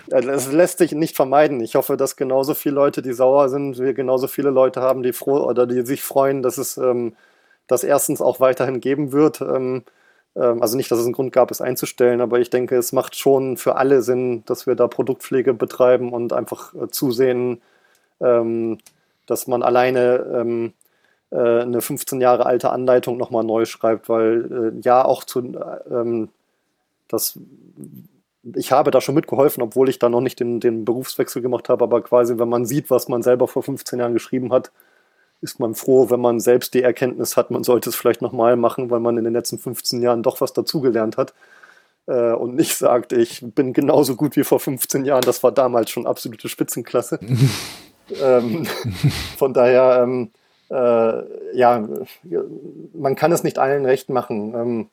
[0.07, 1.59] es lässt sich nicht vermeiden.
[1.61, 5.13] Ich hoffe, dass genauso viele Leute, die sauer sind, wir genauso viele Leute haben, die
[5.13, 7.15] froh oder die sich freuen, dass es ähm,
[7.67, 9.41] das erstens auch weiterhin geben wird.
[9.41, 9.83] Ähm,
[10.41, 13.57] also nicht, dass es einen Grund gab, es einzustellen, aber ich denke, es macht schon
[13.57, 17.61] für alle Sinn, dass wir da Produktpflege betreiben und einfach äh, zusehen,
[18.19, 18.77] ähm,
[19.25, 20.73] dass man alleine ähm,
[21.31, 25.41] äh, eine 15 Jahre alte Anleitung nochmal neu schreibt, weil äh, ja auch zu
[27.07, 27.39] das
[28.53, 31.83] ich habe da schon mitgeholfen, obwohl ich da noch nicht den, den Berufswechsel gemacht habe,
[31.83, 34.71] aber quasi, wenn man sieht, was man selber vor 15 Jahren geschrieben hat,
[35.45, 38.89] ist man froh, wenn man selbst die Erkenntnis hat, man sollte es vielleicht nochmal machen,
[38.89, 41.33] weil man in den letzten 15 Jahren doch was dazugelernt hat.
[42.07, 45.89] Äh, und nicht sagt, ich bin genauso gut wie vor 15 Jahren, das war damals
[45.89, 47.19] schon absolute Spitzenklasse.
[48.21, 48.65] ähm,
[49.37, 50.31] von daher, ähm,
[50.69, 51.87] äh, ja,
[52.93, 54.53] man kann es nicht allen recht machen.
[54.55, 54.89] Ähm,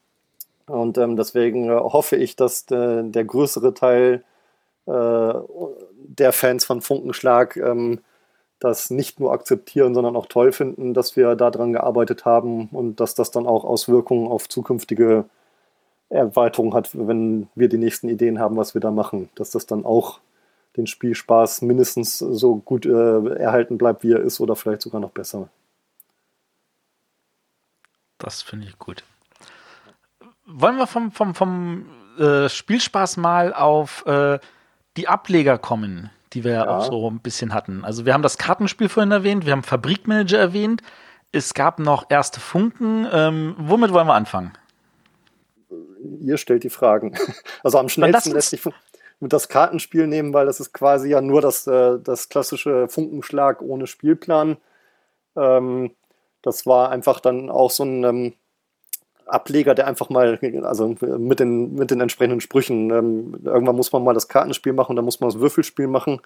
[0.66, 4.23] und ähm, deswegen äh, hoffe ich, dass de, der größere Teil
[4.87, 5.33] äh,
[5.97, 8.01] der Fans von Funkenschlag ähm,
[8.65, 13.15] das nicht nur akzeptieren, sondern auch toll finden, dass wir daran gearbeitet haben und dass
[13.15, 15.25] das dann auch Auswirkungen auf zukünftige
[16.09, 19.85] Erweiterung hat, wenn wir die nächsten Ideen haben, was wir da machen, dass das dann
[19.85, 20.21] auch
[20.77, 25.11] den Spielspaß mindestens so gut äh, erhalten bleibt, wie er ist, oder vielleicht sogar noch
[25.11, 25.49] besser.
[28.19, 29.05] Das finde ich gut.
[30.47, 31.87] Wollen wir vom, vom, vom
[32.19, 34.39] äh, Spielspaß mal auf äh,
[34.97, 36.69] die Ableger kommen, die wir ja.
[36.69, 37.85] auch so ein bisschen hatten.
[37.85, 40.83] Also wir haben das Kartenspiel vorhin erwähnt, wir haben Fabrikmanager erwähnt,
[41.33, 43.07] es gab noch erste Funken.
[43.11, 44.53] Ähm, womit wollen wir anfangen?
[46.21, 47.15] Ihr stellt die Fragen.
[47.65, 48.63] Also am schnellsten lässt sich
[49.21, 53.87] das Kartenspiel nehmen, weil das ist quasi ja nur das, äh, das klassische Funkenschlag ohne
[53.87, 54.57] Spielplan.
[55.37, 55.93] Ähm,
[56.43, 58.35] das war einfach dann auch so ein ähm,
[59.27, 64.05] Ableger, der einfach mal, also mit den, mit den entsprechenden Sprüchen, ähm, irgendwann muss man
[64.05, 66.20] mal das Kartenspiel machen, dann muss man das Würfelspiel machen.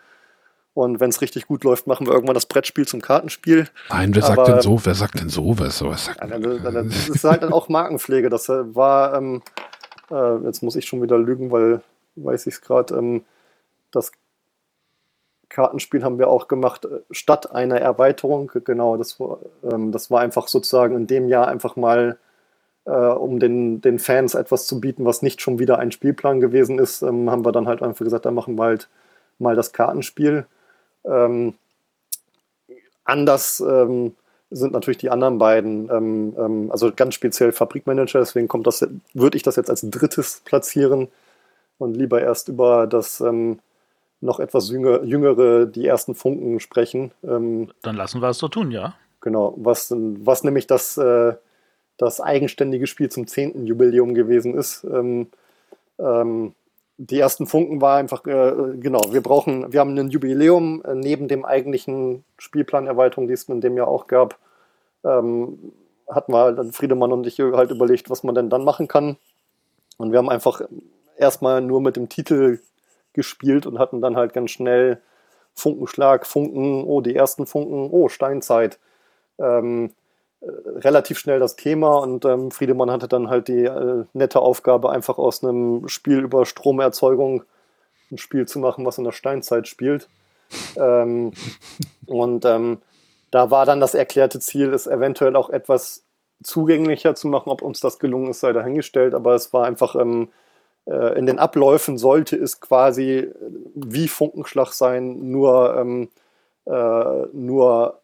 [0.74, 3.66] Und wenn es richtig gut läuft, machen wir irgendwann das Brettspiel zum Kartenspiel.
[3.88, 4.78] Nein, wer sagt denn so?
[4.84, 5.58] Wer sagt denn so?
[5.58, 5.90] Wer so?
[5.94, 8.28] Sagt das ist halt dann auch Markenpflege.
[8.28, 9.42] Das äh, war, ähm,
[10.10, 11.80] äh, jetzt muss ich schon wieder lügen, weil
[12.16, 13.24] weiß ich es gerade, ähm,
[13.90, 14.12] das
[15.48, 18.50] Kartenspiel haben wir auch gemacht äh, statt einer Erweiterung.
[18.64, 19.18] Genau, das
[19.62, 22.18] ähm, das war einfach sozusagen in dem Jahr einfach mal,
[22.86, 26.78] äh, um den, den Fans etwas zu bieten, was nicht schon wieder ein Spielplan gewesen
[26.78, 28.88] ist, ähm, haben wir dann halt einfach gesagt, da machen wir halt
[29.38, 30.46] mal das Kartenspiel.
[31.04, 31.54] Ähm,
[33.04, 34.14] anders ähm,
[34.50, 39.36] sind natürlich die anderen beiden, ähm, ähm, also ganz speziell Fabrikmanager, deswegen kommt das, würde
[39.36, 41.08] ich das jetzt als drittes platzieren
[41.78, 43.58] und lieber erst über das ähm,
[44.20, 47.10] noch etwas jüngere, jüngere, die ersten Funken sprechen.
[47.22, 48.94] Ähm, Dann lassen wir es so tun, ja.
[49.20, 51.34] Genau, was, was nämlich das, äh,
[51.98, 53.66] das eigenständige Spiel zum 10.
[53.66, 54.84] Jubiläum gewesen ist.
[54.84, 55.28] Ähm,
[55.98, 56.54] ähm,
[56.98, 61.28] die ersten Funken war einfach, äh, genau, wir brauchen, wir haben ein Jubiläum äh, neben
[61.28, 64.38] dem eigentlichen Spielplanerweiterung, die es in dem Jahr auch gab,
[65.04, 65.72] ähm,
[66.08, 69.16] hatten wir halt, Friedemann und ich halt überlegt, was man denn dann machen kann.
[69.98, 70.62] Und wir haben einfach
[71.16, 72.60] erstmal nur mit dem Titel
[73.12, 75.00] gespielt und hatten dann halt ganz schnell
[75.54, 78.78] Funkenschlag, Funken, oh, die ersten Funken, oh, Steinzeit.
[79.38, 79.88] Ähm, äh,
[80.42, 85.18] relativ schnell das Thema und ähm, Friedemann hatte dann halt die äh, nette Aufgabe, einfach
[85.18, 87.44] aus einem Spiel über Stromerzeugung
[88.10, 90.08] ein Spiel zu machen, was in der Steinzeit spielt.
[90.76, 91.32] Ähm,
[92.06, 92.78] und ähm,
[93.30, 96.04] da war dann das erklärte Ziel, es eventuell auch etwas
[96.42, 97.50] zugänglicher zu machen.
[97.50, 100.28] Ob uns das gelungen ist, sei dahingestellt, aber es war einfach ähm,
[100.86, 103.28] äh, in den Abläufen sollte es quasi
[103.74, 106.08] wie Funkenschlag sein, nur, ähm,
[106.66, 108.00] äh, nur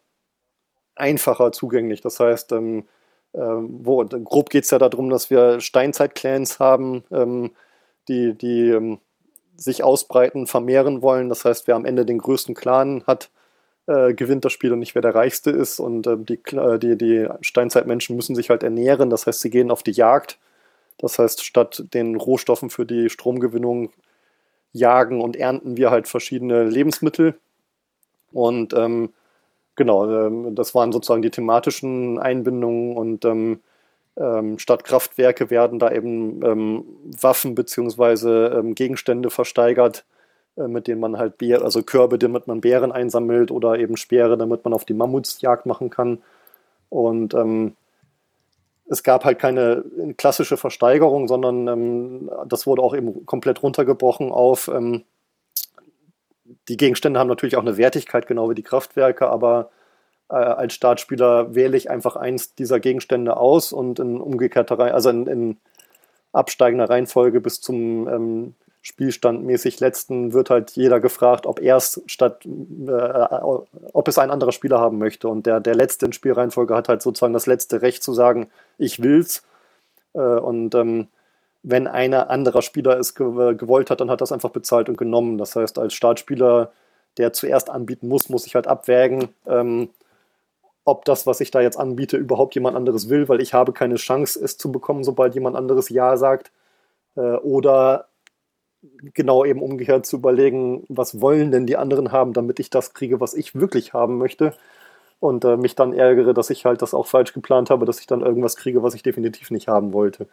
[0.95, 2.01] einfacher zugänglich.
[2.01, 2.85] Das heißt, ähm,
[3.33, 7.51] äh, wo, grob geht es ja darum, dass wir Steinzeit-Clans haben, ähm,
[8.07, 8.99] die, die ähm,
[9.55, 11.29] sich ausbreiten, vermehren wollen.
[11.29, 13.29] Das heißt, wer am Ende den größten Clan hat,
[13.87, 15.79] äh, gewinnt das Spiel und nicht wer der Reichste ist.
[15.79, 16.39] Und äh, die,
[16.79, 19.09] die, die Steinzeitmenschen müssen sich halt ernähren.
[19.09, 20.37] Das heißt, sie gehen auf die Jagd
[20.97, 23.91] das heißt, statt den Rohstoffen für die Stromgewinnung
[24.71, 27.37] jagen und ernten wir halt verschiedene Lebensmittel.
[28.31, 29.13] Und ähm,
[29.75, 33.59] genau, ähm, das waren sozusagen die thematischen Einbindungen und ähm,
[34.17, 36.85] ähm statt Kraftwerke werden da eben ähm,
[37.21, 38.73] Waffen bzw.
[38.73, 40.05] Gegenstände versteigert,
[40.57, 44.37] äh, mit denen man halt Bär, also Körbe, damit man Bären einsammelt oder eben Speere,
[44.37, 46.21] damit man auf die Mammutsjagd machen kann.
[46.89, 47.33] Und
[48.87, 49.83] es gab halt keine
[50.15, 54.69] klassische Versteigerung, sondern das wurde auch eben komplett runtergebrochen auf,
[56.67, 59.69] die Gegenstände haben natürlich auch eine Wertigkeit, genau wie die Kraftwerke, aber
[60.29, 65.27] äh, als Startspieler wähle ich einfach eins dieser Gegenstände aus und in umgekehrter also in,
[65.27, 65.57] in
[66.31, 68.55] absteigender Reihenfolge bis zum ähm,
[68.85, 74.51] Spielstandmäßig letzten wird halt jeder gefragt, ob er es statt, äh, ob es ein anderer
[74.51, 75.29] Spieler haben möchte.
[75.29, 79.01] Und der, der letzte in Spielreihenfolge hat halt sozusagen das letzte Recht zu sagen, ich
[79.01, 79.43] will's.
[80.13, 81.07] Äh, und ähm,
[81.63, 85.37] wenn einer anderer Spieler es ge gewollt hat, dann hat das einfach bezahlt und genommen.
[85.37, 86.71] Das heißt, als Startspieler,
[87.17, 89.89] der zuerst anbieten muss, muss ich halt abwägen, ähm,
[90.85, 93.95] ob das, was ich da jetzt anbiete, überhaupt jemand anderes will, weil ich habe keine
[93.95, 96.51] Chance, es zu bekommen, sobald jemand anderes Ja sagt.
[97.15, 98.07] Äh, oder
[99.13, 103.21] genau eben umgekehrt zu überlegen, was wollen denn die anderen haben, damit ich das kriege,
[103.21, 104.53] was ich wirklich haben möchte.
[105.21, 108.07] Und äh, mich dann ärgere, dass ich halt das auch falsch geplant habe, dass ich
[108.07, 110.27] dann irgendwas kriege, was ich definitiv nicht haben wollte.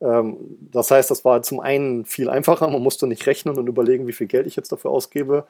[0.00, 0.36] Ähm,
[0.72, 4.12] das heißt, das war zum einen viel einfacher, man musste nicht rechnen und überlegen, wie
[4.12, 5.46] viel Geld ich jetzt dafür ausgebe.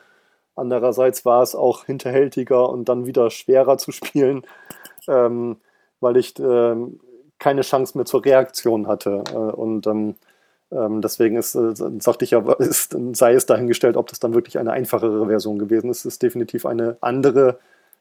[0.56, 4.42] Andererseits war es auch hinterhältiger und dann wieder schwerer zu spielen,
[5.08, 5.56] ähm,
[6.00, 7.00] weil ich ähm,
[7.38, 9.24] keine Chance mehr zur Reaktion hatte.
[9.32, 9.86] Äh, und
[10.70, 14.72] deswegen ist, äh, sagte ich ja, ist, sei es dahingestellt, ob das dann wirklich eine
[14.72, 16.00] einfachere Version gewesen ist.
[16.00, 17.58] Es ist definitiv eine andere,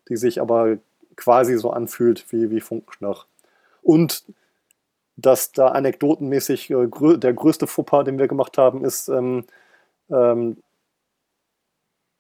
[0.10, 0.78] die sich aber
[1.16, 3.26] quasi so anfühlt wie, wie Funkenschnach.
[3.82, 4.24] Und
[5.16, 9.46] dass da anekdotenmäßig äh, grö der größte Fauxpas, den wir gemacht haben, ist, ähm,
[10.10, 10.58] ähm,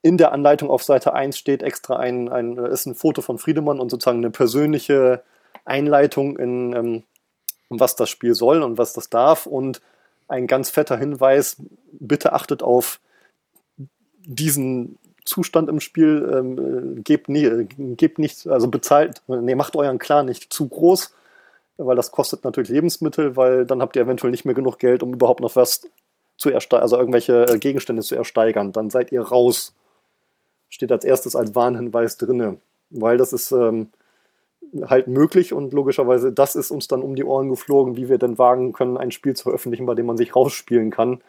[0.03, 3.80] in der Anleitung auf Seite 1 steht extra ein, ein, ist ein Foto von Friedemann
[3.80, 5.24] und sozusagen eine persönliche
[5.65, 7.03] Einleitung in, ähm,
[7.70, 9.45] was das Spiel soll und was das darf.
[9.45, 9.82] Und
[10.28, 11.57] ein ganz fetter Hinweis,
[11.94, 12.99] bitte achtet auf
[14.26, 17.65] diesen Zustand im Spiel, ähm, gebt, nie,
[17.95, 21.14] gebt nicht, also bezahlt, nee, macht euren Clan nicht zu groß,
[21.78, 25.14] weil das kostet natürlich Lebensmittel, weil dann habt ihr eventuell nicht mehr genug Geld, um
[25.14, 25.82] überhaupt noch was
[26.38, 28.72] zu ersteigern, also irgendwelche äh, Gegenstände zu ersteigern.
[28.72, 29.74] Dann seid ihr raus.
[30.70, 32.58] Steht als erstes als Warnhinweis drinne,
[32.90, 33.90] weil das ist ähm,
[34.90, 38.40] halt möglich und logischerweise das ist uns dann um die Ohren geflogen, wie wir denn
[38.40, 41.22] wagen können, ein Spiel zu veröffentlichen, bei dem man sich rausspielen kann.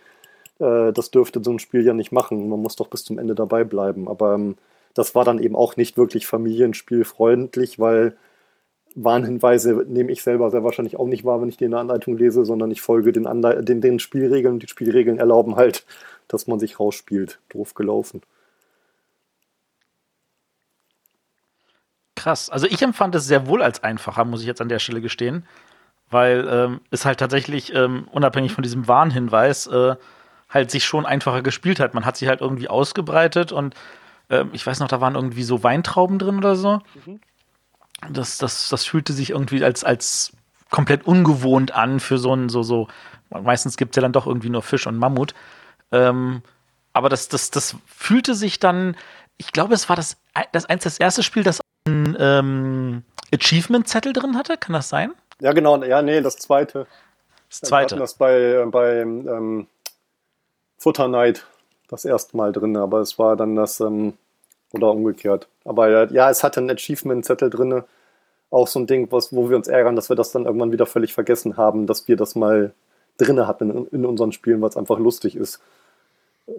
[0.58, 2.48] Äh, das dürfte so ein Spiel ja nicht machen.
[2.48, 4.08] Man muss doch bis zum Ende dabei bleiben.
[4.08, 4.56] Aber ähm,
[4.94, 8.16] das war dann eben auch nicht wirklich familienspielfreundlich, weil
[8.94, 12.16] Warnhinweise nehme ich selber sehr wahrscheinlich auch nicht wahr, wenn ich die in der Anleitung
[12.16, 14.60] lese, sondern ich folge den, Anle den, den Spielregeln.
[14.60, 15.84] Die Spielregeln erlauben halt,
[16.28, 17.40] dass man sich rausspielt.
[17.48, 18.22] Doof gelaufen.
[22.14, 22.50] Krass.
[22.50, 25.44] Also ich empfand es sehr wohl als einfacher, muss ich jetzt an der Stelle gestehen,
[26.10, 29.96] weil ähm, es halt tatsächlich ähm, unabhängig von diesem Warnhinweis äh,
[30.48, 31.94] halt sich schon einfacher gespielt hat.
[31.94, 33.74] Man hat sie halt irgendwie ausgebreitet und
[34.30, 36.80] ähm, ich weiß noch, da waren irgendwie so Weintrauben drin oder so.
[37.04, 37.20] Mhm.
[38.10, 40.32] Das, das, das fühlte sich irgendwie als, als
[40.70, 42.88] komplett ungewohnt an für so ein, so, so,
[43.30, 45.34] meistens gibt es ja dann doch irgendwie nur Fisch und Mammut.
[45.92, 46.42] Ähm,
[46.92, 48.96] aber das, das, das fühlte sich dann,
[49.36, 50.16] ich glaube, es war das,
[50.52, 53.02] das eins das erste Spiel, das einen ähm,
[53.32, 55.12] Achievement-Zettel drin hatte, kann das sein?
[55.40, 56.86] Ja, genau, ja, nee, das zweite.
[57.48, 57.96] Das zweite.
[57.96, 59.66] Wir das bei, bei ähm,
[60.78, 61.46] Futterneid
[61.88, 64.14] das erste Mal drin, aber es war dann das, ähm,
[64.74, 65.48] oder umgekehrt.
[65.64, 67.82] Aber ja, es hatte einen Achievement-Zettel drin,
[68.50, 70.86] auch so ein Ding, was, wo wir uns ärgern, dass wir das dann irgendwann wieder
[70.86, 72.72] völlig vergessen haben, dass wir das mal
[73.18, 75.60] drin hatten in, in unseren Spielen, weil es einfach lustig ist.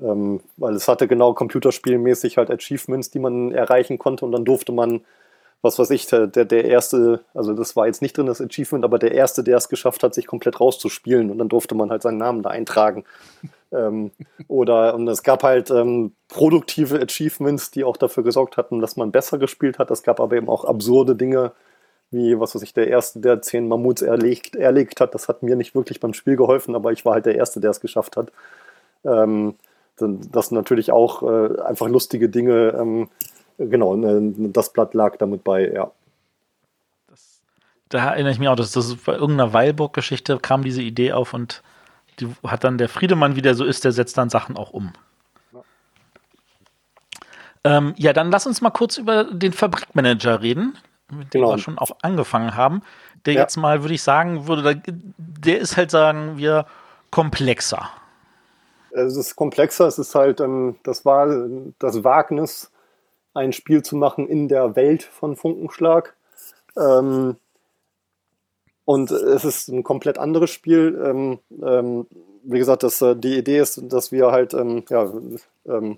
[0.02, 4.72] Ähm, weil es hatte genau computerspielmäßig halt Achievements, die man erreichen konnte und dann durfte
[4.72, 5.02] man
[5.66, 9.00] was weiß ich, der, der erste, also das war jetzt nicht drin, das Achievement, aber
[9.00, 12.20] der erste, der es geschafft hat, sich komplett rauszuspielen und dann durfte man halt seinen
[12.20, 13.04] Namen da eintragen.
[13.74, 14.12] ähm,
[14.48, 19.12] oder und es gab halt ähm, produktive Achievements, die auch dafür gesorgt hatten, dass man
[19.12, 19.90] besser gespielt hat.
[19.90, 21.52] Es gab aber eben auch absurde Dinge,
[22.12, 25.16] wie, was weiß ich, der Erste, der zehn Mammuts erlegt, erlegt hat.
[25.16, 27.72] Das hat mir nicht wirklich beim Spiel geholfen, aber ich war halt der Erste, der
[27.72, 28.32] es geschafft hat.
[29.04, 29.56] Ähm,
[29.98, 33.10] das sind natürlich auch äh, einfach lustige Dinge, ähm,
[33.58, 35.92] Genau, ne, das Blatt lag damit bei, ja.
[37.08, 37.42] Das,
[37.90, 41.64] da erinnere ich mich auch, dass das bei irgendeiner Weilburg-Geschichte kam diese Idee auf und
[42.20, 44.94] die hat dann der Friedemann, wie der so ist, der setzt dann Sachen auch um.
[45.54, 45.62] Ja.
[47.64, 50.78] Ähm, ja, dann lass uns mal kurz über den Fabrikmanager reden,
[51.10, 51.54] mit dem genau.
[51.54, 52.82] wir schon auch angefangen haben.
[53.26, 53.42] Der ja.
[53.42, 54.82] jetzt mal, würde ich sagen, würde,
[55.18, 56.66] der ist halt, sagen wir,
[57.10, 57.90] komplexer.
[58.92, 61.28] Es ist komplexer, es ist halt, ähm, das war
[61.80, 62.72] das Wagnis,
[63.36, 66.16] ein Spiel zu machen in der Welt von Funkenschlag.
[66.78, 67.36] Ähm,
[68.86, 71.00] und es ist ein komplett anderes Spiel.
[71.04, 72.08] Ähm, ähm,
[72.44, 75.12] wie gesagt, das, äh, die Idee ist, dass wir halt, ähm, ja,
[75.68, 75.98] ähm,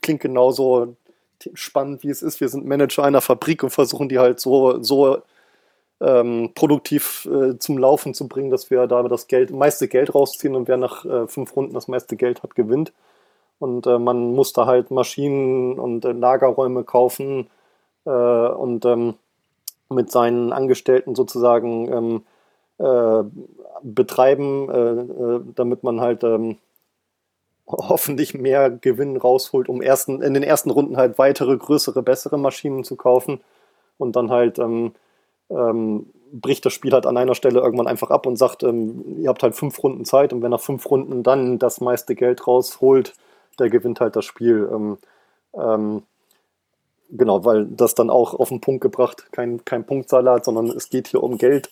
[0.00, 0.96] klingt genauso
[1.54, 2.40] spannend, wie es ist.
[2.40, 5.22] Wir sind Manager einer Fabrik und versuchen die halt so, so
[6.00, 10.56] ähm, produktiv äh, zum Laufen zu bringen, dass wir da das Geld, meiste Geld rausziehen
[10.56, 12.92] und wer nach äh, fünf Runden das meiste Geld hat, gewinnt.
[13.62, 17.48] Und äh, man musste halt Maschinen und äh, Lagerräume kaufen
[18.04, 19.14] äh, und ähm,
[19.88, 22.22] mit seinen Angestellten sozusagen ähm,
[22.78, 23.22] äh,
[23.84, 26.58] betreiben, äh, damit man halt ähm,
[27.68, 32.82] hoffentlich mehr Gewinn rausholt, um ersten, in den ersten Runden halt weitere, größere, bessere Maschinen
[32.82, 33.40] zu kaufen.
[33.96, 34.90] Und dann halt ähm,
[35.50, 39.28] ähm, bricht das Spiel halt an einer Stelle irgendwann einfach ab und sagt, ähm, ihr
[39.28, 43.14] habt halt fünf Runden Zeit und wenn nach fünf Runden dann das meiste Geld rausholt,
[43.58, 44.68] der gewinnt halt das Spiel.
[44.72, 44.98] Ähm,
[45.54, 46.02] ähm,
[47.10, 51.08] genau, weil das dann auch auf den Punkt gebracht, kein, kein Punktsalat, sondern es geht
[51.08, 51.70] hier um Geld.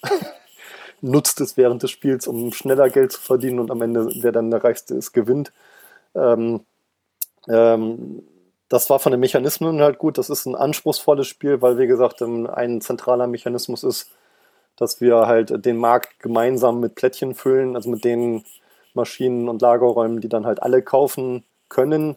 [1.00, 4.50] Nutzt es während des Spiels, um schneller Geld zu verdienen und am Ende, wer dann
[4.50, 5.52] der Reichste ist, gewinnt.
[6.14, 6.60] Ähm,
[7.48, 8.22] ähm,
[8.68, 10.18] das war von den Mechanismen halt gut.
[10.18, 14.10] Das ist ein anspruchsvolles Spiel, weil, wie gesagt, ähm, ein zentraler Mechanismus ist,
[14.76, 18.44] dass wir halt den Markt gemeinsam mit Plättchen füllen, also mit den
[18.94, 22.16] Maschinen und Lagerräumen, die dann halt alle kaufen können,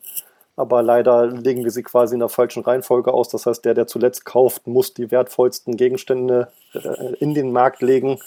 [0.57, 3.30] aber leider legen wir sie quasi in der falschen Reihenfolge aus.
[3.30, 8.19] Das heißt, der, der zuletzt kauft, muss die wertvollsten Gegenstände äh, in den Markt legen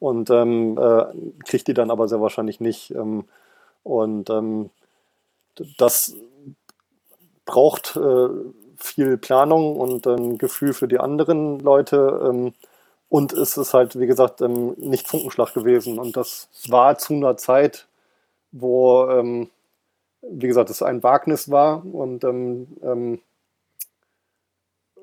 [0.00, 1.04] und ähm, äh,
[1.44, 2.90] kriegt die dann aber sehr wahrscheinlich nicht.
[2.92, 3.24] Ähm,
[3.82, 4.70] und ähm,
[5.76, 6.14] das
[7.44, 8.28] braucht äh,
[8.76, 12.22] viel Planung und ein Gefühl für die anderen Leute.
[12.24, 12.54] Ähm,
[13.10, 16.00] Und es ist halt, wie gesagt, ähm, nicht Funkenschlag gewesen.
[16.00, 17.86] Und das war zu einer Zeit,
[18.50, 19.50] wo, ähm,
[20.30, 23.20] wie gesagt, es ein Wagnis war und ähm, ähm,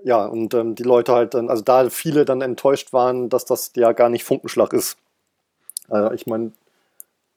[0.03, 3.71] ja, und ähm, die Leute halt dann, also da viele dann enttäuscht waren, dass das
[3.75, 4.97] ja gar nicht Funkenschlag ist.
[5.89, 6.53] Also ich meine,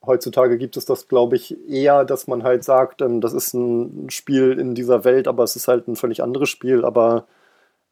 [0.07, 4.11] heutzutage gibt es das, glaube ich, eher, dass man halt sagt, ähm, das ist ein
[4.11, 7.27] Spiel in dieser Welt, aber es ist halt ein völlig anderes Spiel, aber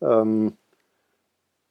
[0.00, 0.56] ähm,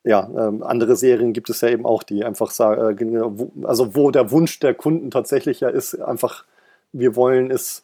[0.04, 4.12] ja, ähm, andere Serien gibt es ja eben auch, die einfach sagen, äh, also wo
[4.12, 6.46] der Wunsch der Kunden tatsächlich ja ist, einfach,
[6.92, 7.84] wir wollen es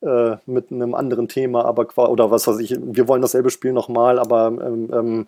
[0.00, 4.18] äh, mit einem anderen Thema, aber oder was weiß ich, wir wollen dasselbe Spiel nochmal,
[4.18, 5.26] aber ähm, ähm,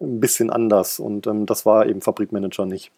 [0.00, 0.98] ein bisschen anders.
[0.98, 2.90] Und ähm, das war eben Fabrikmanager nicht.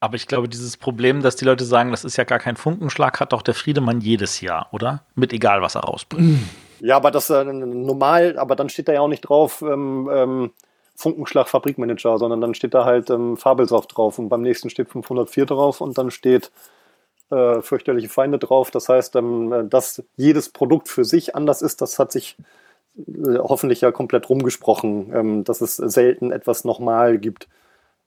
[0.00, 3.20] Aber ich glaube, dieses Problem, dass die Leute sagen, das ist ja gar kein Funkenschlag,
[3.20, 5.04] hat doch der Friedemann jedes Jahr, oder?
[5.14, 6.38] Mit egal, was er rausbringt.
[6.84, 10.50] Ja, aber das äh, normal, aber dann steht da ja auch nicht drauf, ähm, ähm,
[10.96, 15.46] Funkenschlag Fabrikmanager, sondern dann steht da halt ähm, Fabelsaft drauf und beim nächsten steht 504
[15.46, 16.50] drauf und dann steht
[17.32, 18.70] äh, fürchterliche Feinde drauf.
[18.70, 22.36] Das heißt, ähm, dass jedes Produkt für sich anders ist, das hat sich
[22.96, 27.48] äh, hoffentlich ja komplett rumgesprochen, ähm, dass es selten etwas nochmal gibt.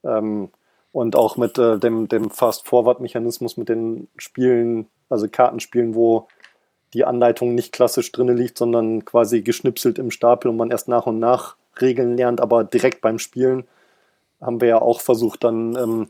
[0.04, 0.50] Ähm,
[0.92, 6.28] und auch mit äh, dem, dem Fast-Forward-Mechanismus mit den Spielen, also Kartenspielen, wo
[6.94, 11.06] die Anleitung nicht klassisch drin liegt, sondern quasi geschnipselt im Stapel und man erst nach
[11.06, 13.64] und nach Regeln lernt, aber direkt beim Spielen
[14.40, 16.08] haben wir ja auch versucht, dann, ähm,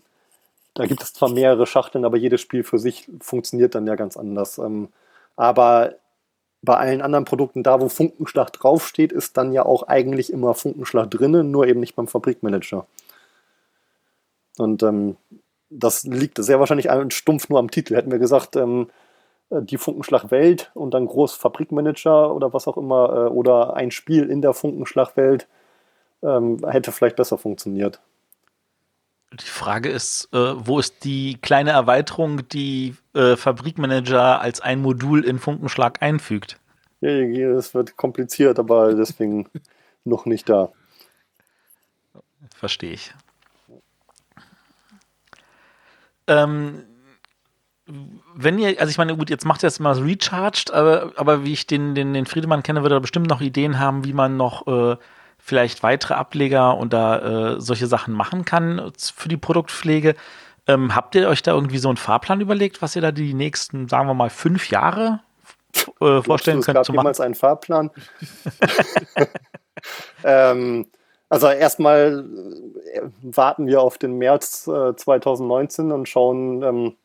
[0.77, 4.16] da gibt es zwar mehrere Schachteln, aber jedes Spiel für sich funktioniert dann ja ganz
[4.16, 4.59] anders.
[4.59, 4.89] Ähm,
[5.35, 5.94] aber
[6.62, 11.11] bei allen anderen Produkten, da wo Funkenschlag draufsteht, ist dann ja auch eigentlich immer Funkenschlag
[11.11, 12.86] drinnen, nur eben nicht beim Fabrikmanager.
[14.59, 15.16] Und ähm,
[15.70, 17.97] das liegt sehr wahrscheinlich stumpf nur am Titel.
[17.97, 18.89] Hätten wir gesagt, ähm,
[19.51, 24.28] äh, die Funkenschlag-Welt und dann groß Fabrikmanager oder was auch immer äh, oder ein Spiel
[24.28, 25.47] in der Funkenschlag-Welt
[26.23, 28.01] ähm, hätte vielleicht besser funktioniert.
[29.32, 35.24] Die Frage ist, äh, wo ist die kleine Erweiterung, die äh, Fabrikmanager als ein Modul
[35.24, 36.59] in Funkenschlag einfügt?
[37.01, 39.48] Ja, es wird kompliziert, aber deswegen
[40.05, 40.70] noch nicht da.
[42.55, 43.12] Verstehe ich.
[46.28, 46.85] Ähm,
[48.35, 51.53] wenn ihr, also ich meine, gut, jetzt macht ihr jetzt mal Recharged, aber, aber wie
[51.53, 54.66] ich den, den, den Friedemann kenne, wird er bestimmt noch Ideen haben, wie man noch
[54.66, 54.97] äh,
[55.47, 60.16] vielleicht weitere Ableger und da äh, solche Sachen machen kann für die Produktpflege.
[60.66, 63.86] Ähm, habt ihr euch da irgendwie so einen Fahrplan überlegt, was ihr da die nächsten,
[63.86, 65.20] sagen wir mal, fünf Jahre
[66.01, 67.05] äh, vorstellen könnt zu machen?
[67.05, 67.93] jemals einen Fahrplan?
[70.24, 70.86] ähm,
[71.28, 72.24] also erstmal
[72.93, 76.97] äh, warten wir auf den März äh, 2019 und schauen, ähm,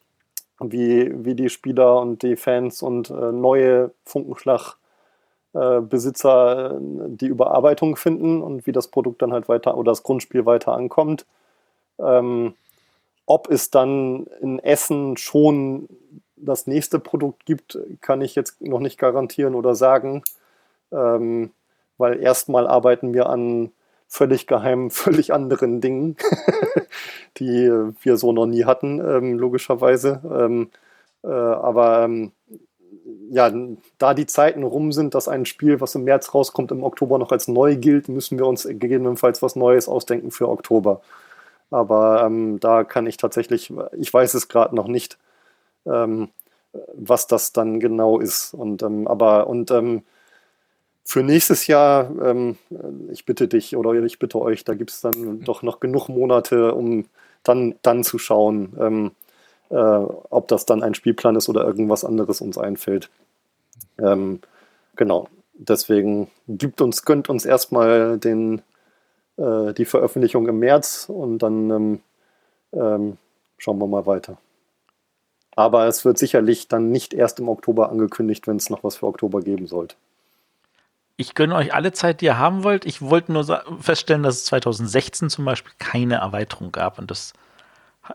[0.59, 4.81] wie, wie die Spieler und die Fans und äh, neue Funkenschlag-Besitzer
[5.53, 10.73] äh, die Überarbeitung finden und wie das Produkt dann halt weiter oder das Grundspiel weiter
[10.73, 11.26] ankommt.
[11.99, 12.56] Ähm,
[13.26, 15.88] ob es dann in Essen schon
[16.36, 20.23] das nächste Produkt gibt, kann ich jetzt noch nicht garantieren oder sagen,
[20.91, 21.52] ähm,
[21.98, 23.72] weil erstmal arbeiten wir an
[24.07, 26.18] völlig geheimen, völlig anderen Dingen,
[27.38, 27.69] die
[28.02, 30.22] wir so noch nie hatten, ähm, logischerweise.
[30.30, 30.69] Ähm,
[31.23, 32.32] äh, aber ähm,
[33.32, 33.52] ja,
[33.98, 37.32] da die Zeiten rum sind, dass ein Spiel, was im März rauskommt, im Oktober noch
[37.32, 41.02] als neu gilt, müssen wir uns gegebenenfalls was Neues ausdenken für Oktober.
[41.70, 45.18] Aber ähm, da kann ich tatsächlich, ich weiß es gerade noch nicht,
[45.86, 46.30] ähm,
[46.94, 48.53] was das dann genau ist.
[48.53, 49.72] Und ähm, aber und
[51.03, 52.58] für nächstes Jahr, ähm,
[53.12, 56.74] ich bitte dich oder ich bitte euch, da gibt es dann doch noch genug Monate,
[56.76, 57.06] um
[57.44, 59.12] dann, dann zu schauen, ähm,
[59.72, 63.10] äh, ob das dann ein Spielplan ist oder irgendwas anderes uns einfällt.
[63.99, 64.41] Ähm,
[64.95, 65.27] genau.
[65.53, 68.61] Deswegen gibt uns, gönnt uns erstmal den,
[69.38, 71.99] äh, die Veröffentlichung im März und dann ähm,
[72.73, 73.18] ähm,
[73.57, 74.38] schauen wir mal weiter.
[75.56, 79.07] Aber es wird sicherlich dann nicht erst im Oktober angekündigt, wenn es noch was für
[79.07, 79.95] Oktober geben sollte
[81.22, 82.85] ich gönne euch alle Zeit, die ihr haben wollt.
[82.85, 83.45] Ich wollte nur
[83.80, 86.98] feststellen, dass es 2016 zum Beispiel keine Erweiterung gab.
[86.98, 87.34] Und das,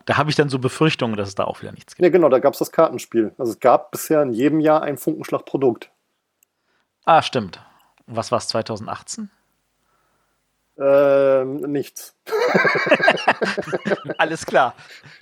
[0.05, 2.05] da habe ich dann so Befürchtungen, dass es da auch wieder nichts gibt.
[2.05, 3.35] Ja, genau, da gab es das Kartenspiel.
[3.39, 5.90] Also es gab bisher in jedem Jahr ein Funkenschlag-Produkt.
[7.05, 7.60] Ah, stimmt.
[8.06, 9.31] Was war es 2018?
[10.78, 12.14] Ähm, nichts.
[14.18, 14.74] Alles klar.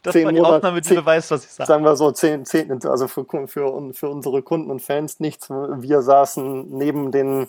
[0.03, 1.69] Das zehn war die Monate, Aufnahme, die zehn, beweist, was ich sage.
[1.69, 5.51] Sagen wir so, zehn, zehn, also für, für, für unsere Kunden und Fans nichts.
[5.51, 7.49] Wir saßen neben den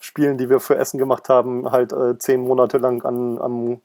[0.00, 3.80] Spielen, die wir für Essen gemacht haben, halt äh, zehn Monate lang an, an,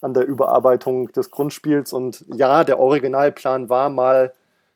[0.00, 1.92] an der Überarbeitung des Grundspiels.
[1.92, 4.32] Und ja, der Originalplan war mal,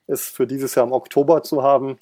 [0.07, 1.97] es für dieses Jahr im Oktober zu haben.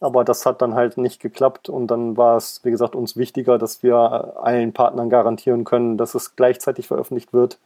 [0.00, 3.58] Aber das hat dann halt nicht geklappt und dann war es, wie gesagt, uns wichtiger,
[3.58, 7.58] dass wir allen Partnern garantieren können, dass es gleichzeitig veröffentlicht wird.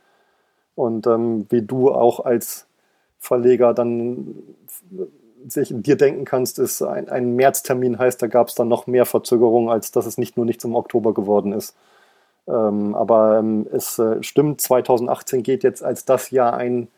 [0.74, 2.66] Und ähm, wie du auch als
[3.20, 4.42] Verleger dann
[5.46, 9.06] sich dir denken kannst, ist ein, ein Märztermin heißt, da gab es dann noch mehr
[9.06, 11.76] Verzögerungen, als dass es nicht nur nichts im Oktober geworden ist.
[12.46, 16.88] Ähm, aber ähm, es äh, stimmt, 2018 geht jetzt als das Jahr ein,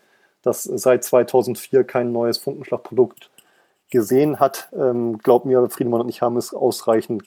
[0.41, 3.29] das seit 2004 kein neues Funkenschlagprodukt
[3.89, 4.69] gesehen hat.
[4.73, 7.23] Ähm, glaub mir, Friedemann und ich haben es ausreichend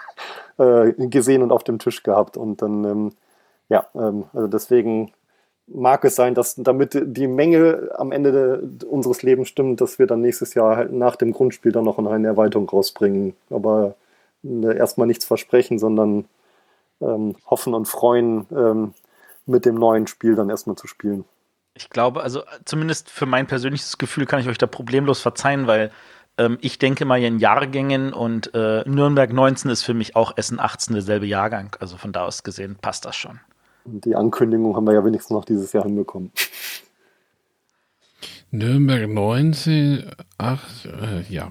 [0.58, 2.36] äh, gesehen und auf dem Tisch gehabt.
[2.36, 3.12] Und dann, ähm,
[3.68, 5.12] ja, ähm, also deswegen
[5.66, 8.32] mag es sein, dass damit die Menge am Ende
[8.80, 11.98] de, unseres Lebens stimmt, dass wir dann nächstes Jahr halt nach dem Grundspiel dann noch
[11.98, 13.34] eine Erweiterung rausbringen.
[13.50, 13.94] Aber
[14.44, 16.26] äh, erstmal nichts versprechen, sondern
[17.04, 18.94] ähm, hoffen und freuen, ähm,
[19.46, 21.24] mit dem neuen Spiel dann erstmal zu spielen.
[21.74, 25.90] Ich glaube, also zumindest für mein persönliches Gefühl kann ich euch da problemlos verzeihen, weil
[26.38, 30.60] ähm, ich denke mal in Jahrgängen und äh, Nürnberg 19 ist für mich auch Essen
[30.60, 31.76] 18 derselbe Jahrgang.
[31.80, 33.40] Also von da aus gesehen passt das schon.
[33.84, 36.32] Und die Ankündigung haben wir ja wenigstens noch dieses Jahr hinbekommen.
[38.50, 41.50] Nürnberg 19, ach, äh, ja.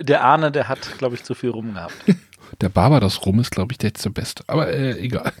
[0.00, 1.94] Der Arne, der hat, glaube ich, zu viel rum gehabt.
[2.60, 4.44] Der Barbados Rum ist, glaube ich, der letzte Beste.
[4.46, 5.32] Aber äh, egal.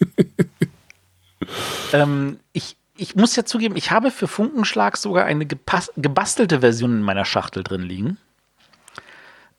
[1.92, 7.02] ähm, ich, ich muss ja zugeben, ich habe für Funkenschlag sogar eine gebastelte Version in
[7.02, 8.18] meiner Schachtel drin liegen.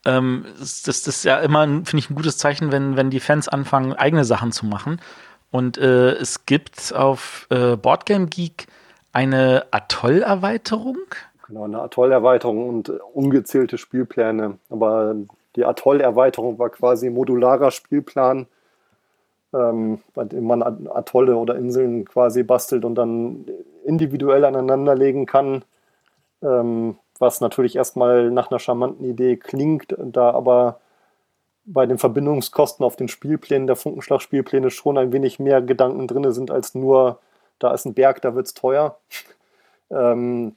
[0.05, 3.47] Ähm, das, das, ist ja immer, finde ich, ein gutes Zeichen, wenn, wenn die Fans
[3.47, 4.99] anfangen, eigene Sachen zu machen.
[5.51, 8.67] Und äh, es gibt auf äh, Boardgame Geek
[9.13, 10.97] eine Atoll-Erweiterung.
[11.47, 14.57] Genau, eine Atoll-Erweiterung und ungezählte Spielpläne.
[14.69, 15.15] Aber
[15.55, 18.47] die Atoll-Erweiterung war quasi modularer Spielplan,
[19.53, 23.45] ähm, bei dem man Atolle oder Inseln quasi bastelt und dann
[23.85, 25.63] individuell aneinanderlegen kann.
[26.41, 30.79] Ähm, was natürlich erstmal nach einer charmanten Idee klingt, da aber
[31.65, 36.51] bei den Verbindungskosten auf den Spielplänen der Funkenschlag-Spielpläne schon ein wenig mehr Gedanken drin sind
[36.51, 37.19] als nur,
[37.59, 38.97] da ist ein Berg, da wird es teuer.
[39.89, 40.55] ähm,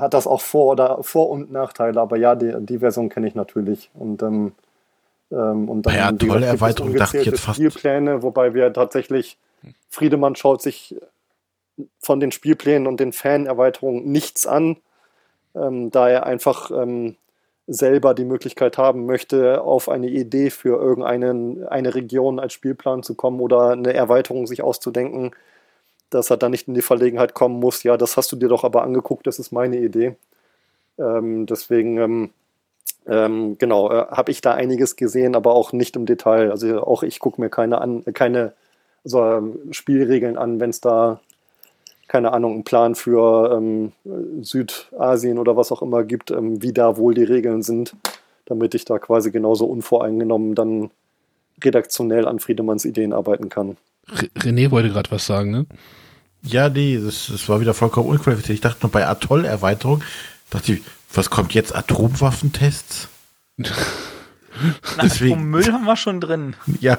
[0.00, 3.34] hat das auch Vor- oder Vor- und Nachteile, aber ja, die, die Version kenne ich
[3.34, 3.90] natürlich.
[3.94, 4.52] Und, ähm,
[5.30, 7.56] ähm, und dann ja, tolle Erweiterung, dachte ich jetzt fast.
[7.56, 9.38] Spielpläne, wobei wir tatsächlich,
[9.88, 10.96] Friedemann schaut sich
[12.00, 14.76] von den Spielplänen und den Fan-Erweiterungen nichts an,
[15.54, 17.16] ähm, da er einfach ähm,
[17.66, 23.14] selber die Möglichkeit haben möchte, auf eine Idee für irgendeine eine Region als Spielplan zu
[23.14, 25.32] kommen oder eine Erweiterung sich auszudenken,
[26.10, 28.64] dass er dann nicht in die Verlegenheit kommen muss, ja, das hast du dir doch
[28.64, 30.16] aber angeguckt, das ist meine Idee.
[30.98, 32.30] Ähm, deswegen, ähm,
[33.06, 36.50] ähm, genau, äh, habe ich da einiges gesehen, aber auch nicht im Detail.
[36.50, 38.52] Also auch ich gucke mir keine an, keine
[39.04, 41.20] also, Spielregeln an, wenn es da,
[42.08, 43.92] keine Ahnung, einen Plan für ähm,
[44.42, 47.94] Südasien oder was auch immer gibt, ähm, wie da wohl die Regeln sind,
[48.46, 50.90] damit ich da quasi genauso unvoreingenommen dann
[51.62, 53.76] redaktionell an Friedemanns Ideen arbeiten kann.
[54.38, 55.66] René wollte gerade was sagen, ne?
[56.42, 58.54] Ja, nee, das, das war wieder vollkommen unqualifiziert.
[58.54, 60.02] Ich dachte noch bei Atoll-Erweiterung,
[60.50, 60.82] dachte ich,
[61.12, 61.74] was kommt jetzt?
[61.74, 63.08] Atomwaffentests?
[65.02, 65.50] Deswegen.
[65.50, 66.54] Müll haben wir schon drin.
[66.80, 66.98] Ja.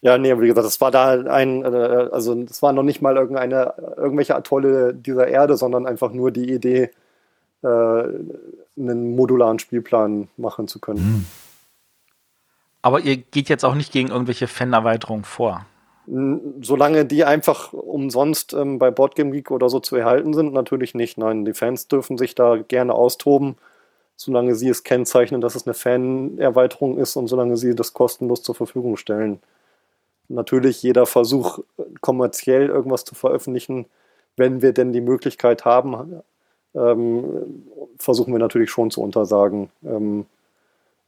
[0.00, 3.16] Ja, nee, wie gesagt, das war da ein, äh, also das war noch nicht mal
[3.16, 6.90] irgendeine, irgendwelche Atolle dieser Erde, sondern einfach nur die Idee,
[7.62, 7.68] äh,
[8.76, 10.98] einen modularen Spielplan machen zu können.
[10.98, 11.26] Hm.
[12.82, 15.66] Aber ihr geht jetzt auch nicht gegen irgendwelche Fan-Erweiterungen vor.
[16.60, 21.16] Solange die einfach umsonst ähm, bei Boardgame Geek oder so zu erhalten sind, natürlich nicht.
[21.16, 23.56] Nein, die Fans dürfen sich da gerne austoben,
[24.16, 28.56] solange sie es kennzeichnen, dass es eine Fan-Erweiterung ist und solange sie das kostenlos zur
[28.56, 29.38] Verfügung stellen.
[30.28, 31.60] Natürlich jeder Versuch,
[32.00, 33.86] kommerziell irgendwas zu veröffentlichen,
[34.36, 36.22] wenn wir denn die Möglichkeit haben,
[36.74, 37.64] ähm,
[37.98, 39.70] versuchen wir natürlich schon zu untersagen.
[39.84, 40.26] Ähm,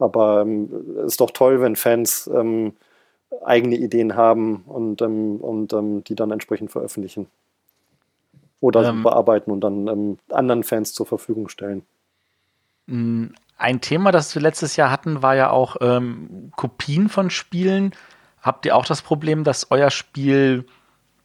[0.05, 0.69] aber ähm,
[0.99, 2.75] es ist doch toll, wenn Fans ähm,
[3.45, 7.27] eigene Ideen haben und, ähm, und ähm, die dann entsprechend veröffentlichen.
[8.61, 11.83] Oder ähm, bearbeiten und dann ähm, anderen Fans zur Verfügung stellen.
[12.87, 15.77] Ein Thema, das wir letztes Jahr hatten, war ja auch
[16.55, 17.95] Kopien von Spielen.
[18.43, 20.67] Habt ihr auch das Problem, dass euer Spiel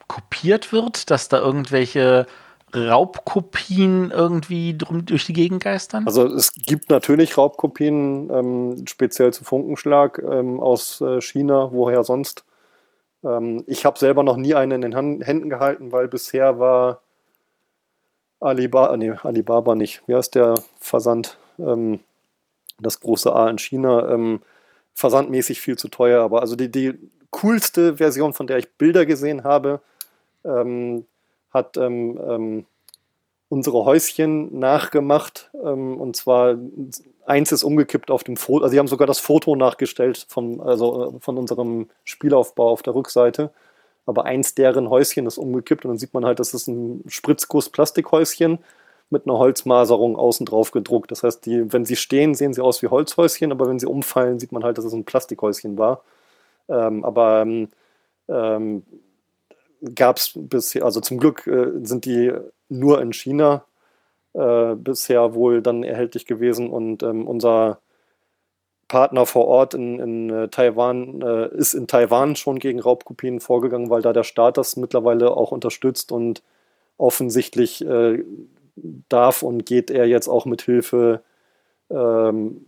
[0.08, 2.28] kopiert wird, dass da irgendwelche
[2.74, 6.06] Raubkopien irgendwie drum, durch die Gegend geistern?
[6.06, 12.44] Also es gibt natürlich Raubkopien, ähm, speziell zu Funkenschlag ähm, aus äh, China, woher sonst.
[13.24, 17.02] Ähm, ich habe selber noch nie einen in den Hand, Händen gehalten, weil bisher war
[18.40, 20.02] Alibaba, nee, Alibaba nicht.
[20.08, 21.38] Wie heißt der Versand?
[21.58, 22.00] Ähm,
[22.80, 24.10] das große A in China.
[24.10, 24.42] Ähm,
[25.00, 26.94] versandmäßig viel zu teuer, aber also die, die
[27.32, 29.80] coolste Version, von der ich Bilder gesehen habe,
[30.44, 31.06] ähm,
[31.52, 32.66] hat ähm, ähm,
[33.50, 35.50] unsere Häuschen nachgemacht.
[35.64, 36.56] Ähm, und zwar
[37.26, 38.64] eins ist umgekippt auf dem Foto.
[38.64, 42.96] Also sie haben sogar das Foto nachgestellt vom, also, äh, von unserem Spielaufbau auf der
[42.96, 43.52] Rückseite.
[44.06, 48.58] aber eins deren Häuschen ist umgekippt und dann sieht man halt, das ist ein Spritzguss-Plastikhäuschen
[49.12, 51.12] mit einer Holzmaserung außen drauf gedruckt.
[51.12, 54.40] Das heißt, die, wenn sie stehen, sehen sie aus wie Holzhäuschen, aber wenn sie umfallen,
[54.40, 56.04] sieht man halt, dass es ein Plastikhäuschen war.
[56.70, 57.70] Ähm, aber ähm,
[58.30, 58.84] ähm
[59.96, 62.34] gab es bisher, also zum Glück äh, sind die
[62.70, 63.66] nur in China
[64.34, 66.70] äh, bisher wohl dann erhältlich gewesen.
[66.70, 67.80] Und ähm, unser
[68.88, 73.90] Partner vor Ort in, in äh, Taiwan äh, ist in Taiwan schon gegen Raubkopien vorgegangen,
[73.90, 76.44] weil da der Staat das mittlerweile auch unterstützt und
[76.98, 78.24] offensichtlich äh,
[79.08, 81.22] darf und geht er jetzt auch mit Hilfe
[81.90, 82.66] ähm,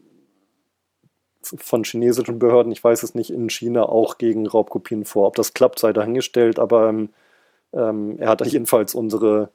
[1.44, 5.28] von chinesischen Behörden, ich weiß es nicht, in China auch gegen Raubkopien vor.
[5.28, 7.10] Ob das klappt, sei dahingestellt, aber ähm,
[7.74, 9.50] ähm er hat jedenfalls unsere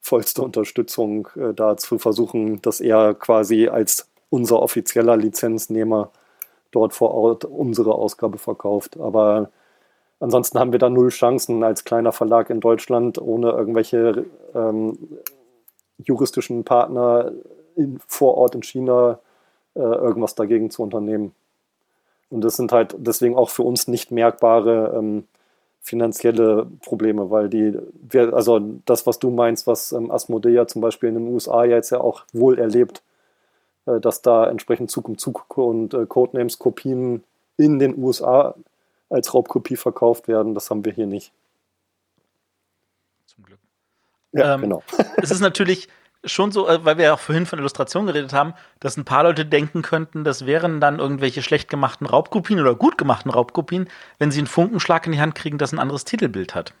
[0.00, 6.10] vollste Unterstützung äh, da zu versuchen, dass er quasi als unser offizieller Lizenznehmer
[6.70, 8.98] dort vor Ort unsere Ausgabe verkauft.
[8.98, 9.50] Aber
[10.20, 15.18] ansonsten haben wir da null Chancen als kleiner Verlag in Deutschland ohne irgendwelche ähm,
[15.98, 17.32] juristischen Partner
[17.76, 19.20] in, vor Ort in China
[19.80, 21.34] irgendwas dagegen zu unternehmen.
[22.30, 25.24] Und das sind halt deswegen auch für uns nicht merkbare ähm,
[25.80, 31.08] finanzielle Probleme, weil die, wir, also das, was du meinst, was ähm, Asmodea zum Beispiel
[31.08, 33.02] in den USA jetzt ja auch wohl erlebt,
[33.86, 37.22] äh, dass da entsprechend Zug um Zug und äh, Codenames-Kopien
[37.56, 38.56] in den USA
[39.08, 41.32] als Raubkopie verkauft werden, das haben wir hier nicht.
[43.26, 43.60] Zum Glück.
[44.32, 44.82] Ja, ähm, genau.
[45.18, 45.88] es ist natürlich
[46.26, 49.24] schon so, äh, weil wir ja auch vorhin von Illustration geredet haben, dass ein paar
[49.24, 53.88] Leute denken könnten, das wären dann irgendwelche schlecht gemachten Raubkopien oder gut gemachten Raubkopien,
[54.18, 56.74] wenn sie einen Funkenschlag in die Hand kriegen, das ein anderes Titelbild hat.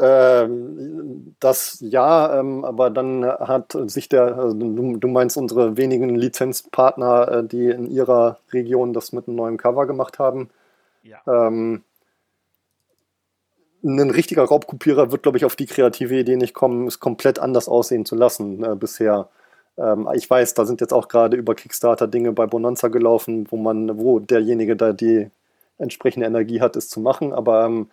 [0.00, 6.16] Ähm, das ja, ähm, aber dann hat sich der, also du, du, meinst unsere wenigen
[6.16, 10.50] Lizenzpartner, äh, die in ihrer Region das mit einem neuen Cover gemacht haben.
[11.04, 11.18] Ja.
[11.28, 11.84] Ähm,
[13.84, 17.68] ein richtiger Raubkopierer wird, glaube ich, auf die kreative Idee nicht kommen, es komplett anders
[17.68, 19.28] aussehen zu lassen äh, bisher.
[19.76, 23.56] Ähm, ich weiß, da sind jetzt auch gerade über Kickstarter Dinge bei Bonanza gelaufen, wo
[23.56, 25.30] man, wo derjenige da die
[25.78, 27.32] entsprechende Energie hat, es zu machen.
[27.32, 27.90] Aber ähm,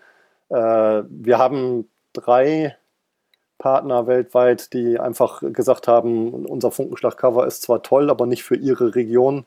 [0.49, 2.77] äh, wir haben drei
[3.57, 8.95] Partner weltweit, die einfach gesagt haben, unser Funkenschlag-Cover ist zwar toll, aber nicht für ihre
[8.95, 9.45] Region.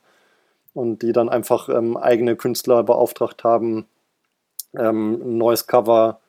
[0.73, 3.85] Und die dann einfach ähm, eigene Künstler beauftragt haben,
[4.77, 6.19] ähm, ein neues Cover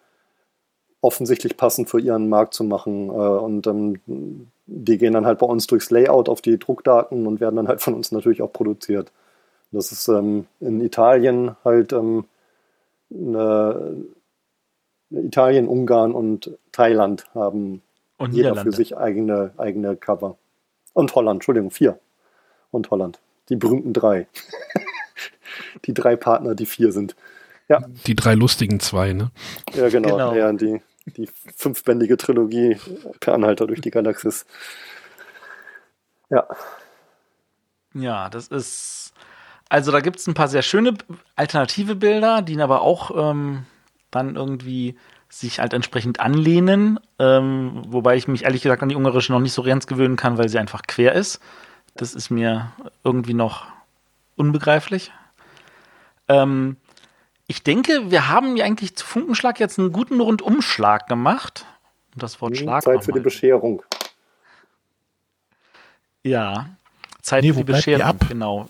[1.07, 3.09] offensichtlich passend für ihren Markt zu machen.
[3.09, 4.01] Äh, und ähm,
[4.66, 7.81] die gehen dann halt bei uns durchs Layout auf die Druckdaten und werden dann halt
[7.81, 9.12] von uns natürlich auch produziert.
[9.70, 12.24] Das ist ähm, in Italien halt ähm,
[13.11, 13.97] eine,
[15.11, 17.83] Italien, Ungarn und Thailand haben
[18.19, 20.37] und jeder für sich eigene, eigene Cover.
[20.95, 21.99] Und Holland, Entschuldigung, vier.
[22.73, 23.20] Und Holland.
[23.49, 24.27] Die berühmten drei.
[25.85, 27.15] die drei Partner, die vier sind.
[27.69, 27.85] Ja.
[28.07, 29.31] Die drei lustigen zwei, ne?
[29.74, 30.09] Ja, genau.
[30.11, 30.35] genau.
[30.35, 32.78] Ja, die, die fünfbändige Trilogie
[33.20, 34.47] per Anhalter durch die Galaxis.
[36.31, 36.47] Ja.
[37.95, 39.12] Ja, das ist.
[39.69, 40.95] Also da gibt es ein paar sehr schöne
[41.35, 43.65] alternative Bilder, die aber auch ähm,
[44.11, 44.97] dann irgendwie
[45.28, 47.01] sich halt entsprechend anlehnen.
[47.19, 50.39] Ähm, wobei ich mich ehrlich gesagt an die ungarische noch nicht so ganz gewöhnen kann,
[50.39, 51.41] weil sie einfach quer ist.
[51.95, 52.73] Das ist mir
[53.03, 53.66] irgendwie noch
[54.37, 55.12] unbegreiflich.
[56.28, 56.77] Ähm,
[57.48, 61.64] ich denke, wir haben ja eigentlich zu Funkenschlag jetzt einen guten Rundumschlag gemacht.
[62.14, 62.82] Und das Wort hm, Schlag.
[62.82, 63.82] Zeit für die Bescherung.
[66.24, 66.66] Ja.
[67.23, 68.16] Zeit nee, für die Bescherung, ab?
[68.28, 68.66] genau.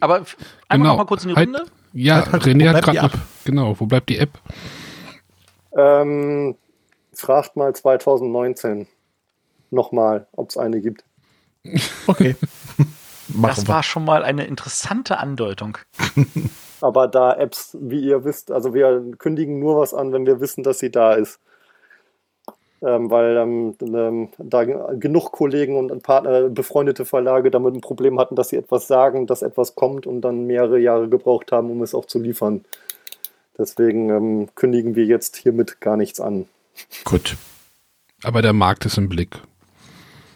[0.00, 0.36] Aber einfach
[0.68, 0.84] genau.
[0.84, 1.66] noch mal kurz in die halt, Runde.
[1.92, 3.12] Ja, halt, René hat gerade ab.
[3.44, 4.38] Genau, wo bleibt die App?
[5.76, 6.56] Ähm,
[7.12, 8.86] fragt mal 2019
[9.70, 11.04] nochmal, ob es eine gibt.
[12.06, 12.36] Okay.
[13.28, 15.78] das war schon mal eine interessante Andeutung.
[16.80, 20.62] Aber da Apps, wie ihr wisst, also wir kündigen nur was an, wenn wir wissen,
[20.62, 21.40] dass sie da ist.
[22.82, 28.36] Ähm, weil ähm, ähm, da genug Kollegen und Partner, befreundete Verlage damit ein Problem hatten,
[28.36, 31.94] dass sie etwas sagen, dass etwas kommt und dann mehrere Jahre gebraucht haben, um es
[31.94, 32.64] auch zu liefern.
[33.58, 36.48] Deswegen ähm, kündigen wir jetzt hiermit gar nichts an.
[37.04, 37.36] Gut.
[38.22, 39.36] Aber der Markt ist im Blick.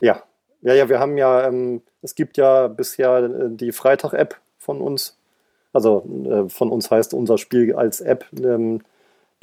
[0.00, 0.22] Ja.
[0.60, 5.16] Ja, ja, wir haben ja, ähm, es gibt ja bisher äh, die Freitag-App von uns,
[5.74, 8.24] also äh, von uns heißt unser Spiel als App.
[8.38, 8.80] Ähm,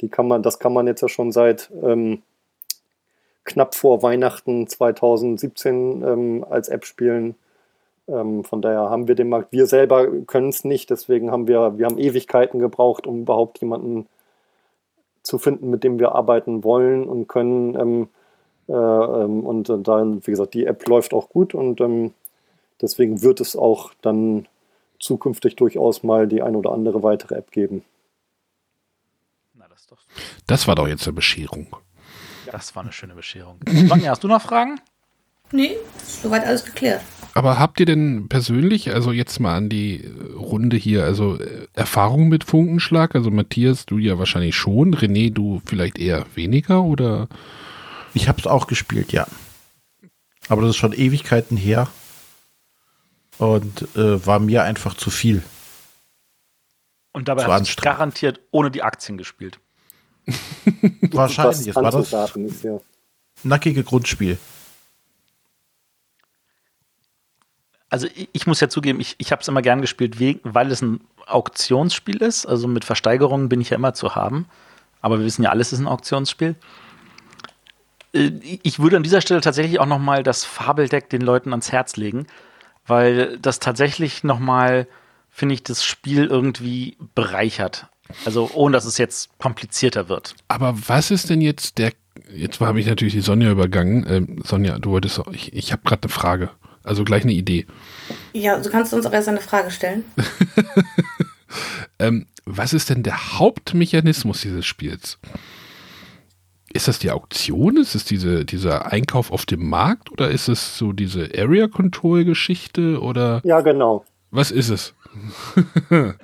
[0.00, 2.22] die kann man, das kann man jetzt ja schon seit ähm,
[3.44, 7.36] knapp vor Weihnachten 2017 ähm, als App spielen.
[8.08, 9.52] Ähm, von daher haben wir den Markt.
[9.52, 14.06] Wir selber können es nicht, deswegen haben wir, wir haben Ewigkeiten gebraucht, um überhaupt jemanden
[15.22, 17.74] zu finden, mit dem wir arbeiten wollen und können.
[17.74, 18.08] Ähm,
[18.68, 21.82] äh, ähm, und dann, wie gesagt, die App läuft auch gut und
[22.80, 24.46] deswegen wird es auch dann
[25.02, 27.84] zukünftig durchaus mal die ein oder andere weitere App geben.
[29.92, 29.98] doch.
[30.46, 31.66] Das war doch jetzt eine Bescherung.
[32.50, 33.58] Das war eine schöne Bescherung.
[33.88, 34.80] Sonja, hast du noch Fragen?
[35.52, 37.02] Nee, soweit alles geklärt.
[37.34, 42.28] Aber habt ihr denn persönlich, also jetzt mal an die Runde hier, also äh, Erfahrung
[42.28, 43.14] mit Funkenschlag?
[43.14, 47.28] Also Matthias, du ja wahrscheinlich schon, René, du vielleicht eher weniger oder?
[48.14, 49.26] Ich habe es auch gespielt, ja.
[50.48, 51.88] Aber das ist schon Ewigkeiten her.
[53.42, 55.42] Und äh, war mir einfach zu viel.
[57.12, 59.58] Und dabei hast du garantiert ohne die Aktien gespielt.
[61.10, 61.66] Wahrscheinlich.
[61.66, 62.78] Es war das anzuraten ist, ja.
[63.42, 64.38] nackige Grundspiel.
[67.90, 70.70] Also ich, ich muss ja zugeben, ich, ich habe es immer gern gespielt, wegen, weil
[70.70, 72.46] es ein Auktionsspiel ist.
[72.46, 74.46] Also mit Versteigerungen bin ich ja immer zu haben.
[75.00, 76.54] Aber wir wissen ja, alles ist ein Auktionsspiel.
[78.14, 78.30] Äh,
[78.62, 81.96] Ich würde an dieser Stelle tatsächlich auch noch mal das Fabeldeck den Leuten ans Herz
[81.96, 82.28] legen,
[82.86, 84.86] weil das tatsächlich noch mal,
[85.30, 87.86] finde ich, das Spiel irgendwie bereichert.
[88.24, 90.34] Also ohne, dass es jetzt komplizierter wird.
[90.48, 91.92] Aber was ist denn jetzt der,
[92.34, 94.06] jetzt habe ich natürlich die Sonja übergangen.
[94.08, 96.50] Ähm, Sonja, du wolltest, ich, ich habe gerade eine Frage.
[96.84, 97.66] Also gleich eine Idee.
[98.32, 100.04] Ja, du kannst uns auch erst eine Frage stellen.
[101.98, 105.18] Ähm, was ist denn der Hauptmechanismus dieses Spiels?
[106.72, 107.76] Ist das die Auktion?
[107.76, 110.10] Ist es diese, dieser Einkauf auf dem Markt?
[110.10, 113.00] Oder ist es so diese Area Control Geschichte?
[113.00, 114.04] Oder ja, genau.
[114.30, 114.94] was ist es?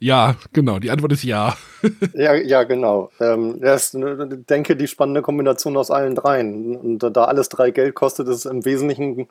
[0.00, 0.80] ja, genau.
[0.80, 1.56] Die Antwort ist ja.
[2.14, 3.10] Ja, ja, genau.
[3.20, 6.76] Ähm, das ist, denke die spannende Kombination aus allen dreien.
[6.76, 9.28] Und da alles drei Geld kostet, ist es im Wesentlichen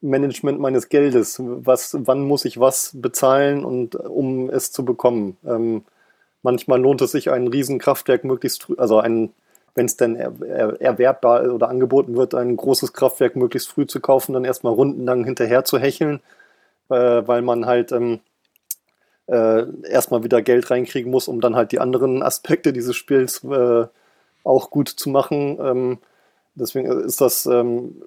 [0.00, 1.40] Management meines Geldes.
[1.40, 5.36] Was, wann muss ich was bezahlen und um es zu bekommen?
[5.46, 5.84] Ähm,
[6.42, 9.32] manchmal lohnt es sich, ein Riesenkraftwerk möglichst, früh- also ein,
[9.74, 14.00] wenn es denn er, er, erwerbbar oder angeboten wird, ein großes Kraftwerk möglichst früh zu
[14.00, 16.20] kaufen, dann erstmal rundenlang hinterher zu hecheln,
[16.90, 18.20] äh, weil man halt ähm,
[19.26, 23.86] äh, erstmal wieder Geld reinkriegen muss, um dann halt die anderen Aspekte dieses Spiels äh,
[24.44, 25.58] auch gut zu machen.
[25.60, 25.98] Ähm,
[26.54, 28.02] deswegen ist das ähm,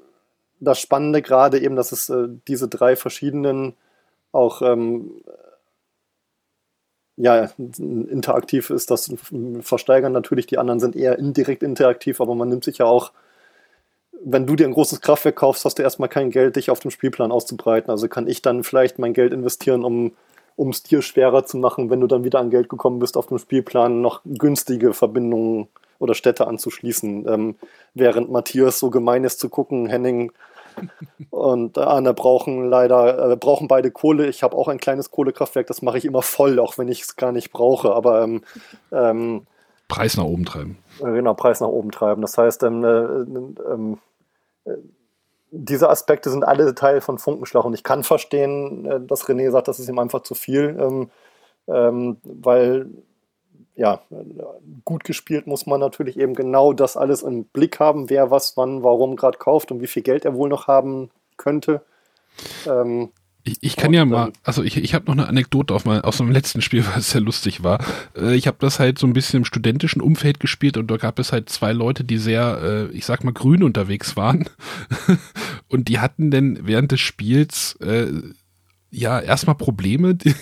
[0.60, 3.74] das Spannende gerade eben, dass es äh, diese drei verschiedenen
[4.32, 5.22] auch ähm,
[7.17, 9.13] ja, interaktiv ist das
[9.61, 13.11] Versteigern natürlich, die anderen sind eher indirekt interaktiv, aber man nimmt sich ja auch,
[14.23, 16.91] wenn du dir ein großes Kraftwerk kaufst, hast du erstmal kein Geld, dich auf dem
[16.91, 17.91] Spielplan auszubreiten.
[17.91, 22.01] Also kann ich dann vielleicht mein Geld investieren, um es dir schwerer zu machen, wenn
[22.01, 25.67] du dann wieder an Geld gekommen bist, auf dem Spielplan noch günstige Verbindungen
[25.99, 27.27] oder Städte anzuschließen.
[27.27, 27.55] Ähm,
[27.93, 30.31] während Matthias so gemein ist zu gucken, Henning
[31.30, 34.27] und Arne brauchen leider, äh, brauchen beide Kohle.
[34.27, 37.15] Ich habe auch ein kleines Kohlekraftwerk, das mache ich immer voll, auch wenn ich es
[37.15, 37.93] gar nicht brauche.
[37.93, 38.41] Aber ähm,
[38.91, 39.47] ähm,
[39.88, 40.77] Preis nach oben treiben.
[40.99, 42.22] äh, genau, Preis nach oben treiben.
[42.22, 43.97] Das heißt, ähm, äh, ähm,
[44.65, 44.77] äh,
[45.52, 49.68] diese Aspekte sind alle Teil von Funkenschlag und ich kann verstehen, äh, dass René sagt,
[49.68, 51.10] das ist ihm einfach zu viel, ähm,
[51.68, 52.88] ähm, weil
[53.76, 54.02] ja,
[54.85, 58.84] gut gespielt muss man natürlich eben genau das alles im Blick haben, wer was, wann,
[58.84, 61.81] warum gerade kauft und wie viel Geld er wohl noch haben könnte.
[62.68, 63.10] Ähm,
[63.43, 66.02] Ich, ich kann ja ähm, mal, also ich, ich habe noch eine Anekdote auf mein,
[66.02, 67.80] aus meinem letzten Spiel, was sehr lustig war.
[68.15, 71.19] Äh, ich habe das halt so ein bisschen im studentischen Umfeld gespielt und da gab
[71.19, 74.49] es halt zwei Leute, die sehr, äh, ich sag mal, grün unterwegs waren.
[75.68, 78.07] und die hatten denn während des Spiels äh,
[78.89, 80.34] ja erstmal Probleme, die,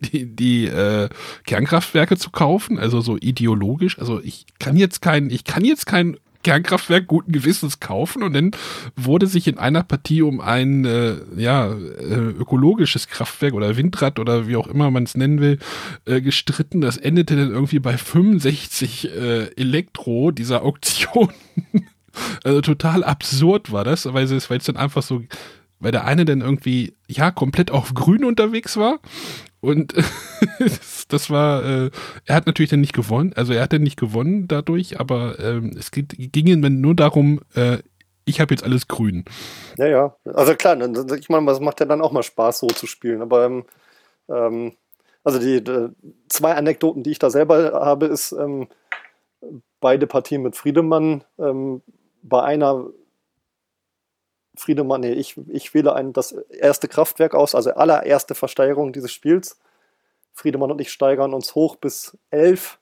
[0.00, 1.08] die, die äh,
[1.44, 3.98] Kernkraftwerke zu kaufen, also so ideologisch.
[3.98, 8.52] Also ich kann jetzt kein, ich kann jetzt kein Kernkraftwerk guten Gewissens kaufen und dann
[8.96, 14.46] wurde sich in einer Partie um ein äh, ja, äh, ökologisches Kraftwerk oder Windrad oder
[14.46, 15.58] wie auch immer man es nennen will,
[16.04, 16.80] äh, gestritten.
[16.80, 21.30] Das endete dann irgendwie bei 65 äh, Elektro dieser Auktion.
[22.44, 25.22] also total absurd war das, weil es weil es dann einfach so,
[25.80, 29.00] weil der eine dann irgendwie ja komplett auf Grün unterwegs war
[29.60, 29.94] und
[31.08, 31.90] das, war, äh,
[32.26, 35.74] er hat natürlich dann nicht gewonnen, also er hat dann nicht gewonnen dadurch, aber ähm,
[35.78, 37.78] es geht, ging ihm nur darum, äh,
[38.28, 39.24] ich habe jetzt alles grün.
[39.78, 40.16] Ja, ja.
[40.24, 40.76] Also klar,
[41.16, 43.22] ich meine, das macht ja dann auch mal Spaß, so zu spielen.
[43.22, 43.64] Aber ähm,
[44.28, 44.72] ähm,
[45.24, 45.90] also die äh,
[46.28, 48.68] zwei Anekdoten, die ich da selber habe, ist ähm,
[49.80, 51.24] beide Partien mit Friedemann.
[51.38, 51.82] Ähm,
[52.22, 52.86] bei einer
[54.58, 59.58] Friedemann, nee, ich, ich wähle ein, das erste Kraftwerk aus, also allererste Versteigerung dieses Spiels.
[60.32, 62.78] Friedemann und ich steigern uns hoch bis elf.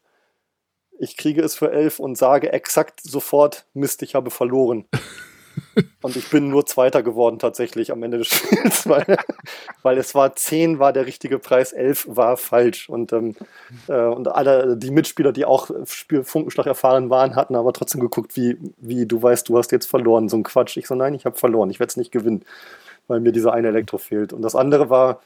[0.99, 4.87] Ich kriege es für elf und sage exakt sofort, Mist, ich habe verloren.
[6.03, 9.17] Und ich bin nur Zweiter geworden tatsächlich am Ende des Spiels, weil,
[9.83, 12.89] weil es war 10 war der richtige Preis, 11 war falsch.
[12.89, 13.35] Und, ähm,
[13.89, 15.71] äh, und alle die Mitspieler, die auch
[16.23, 20.29] Funkenschlag erfahren waren, hatten aber trotzdem geguckt, wie, wie du weißt, du hast jetzt verloren.
[20.29, 20.77] So ein Quatsch.
[20.77, 22.45] Ich so, nein, ich habe verloren, ich werde es nicht gewinnen,
[23.09, 24.33] weil mir dieser eine Elektro fehlt.
[24.33, 25.21] Und das andere war,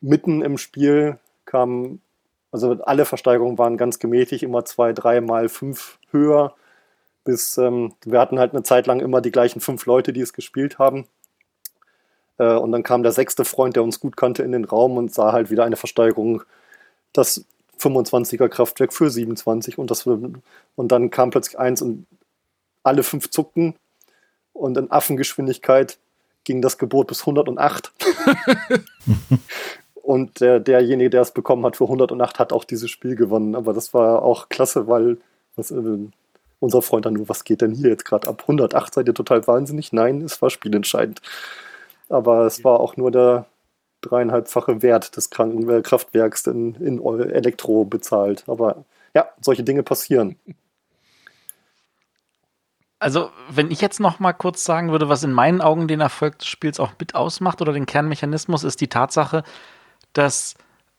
[0.00, 2.00] mitten im Spiel kam
[2.52, 6.54] Also alle Versteigerungen waren ganz gemächlich, immer zwei, drei mal fünf höher.
[7.30, 10.32] Bis ähm, wir hatten halt eine Zeit lang immer die gleichen fünf Leute, die es
[10.32, 11.06] gespielt haben.
[12.38, 15.14] Äh, und dann kam der sechste Freund, der uns gut kannte, in den Raum und
[15.14, 16.42] sah halt wieder eine Versteigerung,
[17.12, 17.44] das
[17.78, 20.42] 25er Kraftwerk für 27 und das und
[20.76, 22.04] dann kam plötzlich eins und
[22.82, 23.76] alle fünf zuckten
[24.52, 25.98] und in Affengeschwindigkeit
[26.42, 27.92] ging das Gebot bis 108.
[30.02, 33.54] und der, derjenige, der es bekommen hat für 108, hat auch dieses Spiel gewonnen.
[33.54, 35.18] Aber das war auch klasse, weil
[35.54, 36.08] was, äh,
[36.60, 38.42] unser Freund dann nur, was geht denn hier jetzt gerade ab?
[38.42, 39.92] 108 seid ihr total wahnsinnig?
[39.92, 41.20] Nein, es war spielentscheidend.
[42.08, 43.46] Aber es war auch nur der
[44.02, 48.44] dreieinhalbfache Wert des Kraftwerks in, in Elektro bezahlt.
[48.46, 48.84] Aber
[49.14, 50.36] ja, solche Dinge passieren.
[53.02, 56.38] Also, wenn ich jetzt noch mal kurz sagen würde, was in meinen Augen den Erfolg
[56.38, 59.42] des Spiels auch mit ausmacht oder den Kernmechanismus, ist die Tatsache,
[60.12, 60.54] dass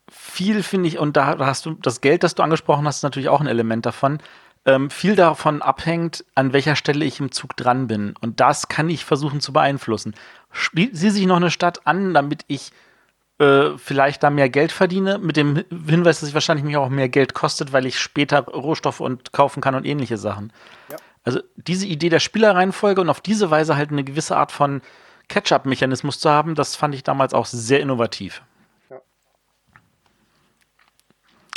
[0.10, 3.30] viel, finde ich, und da hast du das Geld, das du angesprochen hast, ist natürlich
[3.30, 4.18] auch ein Element davon,
[4.66, 8.14] ähm, viel davon abhängt, an welcher Stelle ich im Zug dran bin.
[8.22, 10.14] Und das kann ich versuchen zu beeinflussen.
[10.74, 12.72] Sieh sich noch eine Stadt an, damit ich
[13.40, 17.10] äh, vielleicht da mehr Geld verdiene, mit dem Hinweis, dass es wahrscheinlich mich auch mehr
[17.10, 20.54] Geld kostet, weil ich später Rohstoffe und kaufen kann und ähnliche Sachen.
[20.90, 20.98] Ja.
[21.24, 24.82] Also diese Idee der Spielerreihenfolge und auf diese Weise halt eine gewisse Art von
[25.28, 28.44] Catch-up-Mechanismus zu haben, das fand ich damals auch sehr innovativ.
[28.90, 28.98] Ja.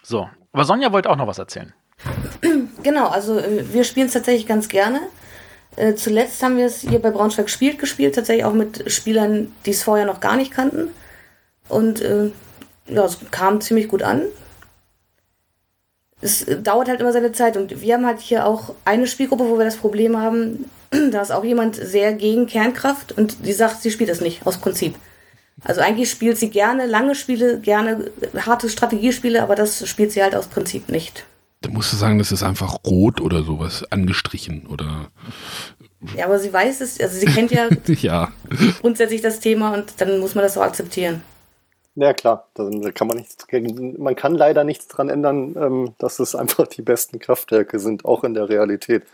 [0.02, 1.74] So, aber Sonja wollte auch noch was erzählen.
[2.84, 5.00] Genau, also äh, wir spielen es tatsächlich ganz gerne.
[5.74, 9.70] Äh, zuletzt haben wir es hier bei Braunschweig spielt gespielt, tatsächlich auch mit Spielern, die
[9.70, 10.90] es vorher noch gar nicht kannten.
[11.68, 12.30] Und äh,
[12.86, 14.22] ja, es kam ziemlich gut an
[16.24, 17.56] es dauert halt immer seine Zeit.
[17.56, 20.70] Und wir haben halt hier auch eine Spielgruppe, wo wir das Problem haben,
[21.12, 24.56] da ist auch jemand sehr gegen Kernkraft und die sagt, sie spielt das nicht, aus
[24.56, 24.94] Prinzip.
[25.62, 30.34] Also eigentlich spielt sie gerne lange Spiele, gerne harte Strategiespiele, aber das spielt sie halt
[30.34, 31.24] aus Prinzip nicht.
[31.64, 35.08] Da musst du sagen, das ist einfach rot oder sowas angestrichen oder.
[36.14, 38.32] Ja, aber sie weiß es, also sie kennt ja, ja.
[38.82, 41.22] grundsätzlich das Thema und dann muss man das so akzeptieren.
[41.96, 43.46] Ja klar, da kann man nichts
[43.98, 48.24] man kann leider nichts dran ändern, ähm, dass es einfach die besten Kraftwerke sind, auch
[48.24, 49.04] in der Realität.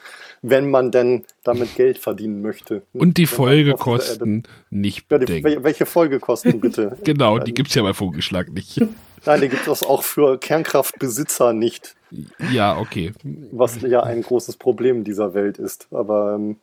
[0.43, 2.83] Wenn man denn damit Geld verdienen möchte.
[2.95, 6.97] Und die Folgekosten nicht ja, die, Welche Folgekosten bitte?
[7.05, 8.81] genau, die gibt es ja bei Vogelschlag nicht.
[9.27, 11.95] Nein, die gibt es auch für Kernkraftbesitzer nicht.
[12.53, 13.13] Ja, okay.
[13.53, 15.89] Was ja ein großes Problem dieser Welt ist.
[15.91, 16.57] Aber ähm,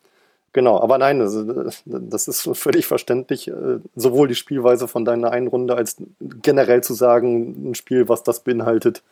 [0.57, 5.45] Genau, aber nein, das, das ist völlig verständlich, äh, sowohl die Spielweise von deiner einen
[5.45, 9.03] Runde als generell zu sagen, ein Spiel, was das beinhaltet,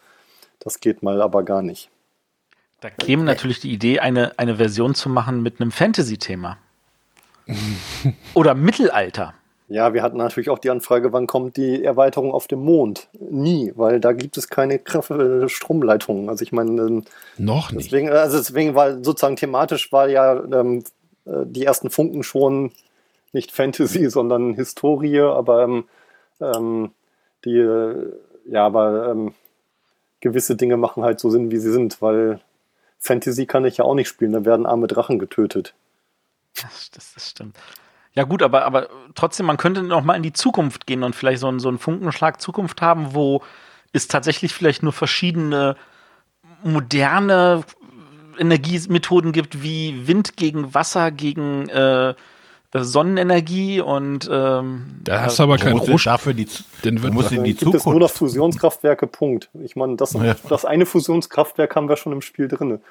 [0.60, 1.92] das geht mal aber gar nicht.
[2.80, 6.58] Da käme natürlich die Idee, eine, eine Version zu machen mit einem Fantasy-Thema.
[8.34, 9.36] Oder Mittelalter.
[9.68, 13.10] Ja, wir hatten natürlich auch die Anfrage, wann kommt die Erweiterung auf dem Mond?
[13.14, 16.30] Nie, weil da gibt es keine Kraft äh, Stromleitungen.
[16.30, 17.04] Also ich meine, ähm,
[17.38, 17.88] noch nicht.
[17.88, 20.84] Deswegen, also deswegen war sozusagen thematisch war ja ähm,
[21.26, 22.74] äh, die ersten Funken schon
[23.34, 25.86] nicht Fantasy, sondern Historie, aber ähm,
[26.40, 26.92] ähm,
[27.44, 28.14] die, äh,
[28.46, 29.34] ja, aber ähm,
[30.20, 32.40] gewisse Dinge machen halt so Sinn, wie sie sind, weil
[33.00, 35.74] Fantasy kann ich ja auch nicht spielen, da werden arme Drachen getötet.
[36.56, 37.58] Das, das, das stimmt.
[38.16, 41.40] Ja, gut, aber, aber trotzdem, man könnte noch mal in die Zukunft gehen und vielleicht
[41.40, 43.42] so, einen, so einen Funkenschlag Zukunft haben, wo
[43.92, 45.76] es tatsächlich vielleicht nur verschiedene
[46.64, 47.64] moderne
[48.38, 52.14] Energiemethoden gibt wie Wind gegen Wasser gegen äh,
[52.78, 56.46] Sonnenenergie und ähm, da hast du aber keinen Rohstoff dafür die,
[56.84, 57.86] den wird muss in die gibt Zukunft.
[57.86, 59.08] es nur noch Fusionskraftwerke?
[59.08, 59.50] Punkt.
[59.64, 60.36] Ich meine das, ja.
[60.50, 62.82] das eine Fusionskraftwerk haben wir schon im Spiel drin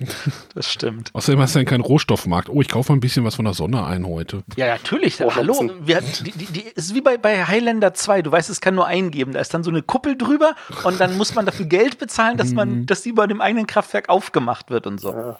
[0.54, 1.10] Das stimmt.
[1.14, 2.48] Außerdem hast du dann keinen Rohstoffmarkt.
[2.48, 4.42] Oh, ich kaufe mal ein bisschen was von der Sonne ein heute.
[4.56, 5.22] Ja, natürlich.
[5.22, 8.22] Oh, Hallo, wir, die, die, die, ist wie bei, bei Highlander 2.
[8.22, 9.32] Du weißt, es kann nur eingeben.
[9.32, 10.54] Da ist dann so eine Kuppel drüber
[10.84, 12.86] und dann muss man dafür Geld bezahlen, dass man, mhm.
[12.86, 15.12] dass die bei dem eigenen Kraftwerk aufgemacht wird und so.
[15.12, 15.38] Ja.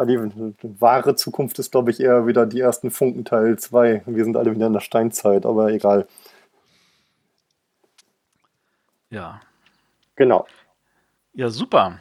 [0.00, 4.02] Die wahre Zukunft ist, glaube ich, eher wieder die ersten Funken Teil 2.
[4.06, 6.06] Wir sind alle wieder in der Steinzeit, aber egal.
[9.10, 9.40] Ja.
[10.14, 10.46] Genau.
[11.32, 12.00] Ja, super.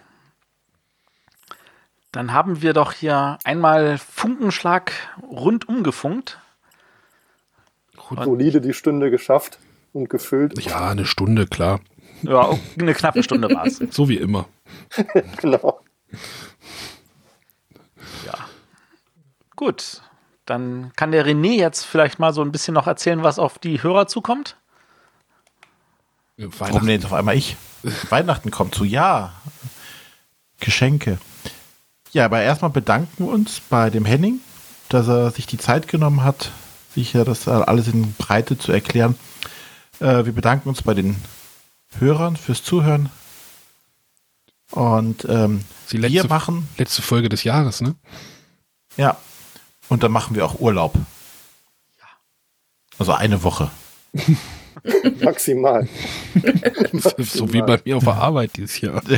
[2.11, 6.39] Dann haben wir doch hier einmal Funkenschlag rundum gefunkt.
[8.09, 9.59] Solide die Stunde geschafft
[9.93, 10.59] und gefüllt.
[10.63, 11.81] Ja, eine Stunde, klar.
[12.21, 13.79] Ja, eine knappe Stunde war es.
[13.91, 14.47] So wie immer.
[15.37, 15.81] genau.
[18.25, 18.35] Ja.
[19.55, 20.01] Gut.
[20.45, 23.83] Dann kann der René jetzt vielleicht mal so ein bisschen noch erzählen, was auf die
[23.83, 24.55] Hörer zukommt.
[26.37, 27.57] Warum denn jetzt auf einmal ich?
[28.09, 29.33] Weihnachten kommt zu, ja.
[30.59, 31.17] Geschenke.
[32.17, 34.39] Ja, aber erstmal bedanken wir uns bei dem Henning,
[34.89, 36.49] dass er sich die Zeit genommen hat,
[36.95, 39.15] sich ja das alles in Breite zu erklären.
[39.99, 41.17] Äh, wir bedanken uns bei den
[41.99, 43.11] Hörern fürs Zuhören.
[44.71, 47.93] Und ähm, Die wir letzte, machen, letzte Folge des Jahres, ne?
[48.95, 49.15] ja,
[49.87, 50.95] und dann machen wir auch Urlaub.
[52.97, 53.69] Also eine Woche.
[55.21, 55.87] Maximal.
[57.19, 59.03] so wie bei mir auf der Arbeit dieses Jahr.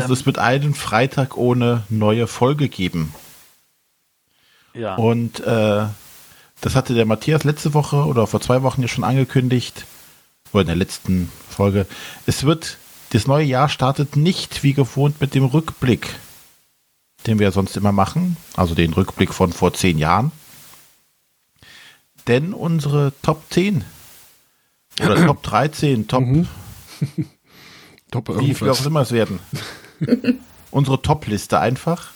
[0.00, 3.14] Also es wird einen Freitag ohne neue Folge geben.
[4.74, 4.94] Ja.
[4.94, 5.86] Und äh,
[6.60, 9.84] das hatte der Matthias letzte Woche oder vor zwei Wochen ja schon angekündigt,
[10.52, 11.86] oder in der letzten Folge.
[12.26, 12.78] Es wird,
[13.10, 16.14] das neue Jahr startet nicht wie gewohnt mit dem Rückblick,
[17.26, 20.32] den wir sonst immer machen, also den Rückblick von vor zehn Jahren.
[22.28, 23.84] Denn unsere Top 10
[25.00, 26.24] oder Top 13, Top,
[28.10, 28.86] Top wie viel auch irgendwas.
[28.86, 29.40] immer es werden.
[30.70, 32.10] unsere Top-Liste einfach.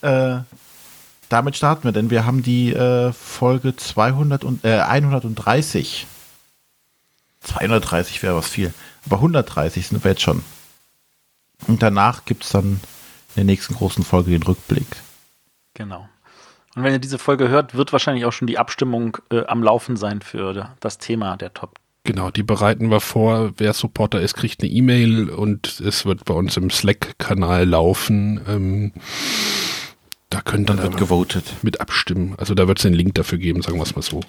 [0.00, 0.38] Äh,
[1.28, 6.06] damit starten wir, denn wir haben die äh, Folge 200 und, äh, 130.
[7.40, 8.72] 230 wäre was viel.
[9.06, 10.42] Aber 130 sind wir jetzt schon.
[11.66, 12.80] Und danach gibt es dann in
[13.36, 14.86] der nächsten großen Folge den Rückblick.
[15.74, 16.08] Genau.
[16.74, 19.96] Und wenn ihr diese Folge hört, wird wahrscheinlich auch schon die Abstimmung äh, am Laufen
[19.96, 21.78] sein für das Thema der Top.
[22.06, 23.54] Genau, die bereiten wir vor.
[23.56, 28.42] Wer Supporter ist, kriegt eine E-Mail und es wird bei uns im Slack-Kanal laufen.
[28.46, 28.92] Ähm,
[30.28, 31.44] da könnt ihr Dann wird dann gewotet.
[31.62, 32.34] mit abstimmen.
[32.36, 34.20] Also da wird es den Link dafür geben, sagen wir es mal so.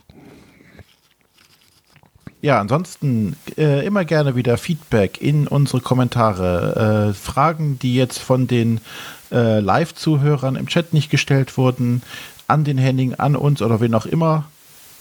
[2.42, 7.10] Ja, ansonsten äh, immer gerne wieder Feedback in unsere Kommentare.
[7.10, 8.80] Äh, Fragen, die jetzt von den
[9.32, 12.04] äh, Live-Zuhörern im Chat nicht gestellt wurden,
[12.48, 14.46] an den Henning, an uns oder wen auch immer,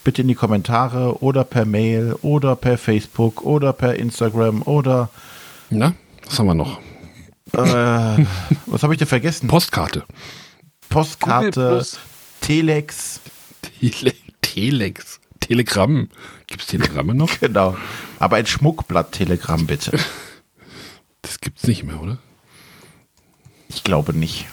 [0.04, 5.10] bitte in die Kommentare oder per Mail oder per Facebook oder per Instagram oder
[5.70, 5.94] Na,
[6.26, 6.78] was haben wir noch?
[7.52, 8.24] äh,
[8.66, 9.48] was habe ich denn vergessen?
[9.48, 10.04] Postkarte.
[10.88, 11.84] Postkarte.
[12.40, 13.20] Telex,
[13.80, 14.12] Tele
[14.42, 15.20] Telex.
[15.40, 16.08] Telegramm.
[16.46, 17.38] Gibt es Telegramme noch?
[17.40, 17.76] genau.
[18.18, 19.98] Aber ein Schmuckblatt-Telegramm bitte.
[21.22, 22.18] Das gibt's nicht mehr, oder?
[23.68, 24.46] Ich glaube nicht.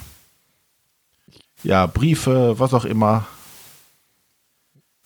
[1.64, 3.28] Ja, Briefe, was auch immer.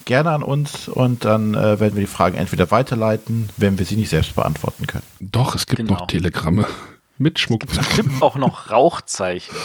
[0.05, 3.95] Gerne an uns und dann äh, werden wir die Fragen entweder weiterleiten, wenn wir sie
[3.95, 5.03] nicht selbst beantworten können.
[5.19, 5.93] Doch, es gibt Genau.
[5.93, 6.67] noch Telegramme.
[7.17, 7.61] Mit Schmuck.
[7.95, 9.55] Gibt auch noch Rauchzeichen.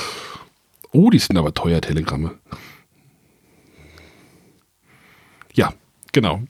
[0.92, 2.38] Oh, die sind aber teuer, Telegramme.
[5.52, 5.72] Ja,
[6.12, 6.42] genau.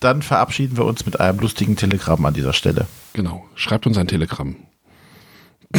[0.00, 2.86] Dann verabschieden wir uns mit einem lustigen Telegramm an dieser Stelle.
[3.12, 3.46] Genau.
[3.54, 4.56] Schreibt uns ein Telegramm.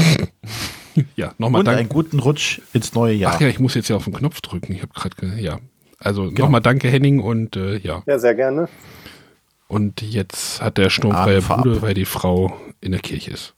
[1.16, 3.34] ja, nochmal Und einen guten Rutsch ins neue Jahr.
[3.36, 4.74] Ach ja, ich muss jetzt ja auf den Knopf drücken.
[4.74, 5.60] Ich habe gerade, ja.
[6.00, 6.46] Also Genau.
[6.46, 7.20] nochmal danke, Henning.
[7.20, 8.04] Und äh, ja.
[8.06, 8.68] Ja, sehr gerne.
[9.68, 11.42] Und jetzt hat der sturmfreie.
[11.42, 13.54] Bude, weil die Frau in der Kirche ist.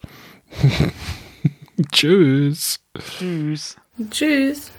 [1.92, 2.80] Tschüss.
[2.98, 3.78] Tschüss.
[4.10, 4.72] Tschüss.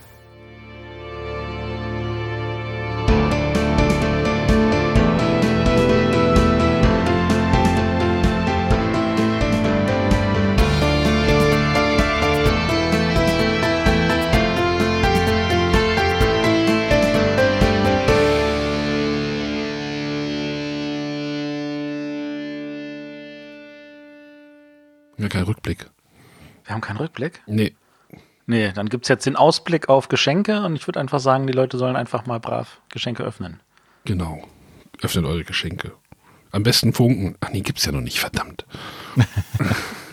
[25.31, 25.87] Ja, kein Rückblick.
[26.65, 27.41] Wir haben keinen Rückblick.
[27.47, 27.75] Nee.
[28.47, 31.53] Nee, dann gibt es jetzt den Ausblick auf Geschenke und ich würde einfach sagen, die
[31.53, 33.61] Leute sollen einfach mal brav Geschenke öffnen.
[34.05, 34.43] Genau.
[35.01, 35.93] Öffnet eure Geschenke.
[36.51, 37.37] Am besten Funken.
[37.41, 38.67] Ach nee, gibt's ja noch nicht, verdammt.